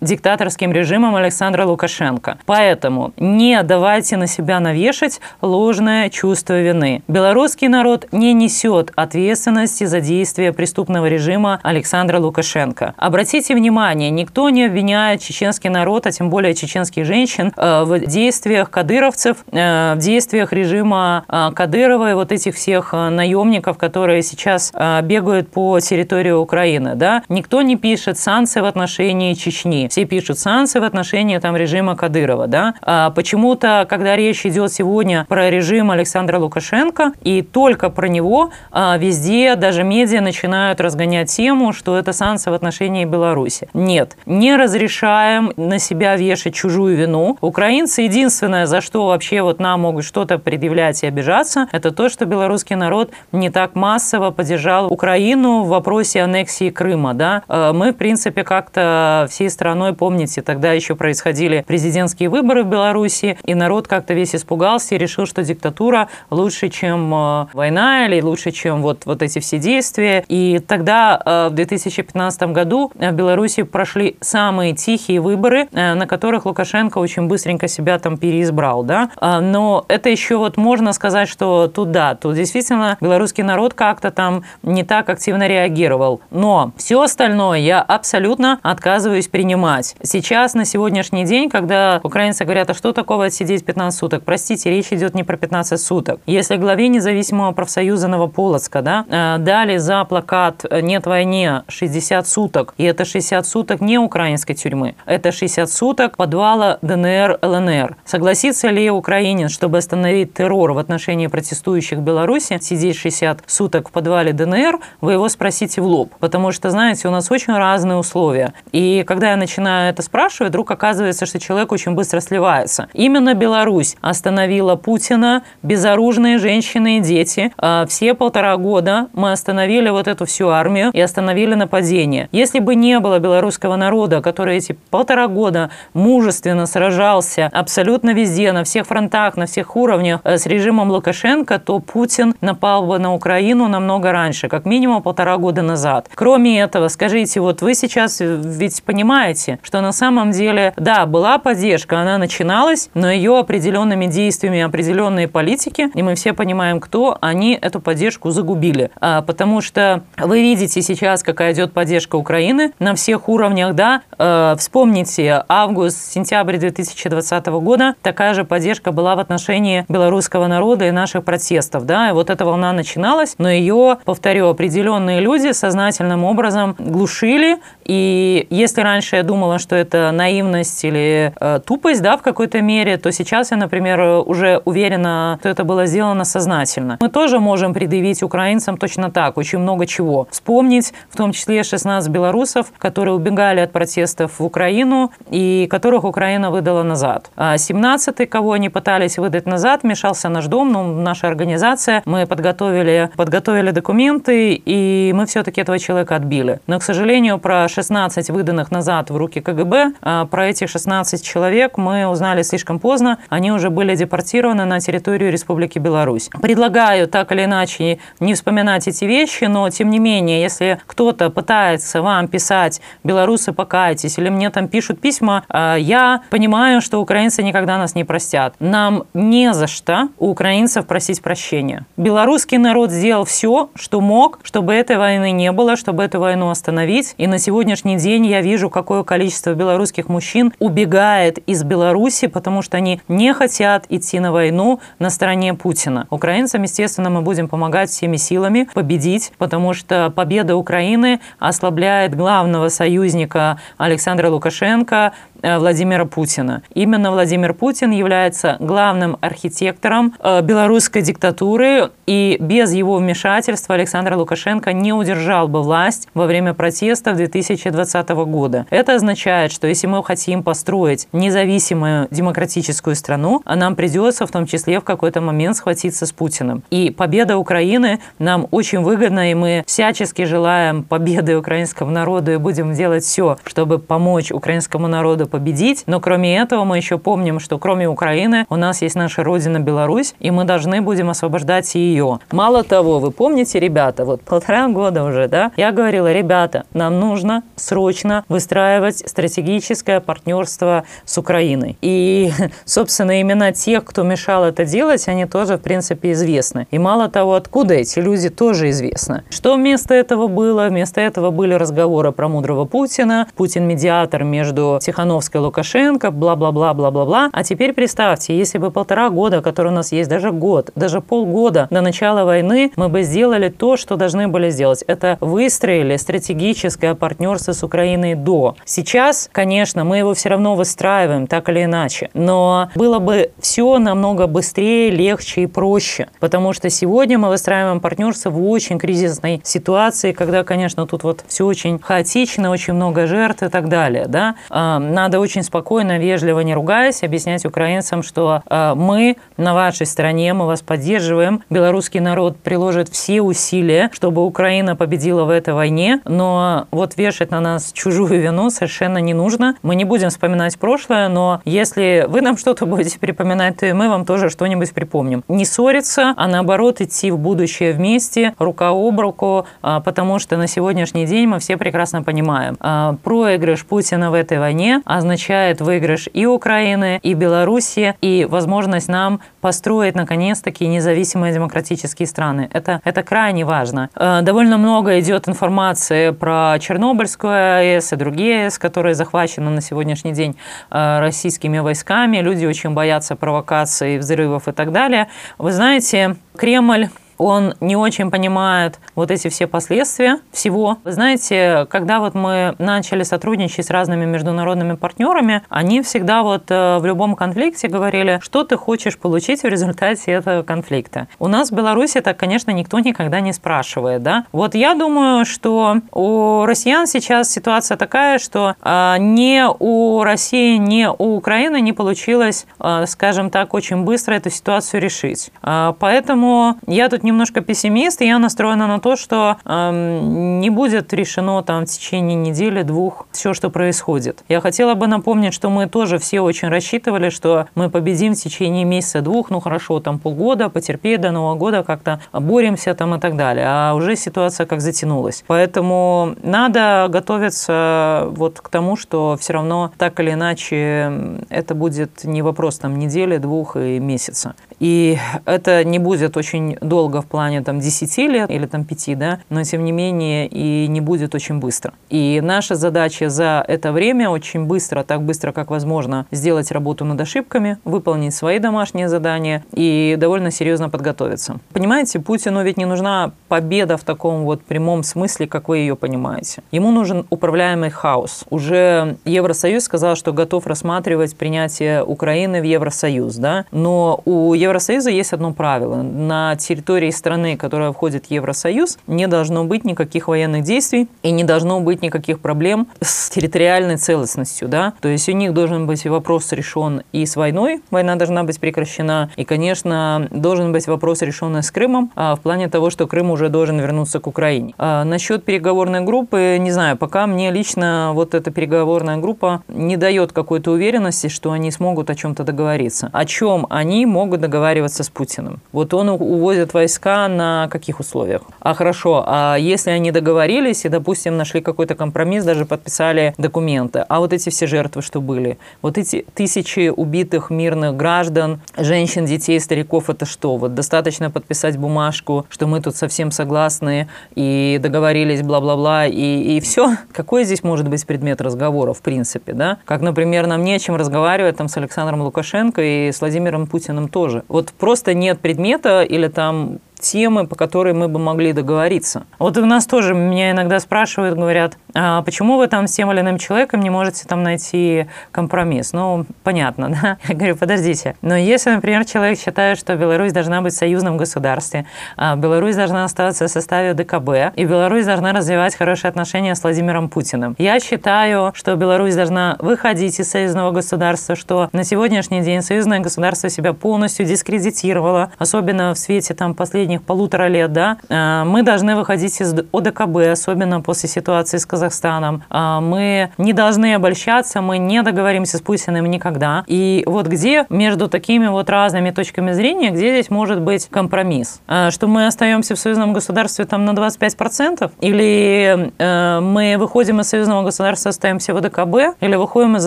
диктаторским 0.00 0.72
режимом 0.72 1.16
Александра 1.16 1.64
Лукашенко 1.64 1.73
Лукашенко. 1.74 2.38
Поэтому 2.46 3.12
не 3.16 3.60
давайте 3.64 4.16
на 4.16 4.28
себя 4.28 4.60
навешать 4.60 5.20
ложное 5.42 6.08
чувство 6.08 6.60
вины. 6.60 7.02
Белорусский 7.08 7.66
народ 7.66 8.06
не 8.12 8.32
несет 8.32 8.92
ответственности 8.94 9.84
за 9.84 10.00
действия 10.00 10.52
преступного 10.52 11.06
режима 11.06 11.58
Александра 11.64 12.20
Лукашенко. 12.20 12.94
Обратите 12.96 13.56
внимание, 13.56 14.10
никто 14.10 14.50
не 14.50 14.66
обвиняет 14.66 15.20
чеченский 15.20 15.68
народ, 15.68 16.06
а 16.06 16.12
тем 16.12 16.30
более 16.30 16.54
чеченских 16.54 17.04
женщин, 17.04 17.52
э, 17.56 17.82
в 17.84 17.98
действиях 18.06 18.70
кадыровцев, 18.70 19.38
э, 19.50 19.94
в 19.94 19.98
действиях 19.98 20.52
режима 20.52 21.24
э, 21.28 21.50
Кадырова 21.54 22.12
и 22.12 22.14
вот 22.14 22.30
этих 22.30 22.54
всех 22.54 22.92
наемников, 22.92 23.78
которые 23.78 24.22
сейчас 24.22 24.72
бегают 25.02 25.50
по 25.50 25.80
территории 25.80 26.30
Украины. 26.30 26.94
Да? 26.94 27.22
Никто 27.28 27.62
не 27.62 27.76
пишет 27.76 28.18
санкции 28.18 28.60
в 28.60 28.64
отношении 28.64 29.34
Чечни. 29.34 29.88
Все 29.88 30.04
пишут 30.04 30.38
санкции 30.38 30.78
в 30.78 30.84
отношении 30.84 31.38
там, 31.38 31.56
режима 31.64 31.96
Кадырова. 31.96 32.46
Да? 32.46 32.74
А 32.82 33.10
почему-то, 33.10 33.86
когда 33.88 34.16
речь 34.16 34.46
идет 34.46 34.72
сегодня 34.72 35.24
про 35.28 35.50
режим 35.50 35.90
Александра 35.90 36.38
Лукашенко, 36.38 37.12
и 37.22 37.42
только 37.42 37.90
про 37.90 38.06
него, 38.06 38.50
а, 38.70 38.96
везде 38.98 39.56
даже 39.56 39.82
медиа 39.82 40.20
начинают 40.20 40.80
разгонять 40.80 41.30
тему, 41.30 41.72
что 41.72 41.96
это 41.96 42.12
санкции 42.12 42.50
в 42.50 42.54
отношении 42.54 43.04
Беларуси. 43.04 43.68
Нет, 43.74 44.16
не 44.26 44.56
разрешаем 44.56 45.52
на 45.56 45.78
себя 45.78 46.16
вешать 46.16 46.54
чужую 46.54 46.96
вину. 46.96 47.38
Украинцы 47.40 48.02
единственное, 48.02 48.66
за 48.66 48.80
что 48.80 49.06
вообще 49.06 49.42
вот 49.42 49.58
нам 49.58 49.80
могут 49.80 50.04
что-то 50.04 50.38
предъявлять 50.38 51.02
и 51.02 51.06
обижаться, 51.06 51.68
это 51.72 51.90
то, 51.90 52.08
что 52.08 52.26
белорусский 52.26 52.76
народ 52.76 53.10
не 53.32 53.50
так 53.50 53.74
массово 53.74 54.30
поддержал 54.30 54.92
Украину 54.92 55.62
в 55.62 55.68
вопросе 55.68 56.20
аннексии 56.22 56.70
Крыма. 56.70 57.14
Да? 57.14 57.42
А, 57.48 57.72
мы, 57.72 57.92
в 57.92 57.96
принципе, 57.96 58.44
как-то 58.44 59.26
всей 59.30 59.48
страной, 59.48 59.94
помните, 59.94 60.42
тогда 60.42 60.72
еще 60.72 60.94
происходили 60.94 61.53
были 61.54 61.62
президентские 61.62 62.28
выборы 62.28 62.64
в 62.64 62.66
Беларуси, 62.66 63.38
и 63.44 63.54
народ 63.54 63.86
как-то 63.86 64.14
весь 64.14 64.34
испугался 64.34 64.94
и 64.94 64.98
решил, 64.98 65.26
что 65.26 65.42
диктатура 65.42 66.08
лучше, 66.30 66.68
чем 66.68 67.12
э, 67.14 67.46
война 67.52 68.06
или 68.06 68.20
лучше, 68.20 68.50
чем 68.50 68.82
вот, 68.82 69.06
вот 69.06 69.22
эти 69.22 69.38
все 69.38 69.58
действия. 69.58 70.24
И 70.28 70.60
тогда, 70.66 71.20
э, 71.24 71.48
в 71.50 71.54
2015 71.54 72.42
году, 72.52 72.90
в 72.94 73.12
Беларуси 73.12 73.62
прошли 73.62 74.16
самые 74.20 74.74
тихие 74.74 75.20
выборы, 75.20 75.68
э, 75.72 75.94
на 75.94 76.06
которых 76.06 76.46
Лукашенко 76.46 76.98
очень 76.98 77.28
быстренько 77.28 77.68
себя 77.68 77.98
там 77.98 78.16
переизбрал. 78.16 78.82
Да? 78.82 79.10
Но 79.20 79.84
это 79.88 80.08
еще 80.08 80.36
вот 80.36 80.56
можно 80.56 80.92
сказать, 80.92 81.28
что 81.28 81.68
тут 81.68 81.90
да, 81.90 82.14
тут 82.14 82.34
действительно 82.34 82.96
белорусский 83.00 83.44
народ 83.44 83.74
как-то 83.74 84.10
там 84.10 84.44
не 84.62 84.82
так 84.82 85.08
активно 85.08 85.46
реагировал. 85.46 86.20
Но 86.30 86.72
все 86.76 87.00
остальное 87.00 87.58
я 87.58 87.80
абсолютно 87.80 88.58
отказываюсь 88.62 89.28
принимать. 89.28 89.94
Сейчас, 90.02 90.54
на 90.54 90.64
сегодняшний 90.64 91.24
день, 91.24 91.33
день, 91.34 91.50
когда 91.50 92.00
украинцы 92.04 92.44
говорят, 92.44 92.70
а 92.70 92.74
что 92.74 92.92
такого 92.92 93.24
отсидеть 93.24 93.64
15 93.64 93.98
суток? 93.98 94.22
Простите, 94.24 94.70
речь 94.70 94.92
идет 94.92 95.14
не 95.14 95.24
про 95.24 95.36
15 95.36 95.80
суток. 95.80 96.20
Если 96.26 96.56
главе 96.56 96.86
независимого 96.88 97.50
профсоюза 97.50 98.06
Новополоцка 98.06 98.82
да, 98.82 99.04
э, 99.08 99.38
дали 99.38 99.78
за 99.78 100.04
плакат 100.04 100.64
«Нет 100.70 101.06
войне» 101.06 101.64
60 101.66 102.28
суток, 102.28 102.74
и 102.78 102.84
это 102.84 103.04
60 103.04 103.46
суток 103.46 103.80
не 103.80 103.98
украинской 103.98 104.54
тюрьмы, 104.54 104.94
это 105.06 105.32
60 105.32 105.68
суток 105.68 106.16
подвала 106.16 106.78
ДНР, 106.82 107.40
ЛНР. 107.42 107.96
Согласится 108.04 108.68
ли 108.68 108.88
украинец, 108.90 109.50
чтобы 109.50 109.78
остановить 109.78 110.34
террор 110.34 110.72
в 110.72 110.78
отношении 110.78 111.26
протестующих 111.26 111.98
в 111.98 112.02
Беларуси, 112.02 112.58
сидеть 112.60 112.96
60 112.96 113.42
суток 113.46 113.88
в 113.88 113.92
подвале 113.92 114.32
ДНР, 114.32 114.78
вы 115.00 115.14
его 115.14 115.28
спросите 115.28 115.80
в 115.80 115.86
лоб. 115.86 116.12
Потому 116.20 116.52
что, 116.52 116.70
знаете, 116.70 117.08
у 117.08 117.10
нас 117.10 117.30
очень 117.32 117.54
разные 117.54 117.96
условия. 117.96 118.52
И 118.70 119.02
когда 119.04 119.30
я 119.30 119.36
начинаю 119.36 119.90
это 119.90 120.02
спрашивать, 120.02 120.50
вдруг 120.50 120.70
оказывается, 120.70 121.23
что 121.26 121.38
человек 121.38 121.72
очень 121.72 121.92
быстро 121.92 122.20
сливается. 122.20 122.88
Именно 122.92 123.34
Беларусь 123.34 123.96
остановила 124.00 124.76
Путина, 124.76 125.42
безоружные 125.62 126.38
женщины 126.38 126.98
и 126.98 127.00
дети. 127.00 127.52
А 127.58 127.86
все 127.86 128.14
полтора 128.14 128.56
года 128.56 129.08
мы 129.12 129.32
остановили 129.32 129.88
вот 129.90 130.08
эту 130.08 130.26
всю 130.26 130.48
армию 130.48 130.90
и 130.92 131.00
остановили 131.00 131.54
нападение. 131.54 132.28
Если 132.32 132.58
бы 132.58 132.74
не 132.74 132.98
было 133.00 133.18
белорусского 133.18 133.76
народа, 133.76 134.20
который 134.20 134.56
эти 134.56 134.76
полтора 134.90 135.28
года 135.28 135.70
мужественно 135.92 136.66
сражался 136.66 137.50
абсолютно 137.52 138.12
везде, 138.12 138.52
на 138.52 138.64
всех 138.64 138.86
фронтах, 138.86 139.36
на 139.36 139.46
всех 139.46 139.76
уровнях 139.76 140.20
э, 140.24 140.38
с 140.38 140.46
режимом 140.46 140.90
Лукашенко, 140.90 141.58
то 141.58 141.78
Путин 141.80 142.34
напал 142.40 142.86
бы 142.86 142.98
на 142.98 143.14
Украину 143.14 143.68
намного 143.68 144.12
раньше, 144.12 144.48
как 144.48 144.64
минимум 144.64 145.02
полтора 145.02 145.36
года 145.36 145.62
назад. 145.62 146.08
Кроме 146.14 146.60
этого, 146.60 146.88
скажите, 146.88 147.40
вот 147.40 147.62
вы 147.62 147.74
сейчас 147.74 148.20
ведь 148.20 148.82
понимаете, 148.82 149.58
что 149.62 149.80
на 149.80 149.92
самом 149.92 150.30
деле, 150.30 150.72
да, 150.76 151.06
была 151.14 151.38
поддержка, 151.38 152.00
она 152.00 152.18
начиналась, 152.18 152.90
но 152.94 153.08
ее 153.08 153.38
определенными 153.38 154.06
действиями 154.06 154.60
определенные 154.60 155.28
политики, 155.28 155.88
и 155.94 156.02
мы 156.02 156.16
все 156.16 156.32
понимаем, 156.32 156.80
кто, 156.80 157.16
они 157.20 157.56
эту 157.62 157.78
поддержку 157.78 158.32
загубили. 158.32 158.90
А, 159.00 159.22
потому 159.22 159.60
что 159.60 160.02
вы 160.18 160.42
видите 160.42 160.82
сейчас, 160.82 161.22
какая 161.22 161.52
идет 161.52 161.72
поддержка 161.72 162.16
Украины 162.16 162.72
на 162.80 162.96
всех 162.96 163.28
уровнях, 163.28 163.76
да, 163.76 164.02
а, 164.18 164.56
вспомните 164.56 165.44
август-сентябрь 165.48 166.56
2020 166.56 167.46
года, 167.46 167.94
такая 168.02 168.34
же 168.34 168.44
поддержка 168.44 168.90
была 168.90 169.14
в 169.14 169.20
отношении 169.20 169.86
белорусского 169.88 170.48
народа 170.48 170.88
и 170.88 170.90
наших 170.90 171.22
протестов, 171.22 171.86
да, 171.86 172.10
и 172.10 172.12
вот 172.12 172.28
эта 172.28 172.44
волна 172.44 172.72
начиналась, 172.72 173.36
но 173.38 173.48
ее, 173.48 173.98
повторю, 174.04 174.48
определенные 174.48 175.20
люди 175.20 175.52
сознательным 175.52 176.24
образом 176.24 176.74
глушили, 176.76 177.58
и 177.84 178.46
если 178.50 178.80
раньше 178.80 179.16
я 179.16 179.22
думала, 179.22 179.58
что 179.58 179.76
это 179.76 180.10
наивность 180.12 180.84
или 180.84 181.32
э, 181.38 181.60
тупость, 181.64 182.02
да, 182.02 182.16
в 182.16 182.22
какой-то 182.22 182.60
мере, 182.60 182.96
то 182.96 183.12
сейчас 183.12 183.50
я, 183.50 183.56
например, 183.56 184.22
уже 184.26 184.60
уверена, 184.64 185.38
что 185.40 185.48
это 185.48 185.64
было 185.64 185.86
сделано 185.86 186.24
сознательно. 186.24 186.98
Мы 187.00 187.08
тоже 187.08 187.38
можем 187.40 187.74
предъявить 187.74 188.22
украинцам 188.22 188.76
точно 188.76 189.10
так, 189.10 189.36
очень 189.36 189.58
много 189.58 189.86
чего. 189.86 190.28
Вспомнить, 190.30 190.92
в 191.10 191.16
том 191.16 191.32
числе 191.32 191.62
16 191.62 192.10
белорусов, 192.10 192.72
которые 192.78 193.14
убегали 193.14 193.60
от 193.60 193.72
протестов 193.72 194.38
в 194.38 194.44
Украину 194.44 195.12
и 195.30 195.66
которых 195.70 196.04
Украина 196.04 196.50
выдала 196.50 196.82
назад. 196.82 197.30
А 197.36 197.56
17 197.58 198.28
кого 198.28 198.52
они 198.52 198.68
пытались 198.68 199.18
выдать 199.18 199.46
назад, 199.46 199.82
вмешался 199.82 200.28
наш 200.28 200.46
дом, 200.46 200.72
ну, 200.72 201.00
наша 201.00 201.28
организация. 201.28 202.02
Мы 202.04 202.26
подготовили, 202.26 203.10
подготовили 203.16 203.70
документы, 203.70 204.54
и 204.54 205.12
мы 205.14 205.26
все-таки 205.26 205.60
этого 205.60 205.78
человека 205.78 206.16
отбили. 206.16 206.60
Но, 206.66 206.78
к 206.78 206.82
сожалению, 206.82 207.38
про 207.38 207.68
16 207.74 208.30
выданных 208.30 208.70
назад 208.70 209.10
в 209.10 209.16
руки 209.16 209.40
КГБ, 209.40 209.92
а 210.00 210.26
про 210.26 210.46
этих 210.46 210.68
16 210.68 211.24
человек 211.24 211.76
мы 211.76 212.06
узнали 212.06 212.42
слишком 212.42 212.78
поздно. 212.78 213.18
Они 213.28 213.50
уже 213.50 213.70
были 213.70 213.96
депортированы 213.96 214.64
на 214.64 214.80
территорию 214.80 215.32
Республики 215.32 215.78
Беларусь. 215.78 216.30
Предлагаю 216.40 217.08
так 217.08 217.32
или 217.32 217.44
иначе 217.44 217.98
не 218.20 218.34
вспоминать 218.34 218.86
эти 218.88 219.04
вещи, 219.04 219.44
но 219.44 219.68
тем 219.70 219.90
не 219.90 219.98
менее, 219.98 220.40
если 220.40 220.80
кто-то 220.86 221.30
пытается 221.30 222.02
вам 222.02 222.28
писать 222.28 222.80
«белорусы, 223.02 223.52
покайтесь» 223.52 224.18
или 224.18 224.28
мне 224.28 224.50
там 224.50 224.68
пишут 224.68 225.00
письма, 225.00 225.44
а, 225.48 225.76
я 225.76 226.22
понимаю, 226.30 226.80
что 226.80 227.00
украинцы 227.00 227.42
никогда 227.42 227.78
нас 227.78 227.94
не 227.94 228.04
простят. 228.04 228.54
Нам 228.60 229.04
не 229.14 229.52
за 229.52 229.66
что 229.66 230.08
у 230.18 230.30
украинцев 230.30 230.86
просить 230.86 231.22
прощения. 231.22 231.86
Белорусский 231.96 232.58
народ 232.58 232.90
сделал 232.90 233.24
все, 233.24 233.70
что 233.74 234.00
мог, 234.00 234.40
чтобы 234.42 234.74
этой 234.74 234.96
войны 234.96 235.30
не 235.30 235.50
было, 235.52 235.76
чтобы 235.76 236.04
эту 236.04 236.20
войну 236.20 236.50
остановить. 236.50 237.14
И 237.18 237.26
на 237.26 237.38
сегодняшний 237.64 237.96
день 237.96 238.26
я 238.26 238.42
вижу, 238.42 238.68
какое 238.68 239.04
количество 239.04 239.54
белорусских 239.54 240.10
мужчин 240.10 240.52
убегает 240.58 241.38
из 241.48 241.64
Беларуси, 241.64 242.26
потому 242.26 242.60
что 242.60 242.76
они 242.76 243.00
не 243.08 243.32
хотят 243.32 243.86
идти 243.88 244.20
на 244.20 244.32
войну 244.32 244.80
на 244.98 245.08
стороне 245.08 245.54
Путина. 245.54 246.06
Украинцам, 246.10 246.64
естественно, 246.64 247.08
мы 247.08 247.22
будем 247.22 247.48
помогать 247.48 247.88
всеми 247.88 248.18
силами 248.18 248.68
победить, 248.74 249.32
потому 249.38 249.72
что 249.72 250.12
победа 250.14 250.56
Украины 250.56 251.20
ослабляет 251.38 252.14
главного 252.14 252.68
союзника 252.68 253.58
Александра 253.78 254.28
Лукашенко, 254.28 255.14
Владимира 255.58 256.04
Путина. 256.04 256.62
Именно 256.74 257.10
Владимир 257.10 257.54
Путин 257.54 257.90
является 257.90 258.56
главным 258.60 259.16
архитектором 259.20 260.14
э, 260.18 260.40
белорусской 260.42 261.02
диктатуры, 261.02 261.90
и 262.06 262.36
без 262.40 262.72
его 262.72 262.96
вмешательства 262.96 263.74
Александр 263.74 264.14
Лукашенко 264.14 264.72
не 264.72 264.92
удержал 264.92 265.48
бы 265.48 265.62
власть 265.62 266.08
во 266.14 266.26
время 266.26 266.54
протестов 266.54 267.16
2020 267.16 268.08
года. 268.10 268.66
Это 268.70 268.94
означает, 268.94 269.52
что 269.52 269.66
если 269.66 269.86
мы 269.86 270.02
хотим 270.04 270.42
построить 270.42 271.08
независимую 271.12 272.08
демократическую 272.10 272.96
страну, 272.96 273.42
нам 273.44 273.76
придется 273.76 274.26
в 274.26 274.30
том 274.30 274.46
числе 274.46 274.80
в 274.80 274.84
какой-то 274.84 275.20
момент 275.20 275.56
схватиться 275.56 276.06
с 276.06 276.12
Путиным. 276.12 276.62
И 276.70 276.90
победа 276.90 277.36
Украины 277.36 278.00
нам 278.18 278.46
очень 278.50 278.80
выгодна, 278.80 279.30
и 279.30 279.34
мы 279.34 279.64
всячески 279.66 280.22
желаем 280.22 280.82
победы 280.82 281.36
украинскому 281.36 281.90
народу 281.90 282.32
и 282.32 282.36
будем 282.36 282.72
делать 282.74 283.04
все, 283.04 283.38
чтобы 283.44 283.78
помочь 283.78 284.30
украинскому 284.30 284.88
народу 284.88 285.26
победить. 285.34 285.82
Но 285.88 285.98
кроме 285.98 286.38
этого 286.38 286.62
мы 286.62 286.76
еще 286.76 286.96
помним, 286.96 287.40
что 287.40 287.58
кроме 287.58 287.88
Украины 287.88 288.46
у 288.50 288.54
нас 288.54 288.82
есть 288.82 288.94
наша 288.94 289.24
родина 289.24 289.58
Беларусь, 289.58 290.14
и 290.20 290.30
мы 290.30 290.44
должны 290.44 290.80
будем 290.80 291.10
освобождать 291.10 291.74
ее. 291.74 292.20
Мало 292.30 292.62
того, 292.62 293.00
вы 293.00 293.10
помните, 293.10 293.58
ребята, 293.58 294.04
вот 294.04 294.22
полтора 294.22 294.68
года 294.68 295.02
уже, 295.02 295.26
да, 295.26 295.50
я 295.56 295.72
говорила, 295.72 296.12
ребята, 296.12 296.66
нам 296.72 297.00
нужно 297.00 297.42
срочно 297.56 298.24
выстраивать 298.28 298.98
стратегическое 298.98 299.98
партнерство 299.98 300.84
с 301.04 301.18
Украиной. 301.18 301.76
И, 301.82 302.30
собственно, 302.64 303.20
имена 303.20 303.50
тех, 303.50 303.84
кто 303.84 304.04
мешал 304.04 304.44
это 304.44 304.64
делать, 304.64 305.08
они 305.08 305.26
тоже, 305.26 305.56
в 305.56 305.62
принципе, 305.62 306.12
известны. 306.12 306.68
И 306.70 306.78
мало 306.78 307.08
того, 307.08 307.34
откуда 307.34 307.74
эти 307.74 307.98
люди, 307.98 308.28
тоже 308.28 308.70
известно. 308.70 309.24
Что 309.30 309.56
вместо 309.56 309.94
этого 309.94 310.28
было? 310.28 310.68
Вместо 310.68 311.00
этого 311.00 311.32
были 311.32 311.54
разговоры 311.54 312.12
про 312.12 312.28
мудрого 312.28 312.66
Путина, 312.66 313.26
Путин 313.34 313.66
медиатор 313.66 314.22
между 314.22 314.78
Тихановским 314.80 315.13
Тихановская, 315.14 315.42
Лукашенко, 315.42 316.10
бла-бла-бла, 316.10 316.74
бла-бла-бла. 316.74 317.30
А 317.32 317.44
теперь 317.44 317.72
представьте, 317.72 318.36
если 318.36 318.58
бы 318.58 318.72
полтора 318.72 319.10
года, 319.10 319.42
который 319.42 319.68
у 319.68 319.74
нас 319.74 319.92
есть, 319.92 320.10
даже 320.10 320.32
год, 320.32 320.70
даже 320.74 321.00
полгода 321.00 321.68
до 321.70 321.80
начала 321.82 322.24
войны, 322.24 322.72
мы 322.74 322.88
бы 322.88 323.02
сделали 323.02 323.48
то, 323.48 323.76
что 323.76 323.94
должны 323.96 324.26
были 324.26 324.50
сделать. 324.50 324.82
Это 324.88 325.16
выстроили 325.20 325.96
стратегическое 325.96 326.94
партнерство 326.94 327.52
с 327.52 327.62
Украиной 327.62 328.16
до. 328.16 328.56
Сейчас, 328.64 329.28
конечно, 329.30 329.84
мы 329.84 329.98
его 329.98 330.14
все 330.14 330.30
равно 330.30 330.56
выстраиваем, 330.56 331.28
так 331.28 331.48
или 331.48 331.62
иначе. 331.62 332.10
Но 332.12 332.70
было 332.74 332.98
бы 332.98 333.30
все 333.38 333.78
намного 333.78 334.26
быстрее, 334.26 334.90
легче 334.90 335.42
и 335.42 335.46
проще. 335.46 336.08
Потому 336.18 336.52
что 336.52 336.70
сегодня 336.70 337.18
мы 337.18 337.28
выстраиваем 337.28 337.78
партнерство 337.78 338.30
в 338.30 338.44
очень 338.50 338.78
кризисной 338.80 339.40
ситуации, 339.44 340.10
когда, 340.10 340.42
конечно, 340.42 340.86
тут 340.88 341.04
вот 341.04 341.24
все 341.28 341.46
очень 341.46 341.78
хаотично, 341.78 342.50
очень 342.50 342.72
много 342.72 343.06
жертв 343.06 343.44
и 343.44 343.48
так 343.48 343.68
далее. 343.68 344.06
Да? 344.08 344.34
А, 344.50 344.80
надо 345.04 345.20
очень 345.20 345.42
спокойно, 345.42 345.98
вежливо, 345.98 346.40
не 346.40 346.54
ругаясь, 346.54 347.02
объяснять 347.02 347.44
украинцам, 347.44 348.02
что 348.02 348.42
э, 348.48 348.72
мы 348.74 349.18
на 349.36 349.52
вашей 349.52 349.84
стороне, 349.84 350.32
мы 350.32 350.46
вас 350.46 350.62
поддерживаем. 350.62 351.42
Белорусский 351.50 352.00
народ 352.00 352.38
приложит 352.38 352.88
все 352.88 353.20
усилия, 353.20 353.90
чтобы 353.92 354.24
Украина 354.24 354.76
победила 354.76 355.24
в 355.24 355.28
этой 355.28 355.52
войне, 355.52 356.00
но 356.06 356.68
вот 356.70 356.96
вешать 356.96 357.30
на 357.30 357.40
нас 357.40 357.70
чужую 357.74 358.18
вину 358.18 358.48
совершенно 358.48 358.96
не 358.96 359.12
нужно. 359.12 359.56
Мы 359.62 359.74
не 359.74 359.84
будем 359.84 360.08
вспоминать 360.08 360.58
прошлое, 360.58 361.08
но 361.08 361.42
если 361.44 362.06
вы 362.08 362.22
нам 362.22 362.38
что-то 362.38 362.64
будете 362.64 362.98
припоминать, 362.98 363.58
то 363.58 363.66
и 363.66 363.74
мы 363.74 363.90
вам 363.90 364.06
тоже 364.06 364.30
что-нибудь 364.30 364.72
припомним. 364.72 365.22
Не 365.28 365.44
ссориться, 365.44 366.14
а 366.16 366.28
наоборот 366.28 366.80
идти 366.80 367.10
в 367.10 367.18
будущее 367.18 367.74
вместе, 367.74 368.32
рука 368.38 368.70
об 368.70 368.98
руку, 368.98 369.44
э, 369.62 369.82
потому 369.84 370.18
что 370.18 370.38
на 370.38 370.46
сегодняшний 370.46 371.04
день 371.04 371.26
мы 371.26 371.40
все 371.40 371.58
прекрасно 371.58 372.02
понимаем, 372.02 372.56
э, 372.58 372.96
проигрыш 373.02 373.66
Путина 373.66 374.10
в 374.10 374.14
этой 374.14 374.38
войне– 374.38 374.80
означает 374.96 375.60
выигрыш 375.60 376.08
и 376.12 376.24
Украины, 376.24 377.00
и 377.02 377.14
Беларуси, 377.14 377.96
и 378.00 378.26
возможность 378.30 378.88
нам 378.88 379.20
построить 379.40 379.96
наконец-таки 379.96 380.68
независимые 380.68 381.34
демократические 381.34 382.06
страны. 382.06 382.48
Это, 382.52 382.80
это 382.84 383.02
крайне 383.02 383.44
важно. 383.44 383.90
Э, 383.96 384.20
довольно 384.22 384.56
много 384.56 385.00
идет 385.00 385.28
информации 385.28 386.10
про 386.10 386.58
Чернобыльскую 386.60 387.32
АЭС 387.32 387.92
и 387.92 387.96
другие 387.96 388.44
АЭС, 388.44 388.58
которые 388.58 388.94
захвачены 388.94 389.50
на 389.50 389.60
сегодняшний 389.60 390.12
день 390.12 390.36
э, 390.70 391.00
российскими 391.00 391.58
войсками. 391.58 392.18
Люди 392.18 392.46
очень 392.46 392.70
боятся 392.70 393.16
провокаций, 393.16 393.98
взрывов 393.98 394.46
и 394.46 394.52
так 394.52 394.70
далее. 394.70 395.08
Вы 395.38 395.50
знаете, 395.50 396.16
Кремль 396.36 396.88
он 397.24 397.54
не 397.60 397.74
очень 397.74 398.10
понимает 398.10 398.78
вот 398.94 399.10
эти 399.10 399.28
все 399.28 399.46
последствия 399.46 400.18
всего. 400.30 400.76
Вы 400.84 400.92
знаете, 400.92 401.66
когда 401.70 401.98
вот 402.00 402.14
мы 402.14 402.54
начали 402.58 403.02
сотрудничать 403.02 403.66
с 403.66 403.70
разными 403.70 404.04
международными 404.04 404.74
партнерами, 404.74 405.42
они 405.48 405.80
всегда 405.80 406.22
вот 406.22 406.50
э, 406.50 406.78
в 406.78 406.84
любом 406.84 407.16
конфликте 407.16 407.68
говорили, 407.68 408.20
что 408.22 408.44
ты 408.44 408.58
хочешь 408.58 408.98
получить 408.98 409.42
в 409.42 409.46
результате 409.46 410.12
этого 410.12 410.42
конфликта. 410.42 411.08
У 411.18 411.28
нас 411.28 411.50
в 411.50 411.54
Беларуси 411.54 412.02
так, 412.02 412.18
конечно, 412.18 412.50
никто 412.50 412.78
никогда 412.78 413.20
не 413.20 413.32
спрашивает, 413.32 414.02
да. 414.02 414.26
Вот 414.32 414.54
я 414.54 414.74
думаю, 414.74 415.24
что 415.24 415.76
у 415.92 416.44
россиян 416.44 416.86
сейчас 416.86 417.30
ситуация 417.30 417.78
такая, 417.78 418.18
что 418.18 418.54
э, 418.60 418.96
ни 418.98 419.42
у 419.60 420.02
России, 420.02 420.58
ни 420.58 420.86
у 420.86 421.16
Украины 421.16 421.62
не 421.62 421.72
получилось, 421.72 422.46
э, 422.60 422.84
скажем 422.86 423.30
так, 423.30 423.54
очень 423.54 423.84
быстро 423.84 424.12
эту 424.12 424.28
ситуацию 424.28 424.82
решить. 424.82 425.30
Поэтому 425.40 426.58
я 426.66 426.88
тут 426.88 427.02
немножко 427.14 427.40
пессимист, 427.40 428.02
и 428.02 428.06
я 428.06 428.18
настроена 428.18 428.66
на 428.66 428.80
то, 428.80 428.96
что 428.96 429.36
э, 429.44 430.00
не 430.42 430.50
будет 430.50 430.92
решено 430.92 431.42
там 431.42 431.64
в 431.64 431.68
течение 431.68 432.16
недели-двух 432.16 433.06
все, 433.12 433.32
что 433.32 433.50
происходит. 433.50 434.24
Я 434.28 434.40
хотела 434.40 434.74
бы 434.74 434.88
напомнить, 434.88 435.32
что 435.32 435.48
мы 435.48 435.68
тоже 435.68 435.98
все 435.98 436.20
очень 436.20 436.48
рассчитывали, 436.48 437.08
что 437.08 437.46
мы 437.54 437.70
победим 437.70 438.14
в 438.14 438.16
течение 438.16 438.64
месяца-двух, 438.64 439.30
ну 439.30 439.40
хорошо, 439.40 439.78
там 439.80 439.98
полгода, 439.98 440.48
потерпеть 440.48 441.00
до 441.00 441.12
Нового 441.12 441.36
года, 441.36 441.62
как-то 441.62 442.00
боремся 442.12 442.74
там 442.74 442.96
и 442.96 443.00
так 443.00 443.16
далее. 443.16 443.46
А 443.48 443.74
уже 443.74 443.94
ситуация 443.96 444.46
как 444.46 444.60
затянулась. 444.60 445.24
Поэтому 445.28 446.16
надо 446.22 446.88
готовиться 446.90 448.08
вот 448.10 448.40
к 448.40 448.48
тому, 448.48 448.76
что 448.76 449.16
все 449.20 449.34
равно 449.34 449.72
так 449.78 450.00
или 450.00 450.12
иначе 450.12 451.20
это 451.28 451.54
будет 451.54 452.04
не 452.04 452.22
вопрос 452.22 452.58
там 452.58 452.76
недели, 452.78 453.18
двух 453.18 453.56
и 453.56 453.78
месяца. 453.78 454.34
И 454.58 454.98
это 455.24 455.64
не 455.64 455.78
будет 455.78 456.16
очень 456.16 456.56
долго 456.60 456.93
в 457.00 457.06
плане 457.06 457.42
там 457.42 457.60
10 457.60 457.98
лет 457.98 458.30
или 458.30 458.46
там 458.46 458.64
5, 458.64 458.98
да, 458.98 459.18
но 459.28 459.42
тем 459.44 459.64
не 459.64 459.72
менее 459.72 460.26
и 460.26 460.66
не 460.68 460.80
будет 460.80 461.14
очень 461.14 461.38
быстро. 461.38 461.72
И 461.90 462.20
наша 462.22 462.54
задача 462.54 463.08
за 463.08 463.44
это 463.46 463.72
время 463.72 464.10
очень 464.10 464.44
быстро, 464.44 464.82
так 464.82 465.02
быстро, 465.02 465.32
как 465.32 465.50
возможно, 465.50 466.06
сделать 466.10 466.50
работу 466.50 466.84
над 466.84 467.00
ошибками, 467.00 467.58
выполнить 467.64 468.14
свои 468.14 468.38
домашние 468.38 468.88
задания 468.88 469.44
и 469.52 469.96
довольно 469.98 470.30
серьезно 470.30 470.68
подготовиться. 470.70 471.38
Понимаете, 471.52 472.00
Путину 472.00 472.42
ведь 472.42 472.56
не 472.56 472.66
нужна 472.66 473.12
победа 473.28 473.76
в 473.76 473.84
таком 473.84 474.24
вот 474.24 474.42
прямом 474.42 474.82
смысле, 474.82 475.26
как 475.26 475.48
вы 475.48 475.58
ее 475.58 475.76
понимаете. 475.76 476.42
Ему 476.50 476.70
нужен 476.70 477.06
управляемый 477.10 477.70
хаос. 477.70 478.24
Уже 478.30 478.96
Евросоюз 479.04 479.64
сказал, 479.64 479.96
что 479.96 480.12
готов 480.12 480.46
рассматривать 480.46 481.16
принятие 481.16 481.82
Украины 481.84 482.40
в 482.40 482.44
Евросоюз, 482.44 483.16
да, 483.16 483.44
но 483.50 484.00
у 484.04 484.34
Евросоюза 484.34 484.90
есть 484.90 485.12
одно 485.12 485.32
правило. 485.32 485.82
На 485.82 486.36
территории 486.36 486.83
страны, 486.92 487.36
которая 487.36 487.72
входит 487.72 488.06
в 488.06 488.10
Евросоюз, 488.10 488.78
не 488.86 489.06
должно 489.06 489.44
быть 489.44 489.64
никаких 489.64 490.08
военных 490.08 490.44
действий 490.44 490.88
и 491.02 491.10
не 491.10 491.24
должно 491.24 491.60
быть 491.60 491.82
никаких 491.82 492.20
проблем 492.20 492.68
с 492.80 493.10
территориальной 493.10 493.76
целостностью. 493.76 494.48
Да? 494.48 494.74
То 494.80 494.88
есть 494.88 495.08
у 495.08 495.12
них 495.12 495.32
должен 495.32 495.66
быть 495.66 495.84
вопрос 495.86 496.32
решен 496.32 496.82
и 496.92 497.06
с 497.06 497.16
войной, 497.16 497.62
война 497.70 497.96
должна 497.96 498.24
быть 498.24 498.40
прекращена, 498.40 499.10
и, 499.16 499.24
конечно, 499.24 500.08
должен 500.10 500.52
быть 500.52 500.66
вопрос 500.66 501.02
решен 501.02 501.36
с 501.36 501.50
Крымом 501.50 501.90
а, 501.94 502.16
в 502.16 502.20
плане 502.20 502.48
того, 502.48 502.70
что 502.70 502.86
Крым 502.86 503.10
уже 503.10 503.28
должен 503.28 503.58
вернуться 503.60 504.00
к 504.00 504.06
Украине. 504.06 504.54
А 504.58 504.84
насчет 504.84 505.24
переговорной 505.24 505.80
группы, 505.80 506.36
не 506.38 506.50
знаю, 506.50 506.76
пока 506.76 507.06
мне 507.06 507.30
лично 507.30 507.92
вот 507.94 508.14
эта 508.14 508.30
переговорная 508.30 508.96
группа 508.98 509.42
не 509.48 509.76
дает 509.76 510.12
какой-то 510.12 510.52
уверенности, 510.52 511.08
что 511.08 511.32
они 511.32 511.50
смогут 511.50 511.90
о 511.90 511.94
чем-то 511.94 512.24
договориться. 512.24 512.90
О 512.92 513.04
чем 513.04 513.46
они 513.50 513.86
могут 513.86 514.20
договариваться 514.20 514.82
с 514.82 514.88
Путиным? 514.88 515.40
Вот 515.52 515.74
он 515.74 515.88
увозит 515.88 516.54
войска 516.54 516.73
на 516.84 517.48
каких 517.50 517.80
условиях? 517.80 518.22
А 518.40 518.54
хорошо, 518.54 519.04
а 519.06 519.36
если 519.36 519.70
они 519.70 519.90
договорились 519.90 520.64
и, 520.64 520.68
допустим, 520.68 521.16
нашли 521.16 521.40
какой-то 521.40 521.74
компромисс, 521.74 522.24
даже 522.24 522.44
подписали 522.44 523.14
документы, 523.18 523.84
а 523.88 524.00
вот 524.00 524.12
эти 524.12 524.30
все 524.30 524.46
жертвы, 524.46 524.82
что 524.82 525.00
были? 525.00 525.38
Вот 525.62 525.78
эти 525.78 526.04
тысячи 526.14 526.68
убитых 526.68 527.30
мирных 527.30 527.76
граждан, 527.76 528.40
женщин, 528.56 529.06
детей, 529.06 529.40
стариков, 529.40 529.90
это 529.90 530.06
что? 530.06 530.36
Вот 530.36 530.54
достаточно 530.54 531.10
подписать 531.10 531.56
бумажку, 531.56 532.26
что 532.28 532.46
мы 532.46 532.60
тут 532.60 532.76
совсем 532.76 533.10
согласны 533.10 533.88
и 534.14 534.58
договорились, 534.62 535.22
бла-бла-бла, 535.22 535.86
и, 535.86 536.36
и 536.36 536.40
все? 536.40 536.76
Какой 536.92 537.24
здесь 537.24 537.42
может 537.42 537.68
быть 537.68 537.86
предмет 537.86 538.20
разговора, 538.20 538.72
в 538.72 538.82
принципе, 538.82 539.32
да? 539.32 539.58
Как, 539.64 539.80
например, 539.80 540.26
нам 540.26 540.44
не 540.44 540.54
о 540.54 540.58
чем 540.58 540.76
разговаривать 540.76 541.36
там 541.36 541.48
с 541.48 541.56
Александром 541.56 542.02
Лукашенко 542.02 542.62
и 542.62 542.92
с 542.92 543.00
Владимиром 543.00 543.46
Путиным 543.46 543.88
тоже. 543.88 544.24
Вот 544.28 544.52
просто 544.52 544.94
нет 544.94 545.20
предмета 545.20 545.82
или 545.82 546.08
там 546.08 546.58
темы, 546.78 547.26
по 547.26 547.36
которой 547.36 547.72
мы 547.72 547.88
бы 547.88 547.98
могли 547.98 548.32
договориться. 548.32 549.04
Вот 549.18 549.36
у 549.36 549.46
нас 549.46 549.66
тоже 549.66 549.94
меня 549.94 550.32
иногда 550.32 550.60
спрашивают, 550.60 551.16
говорят, 551.16 551.56
почему 551.74 552.38
вы 552.38 552.46
там 552.46 552.66
с 552.66 552.72
тем 552.72 552.90
или 552.92 553.00
иным 553.00 553.18
человеком 553.18 553.60
не 553.60 553.70
можете 553.70 554.06
там 554.06 554.22
найти 554.22 554.86
компромисс? 555.10 555.72
Ну, 555.72 556.06
понятно, 556.22 556.68
да? 556.82 556.98
Я 557.08 557.14
говорю, 557.14 557.36
подождите. 557.36 557.96
Но 558.00 558.16
если, 558.16 558.50
например, 558.50 558.84
человек 558.84 559.18
считает, 559.18 559.58
что 559.58 559.74
Беларусь 559.76 560.12
должна 560.12 560.40
быть 560.40 560.54
союзным 560.54 560.96
государством, 560.96 561.66
а 561.96 562.16
Беларусь 562.16 562.56
должна 562.56 562.84
оставаться 562.84 563.26
в 563.26 563.30
составе 563.30 563.74
ДКБ, 563.74 564.36
и 564.36 564.44
Беларусь 564.44 564.86
должна 564.86 565.12
развивать 565.12 565.56
хорошие 565.56 565.88
отношения 565.88 566.34
с 566.34 566.42
Владимиром 566.42 566.88
Путиным. 566.88 567.34
Я 567.38 567.58
считаю, 567.60 568.32
что 568.34 568.54
Беларусь 568.54 568.94
должна 568.94 569.36
выходить 569.40 569.98
из 569.98 570.08
союзного 570.08 570.52
государства, 570.52 571.16
что 571.16 571.48
на 571.52 571.64
сегодняшний 571.64 572.22
день 572.22 572.42
союзное 572.42 572.80
государство 572.80 573.28
себя 573.28 573.52
полностью 573.52 574.06
дискредитировало, 574.06 575.10
особенно 575.18 575.74
в 575.74 575.78
свете 575.78 576.14
там 576.14 576.34
последних 576.34 576.82
полутора 576.82 577.26
лет, 577.26 577.52
да, 577.52 577.78
э, 577.88 578.24
мы 578.24 578.42
должны 578.42 578.76
выходить 578.76 579.20
из 579.20 579.34
ОДКБ, 579.52 579.96
особенно 580.12 580.60
после 580.60 580.88
ситуации 580.88 581.38
с 581.38 581.46
Казахстаном 581.46 581.63
Казахстаном. 581.64 582.22
А, 582.28 582.60
мы 582.60 583.10
не 583.16 583.32
должны 583.32 583.74
обольщаться, 583.74 584.42
мы 584.42 584.58
не 584.58 584.82
договоримся 584.82 585.38
с 585.38 585.40
Путиным 585.40 585.86
никогда. 585.86 586.44
И 586.46 586.84
вот 586.86 587.06
где 587.06 587.46
между 587.48 587.88
такими 587.88 588.26
вот 588.26 588.50
разными 588.50 588.90
точками 588.90 589.32
зрения, 589.32 589.70
где 589.70 589.90
здесь 589.90 590.10
может 590.10 590.40
быть 590.40 590.68
компромисс? 590.68 591.40
А, 591.46 591.70
что 591.70 591.86
мы 591.86 592.06
остаемся 592.06 592.54
в 592.54 592.58
союзном 592.58 592.92
государстве 592.92 593.46
там 593.46 593.64
на 593.64 593.70
25%? 593.70 594.72
Или 594.80 595.72
э, 595.78 596.20
мы 596.20 596.56
выходим 596.58 597.00
из 597.00 597.08
союзного 597.08 597.44
государства, 597.44 597.90
остаемся 597.90 598.34
в 598.34 598.36
ОДКБ? 598.36 599.00
Или 599.00 599.16
выходим 599.16 599.56
из 599.56 599.66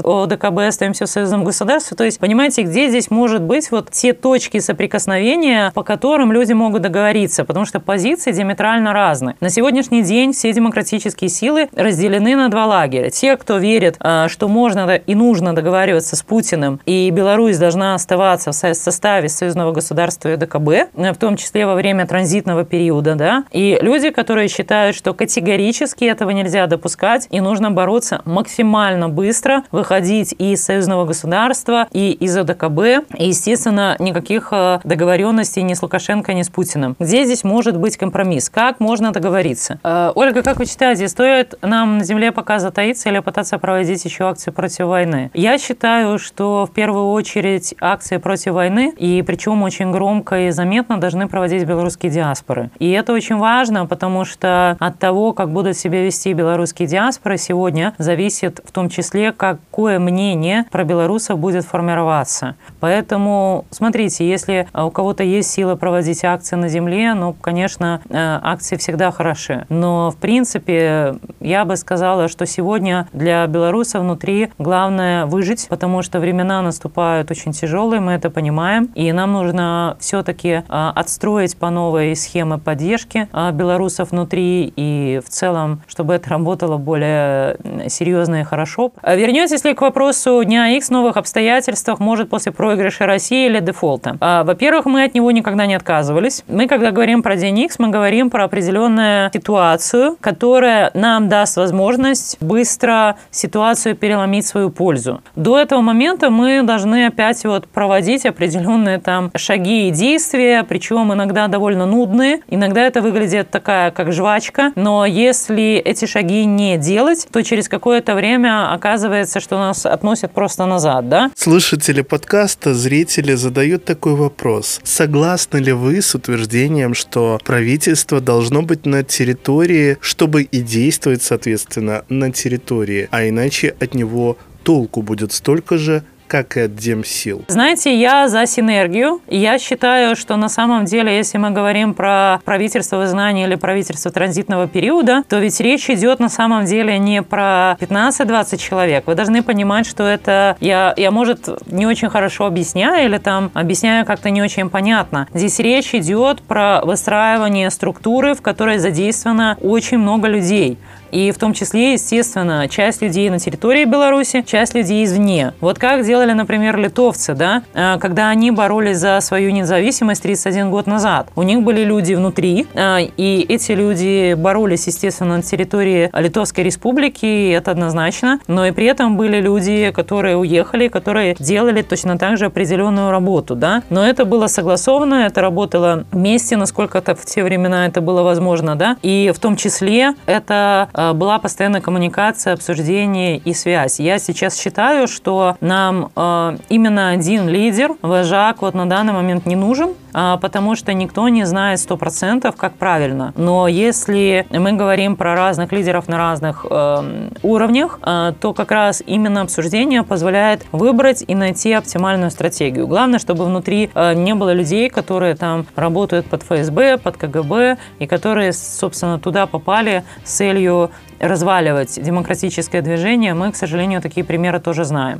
ОДКБ, 0.03 0.59
остаемся 0.67 1.05
в 1.05 1.09
союзном 1.09 1.43
государстве? 1.43 1.97
То 1.97 2.03
есть, 2.03 2.19
понимаете, 2.19 2.61
где 2.61 2.89
здесь 2.89 3.09
может 3.09 3.41
быть 3.41 3.71
вот 3.71 3.89
те 3.89 4.13
точки 4.13 4.59
соприкосновения, 4.59 5.71
по 5.73 5.83
которым 5.83 6.31
люди 6.31 6.53
могут 6.53 6.83
договориться? 6.83 7.43
Потому 7.43 7.65
что 7.65 7.79
позиции 7.79 8.31
диаметрально 8.31 8.93
разные. 8.93 9.35
На 9.39 9.49
сегодняшний 9.49 10.03
день 10.03 10.33
все 10.33 10.53
демократические 10.53 11.29
силы 11.29 11.69
разделены 11.87 12.35
на 12.35 12.49
два 12.49 12.65
лагеря. 12.65 13.09
Те, 13.09 13.37
кто 13.37 13.57
верит, 13.57 13.95
а, 13.99 14.27
что 14.27 14.47
можно 14.47 14.95
и 14.95 15.15
нужно 15.15 15.55
договариваться 15.55 16.15
с 16.15 16.21
Путиным, 16.21 16.79
и 16.85 17.09
Беларусь 17.09 17.57
должна 17.57 17.95
оставаться 17.95 18.51
в 18.51 18.55
составе 18.55 19.29
союзного 19.29 19.71
государства 19.71 20.33
и 20.33 20.35
ДКБ, 20.35 20.91
в 20.93 21.15
том 21.15 21.37
числе 21.37 21.65
во 21.65 21.75
время 21.75 22.05
транзитного 22.05 22.65
периода, 22.65 23.15
да, 23.15 23.43
и 23.51 23.77
люди, 23.81 24.09
которые 24.09 24.47
считают, 24.49 24.95
что 24.95 25.13
категорически 25.13 26.03
этого 26.05 26.31
нельзя 26.31 26.67
допускать, 26.67 27.27
и 27.31 27.39
нужно 27.39 27.71
бороться 27.71 28.21
максимально 28.25 29.09
быстро, 29.09 29.63
выходить 29.71 30.35
из 30.37 30.63
союзного 30.63 31.05
государства 31.05 31.87
и 31.91 32.11
из 32.11 32.35
ОДКБ, 32.37 32.79
и, 33.17 33.29
естественно, 33.29 33.95
никаких 33.99 34.49
а, 34.51 34.81
договоренностей 34.83 35.63
ни 35.63 35.73
с 35.73 35.81
Лукашенко, 35.81 36.33
ни 36.33 36.41
с 36.41 36.49
Путиным. 36.49 36.95
Где 36.99 37.23
здесь 37.23 37.43
может 37.43 37.77
быть 37.77 37.97
компромисс? 37.97 38.49
Как 38.49 38.79
можно 38.79 39.11
договориться? 39.11 39.79
А, 39.83 40.11
Ольга, 40.15 40.43
как 40.43 40.57
вы 40.57 40.65
считаете, 40.65 41.07
стоит 41.07 41.55
нам 41.61 41.76
на 41.85 42.03
Земле 42.03 42.31
пока 42.31 42.59
затаиться 42.59 43.09
или 43.09 43.19
пытаться 43.19 43.57
проводить 43.57 44.05
еще 44.05 44.25
акции 44.25 44.51
против 44.51 44.85
войны. 44.85 45.31
Я 45.33 45.57
считаю, 45.57 46.19
что 46.19 46.67
в 46.67 46.71
первую 46.71 47.09
очередь 47.09 47.73
акции 47.81 48.17
против 48.17 48.53
войны, 48.53 48.93
и 48.97 49.23
причем 49.25 49.63
очень 49.63 49.91
громко 49.91 50.47
и 50.47 50.51
заметно 50.51 50.99
должны 50.99 51.27
проводить 51.27 51.63
белорусские 51.65 52.11
диаспоры. 52.11 52.69
И 52.77 52.91
это 52.91 53.13
очень 53.13 53.37
важно, 53.37 53.87
потому 53.87 54.23
что 54.23 54.77
от 54.79 54.99
того, 54.99 55.33
как 55.33 55.49
будут 55.49 55.77
себя 55.77 56.03
вести 56.03 56.33
белорусские 56.33 56.87
диаспоры 56.87 57.37
сегодня, 57.37 57.93
зависит 57.97 58.61
в 58.63 58.71
том 58.71 58.89
числе, 58.89 59.31
какое 59.31 59.99
мнение 59.99 60.65
про 60.71 60.83
белорусов 60.83 61.39
будет 61.39 61.65
формироваться. 61.65 62.55
Поэтому, 62.79 63.65
смотрите, 63.71 64.29
если 64.29 64.67
у 64.73 64.91
кого-то 64.91 65.23
есть 65.23 65.49
сила 65.49 65.75
проводить 65.75 66.23
акции 66.23 66.55
на 66.55 66.67
на 66.67 66.69
земле, 66.69 67.13
ну, 67.13 67.33
конечно, 67.33 68.01
э, 68.09 68.39
акции 68.43 68.75
всегда 68.75 69.09
хороши. 69.11 69.65
Но, 69.69 70.11
в 70.11 70.17
принципе, 70.17 71.15
я 71.39 71.56
бы 71.65 71.75
сказала, 71.77 72.27
что 72.27 72.45
сегодня 72.45 73.07
для 73.13 73.45
белоруса 73.47 73.99
внутри 73.99 74.49
главное 74.57 75.25
выжить, 75.25 75.67
потому 75.69 76.01
что 76.01 76.19
времена 76.19 76.61
наступают 76.61 77.31
очень 77.31 77.51
тяжелые, 77.51 78.01
мы 78.01 78.13
это 78.13 78.29
понимаем, 78.29 78.89
и 78.95 79.11
нам 79.11 79.33
нужно 79.33 79.97
все-таки 79.99 80.63
отстроить 80.67 81.57
по 81.57 81.69
новой 81.69 82.15
схемы 82.15 82.57
поддержки 82.57 83.27
белорусов 83.53 84.11
внутри 84.11 84.73
и 84.75 85.21
в 85.25 85.29
целом, 85.29 85.81
чтобы 85.87 86.15
это 86.15 86.29
работало 86.29 86.77
более 86.77 87.57
серьезно 87.87 88.41
и 88.41 88.43
хорошо. 88.43 88.91
Вернетесь 89.03 89.63
ли 89.63 89.73
к 89.73 89.81
вопросу 89.81 90.43
Дня 90.43 90.75
X 90.75 90.89
новых 90.89 91.17
обстоятельствах, 91.17 91.99
может, 91.99 92.29
после 92.29 92.51
проигрыша 92.51 93.05
России 93.05 93.47
или 93.47 93.59
дефолта? 93.59 94.17
Во-первых, 94.19 94.85
мы 94.85 95.03
от 95.03 95.13
него 95.13 95.31
никогда 95.31 95.65
не 95.65 95.75
отказывались. 95.75 96.43
Мы, 96.47 96.67
когда 96.67 96.91
говорим 96.91 97.23
про 97.23 97.35
День 97.35 97.59
X, 97.59 97.79
мы 97.79 97.89
говорим 97.89 98.29
про 98.29 98.43
определенную 98.43 99.31
ситуацию, 99.31 100.17
которая 100.19 100.91
нам 100.93 101.29
даст 101.29 101.46
возможность 101.55 102.37
быстро 102.41 103.17
ситуацию 103.31 103.95
переломить 103.95 104.45
в 104.45 104.47
свою 104.49 104.69
пользу. 104.69 105.21
До 105.35 105.57
этого 105.57 105.81
момента 105.81 106.29
мы 106.29 106.63
должны 106.63 107.05
опять 107.05 107.43
вот 107.45 107.67
проводить 107.67 108.25
определенные 108.25 108.99
там 108.99 109.31
шаги 109.35 109.87
и 109.87 109.91
действия, 109.91 110.65
причем 110.67 111.13
иногда 111.13 111.47
довольно 111.47 111.85
нудные, 111.85 112.41
иногда 112.49 112.81
это 112.81 113.01
выглядит 113.01 113.49
такая, 113.49 113.91
как 113.91 114.11
жвачка, 114.11 114.71
но 114.75 115.05
если 115.05 115.75
эти 115.75 116.05
шаги 116.05 116.45
не 116.45 116.77
делать, 116.77 117.27
то 117.31 117.43
через 117.43 117.69
какое-то 117.69 118.15
время 118.15 118.73
оказывается, 118.73 119.39
что 119.39 119.57
нас 119.57 119.85
относят 119.85 120.31
просто 120.31 120.65
назад, 120.65 121.09
да? 121.09 121.31
Слушатели 121.35 122.01
подкаста, 122.01 122.73
зрители 122.73 123.33
задают 123.33 123.85
такой 123.85 124.15
вопрос. 124.15 124.79
Согласны 124.83 125.57
ли 125.57 125.71
вы 125.71 126.01
с 126.01 126.15
утверждением, 126.15 126.93
что 126.93 127.39
правительство 127.43 128.19
должно 128.21 128.61
быть 128.61 128.85
на 128.85 129.03
территории, 129.03 129.97
чтобы 130.01 130.43
и 130.43 130.61
действовать, 130.61 131.21
соответственно, 131.37 132.03
на 132.09 132.31
территории, 132.31 133.07
а 133.11 133.29
иначе 133.29 133.75
от 133.79 133.93
него 133.93 134.37
толку 134.63 135.03
будет 135.03 135.31
столько 135.31 135.77
же, 135.77 136.03
как 136.27 136.57
и 136.57 136.61
от 136.61 136.75
демсил? 136.75 137.45
Знаете, 137.47 137.97
я 137.97 138.27
за 138.27 138.45
синергию. 138.45 139.21
Я 139.27 139.57
считаю, 139.59 140.15
что 140.15 140.35
на 140.35 140.49
самом 140.49 140.85
деле, 140.85 141.15
если 141.15 141.37
мы 141.37 141.51
говорим 141.51 141.93
про 141.93 142.41
правительство 142.43 142.97
в 142.97 143.05
изгнании 143.05 143.45
или 143.45 143.55
правительство 143.55 144.11
транзитного 144.11 144.67
периода, 144.67 145.23
то 145.27 145.39
ведь 145.39 145.59
речь 145.61 145.89
идет 145.89 146.19
на 146.19 146.29
самом 146.29 146.65
деле 146.65 146.99
не 146.99 147.21
про 147.21 147.77
15-20 147.79 148.57
человек. 148.57 149.07
Вы 149.07 149.15
должны 149.15 149.41
понимать, 149.41 149.85
что 149.85 150.03
это 150.03 150.57
я, 150.59 150.93
я, 150.97 151.11
может, 151.11 151.47
не 151.71 151.85
очень 151.85 152.09
хорошо 152.09 152.45
объясняю 152.45 153.05
или 153.05 153.17
там 153.17 153.49
объясняю 153.53 154.05
как-то 154.05 154.29
не 154.29 154.41
очень 154.41 154.69
понятно. 154.69 155.27
Здесь 155.33 155.59
речь 155.59 155.95
идет 155.95 156.41
про 156.41 156.81
выстраивание 156.83 157.69
структуры, 157.69 158.33
в 158.33 158.41
которой 158.41 158.79
задействовано 158.79 159.57
очень 159.61 159.97
много 159.97 160.27
людей. 160.27 160.77
И 161.11 161.31
в 161.31 161.37
том 161.37 161.53
числе, 161.53 161.93
естественно, 161.93 162.67
часть 162.67 163.01
людей 163.01 163.29
на 163.29 163.39
территории 163.39 163.85
Беларуси, 163.85 164.43
часть 164.45 164.75
людей 164.75 165.03
извне. 165.03 165.53
Вот 165.61 165.79
как 165.79 166.05
делали, 166.05 166.33
например, 166.33 166.77
литовцы, 166.77 167.33
да, 167.33 167.63
а, 167.73 167.97
когда 167.97 168.29
они 168.29 168.51
боролись 168.51 168.97
за 168.97 169.19
свою 169.21 169.51
независимость 169.51 170.23
31 170.23 170.71
год 170.71 170.87
назад. 170.87 171.29
У 171.35 171.43
них 171.43 171.61
были 171.61 171.83
люди 171.83 172.13
внутри, 172.13 172.67
а, 172.75 172.99
и 172.99 173.45
эти 173.47 173.71
люди 173.71 174.33
боролись, 174.33 174.87
естественно, 174.87 175.37
на 175.37 175.43
территории 175.43 176.09
Литовской 176.13 176.63
республики, 176.63 177.51
это 177.51 177.71
однозначно, 177.71 178.39
но 178.47 178.65
и 178.65 178.71
при 178.71 178.85
этом 178.85 179.17
были 179.17 179.39
люди, 179.39 179.91
которые 179.91 180.37
уехали, 180.37 180.87
которые 180.87 181.35
делали 181.39 181.81
точно 181.81 182.17
так 182.17 182.37
же 182.37 182.45
определенную 182.45 183.11
работу, 183.11 183.55
да, 183.55 183.83
но 183.89 184.07
это 184.07 184.25
было 184.25 184.47
согласовано, 184.47 185.25
это 185.25 185.41
работало 185.41 186.05
вместе, 186.11 186.57
насколько 186.57 186.97
это 186.97 187.15
в 187.15 187.25
те 187.25 187.43
времена 187.43 187.85
это 187.87 188.01
было 188.01 188.23
возможно, 188.23 188.75
да, 188.75 188.97
и 189.01 189.31
в 189.35 189.39
том 189.39 189.55
числе 189.55 190.13
это 190.25 190.89
была 191.13 191.39
постоянная 191.39 191.81
коммуникация, 191.81 192.53
обсуждение 192.53 193.37
и 193.37 193.53
связь. 193.53 193.99
Я 193.99 194.19
сейчас 194.19 194.57
считаю, 194.57 195.07
что 195.07 195.55
нам 195.61 196.11
э, 196.15 196.57
именно 196.69 197.09
один 197.09 197.47
лидер, 197.47 197.95
вожак, 198.01 198.61
вот 198.61 198.73
на 198.73 198.89
данный 198.89 199.13
момент 199.13 199.45
не 199.45 199.55
нужен, 199.55 199.93
потому 200.13 200.75
что 200.75 200.93
никто 200.93 201.29
не 201.29 201.45
знает 201.45 201.79
сто 201.79 201.97
процентов, 201.97 202.55
как 202.55 202.73
правильно. 202.73 203.33
Но 203.35 203.67
если 203.67 204.45
мы 204.49 204.73
говорим 204.73 205.15
про 205.15 205.35
разных 205.35 205.71
лидеров 205.71 206.07
на 206.07 206.17
разных 206.17 206.65
э, 206.69 207.29
уровнях, 207.43 207.99
то 208.01 208.53
как 208.55 208.71
раз 208.71 209.03
именно 209.05 209.41
обсуждение 209.41 210.03
позволяет 210.03 210.65
выбрать 210.71 211.23
и 211.27 211.35
найти 211.35 211.73
оптимальную 211.73 212.31
стратегию. 212.31 212.87
Главное, 212.87 213.19
чтобы 213.19 213.45
внутри 213.45 213.89
не 213.95 214.33
было 214.33 214.53
людей, 214.53 214.89
которые 214.89 215.35
там 215.35 215.65
работают 215.75 216.27
под 216.27 216.43
ФСБ, 216.43 216.97
под 216.97 217.17
КГБ, 217.17 217.77
и 217.99 218.07
которые, 218.07 218.53
собственно, 218.53 219.19
туда 219.19 219.45
попали 219.45 220.03
с 220.23 220.31
целью 220.31 220.91
разваливать 221.19 222.01
демократическое 222.01 222.81
движение, 222.81 223.33
мы, 223.33 223.51
к 223.51 223.55
сожалению, 223.55 224.01
такие 224.01 224.23
примеры 224.23 224.59
тоже 224.59 224.85
знаем. 224.85 225.19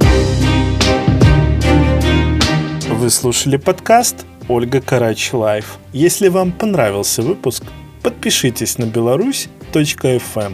Вы 2.90 3.10
слушали 3.10 3.58
подкаст 3.58 4.26
Ольга 4.48 4.82
Карач 4.82 5.34
Live. 5.34 5.78
Если 5.94 6.30
вам 6.30 6.52
понравился 6.52 7.22
выпуск, 7.22 7.64
подпишитесь 8.02 8.78
на 8.78 8.86
беларусь.фм. 8.86 10.54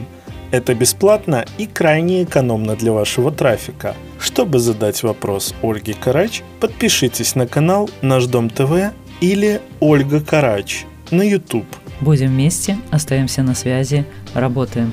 Это 0.52 0.76
бесплатно 0.76 1.46
и 1.58 1.66
крайне 1.66 2.24
экономно 2.24 2.76
для 2.76 2.92
вашего 2.92 3.32
трафика. 3.32 3.96
Чтобы 4.20 4.60
задать 4.60 5.02
вопрос 5.04 5.54
Ольге 5.62 5.94
Карач, 5.94 6.44
подпишитесь 6.60 7.36
на 7.36 7.48
канал 7.48 7.90
Наш 8.02 8.26
Дом 8.26 8.50
ТВ 8.50 8.94
или 9.22 9.62
Ольга 9.80 10.22
Карач 10.22 10.86
на 11.12 11.22
YouTube. 11.22 11.66
Будем 12.02 12.30
вместе, 12.30 12.78
остаемся 12.92 13.44
на 13.44 13.56
связи, 13.56 14.06
работаем. 14.34 14.92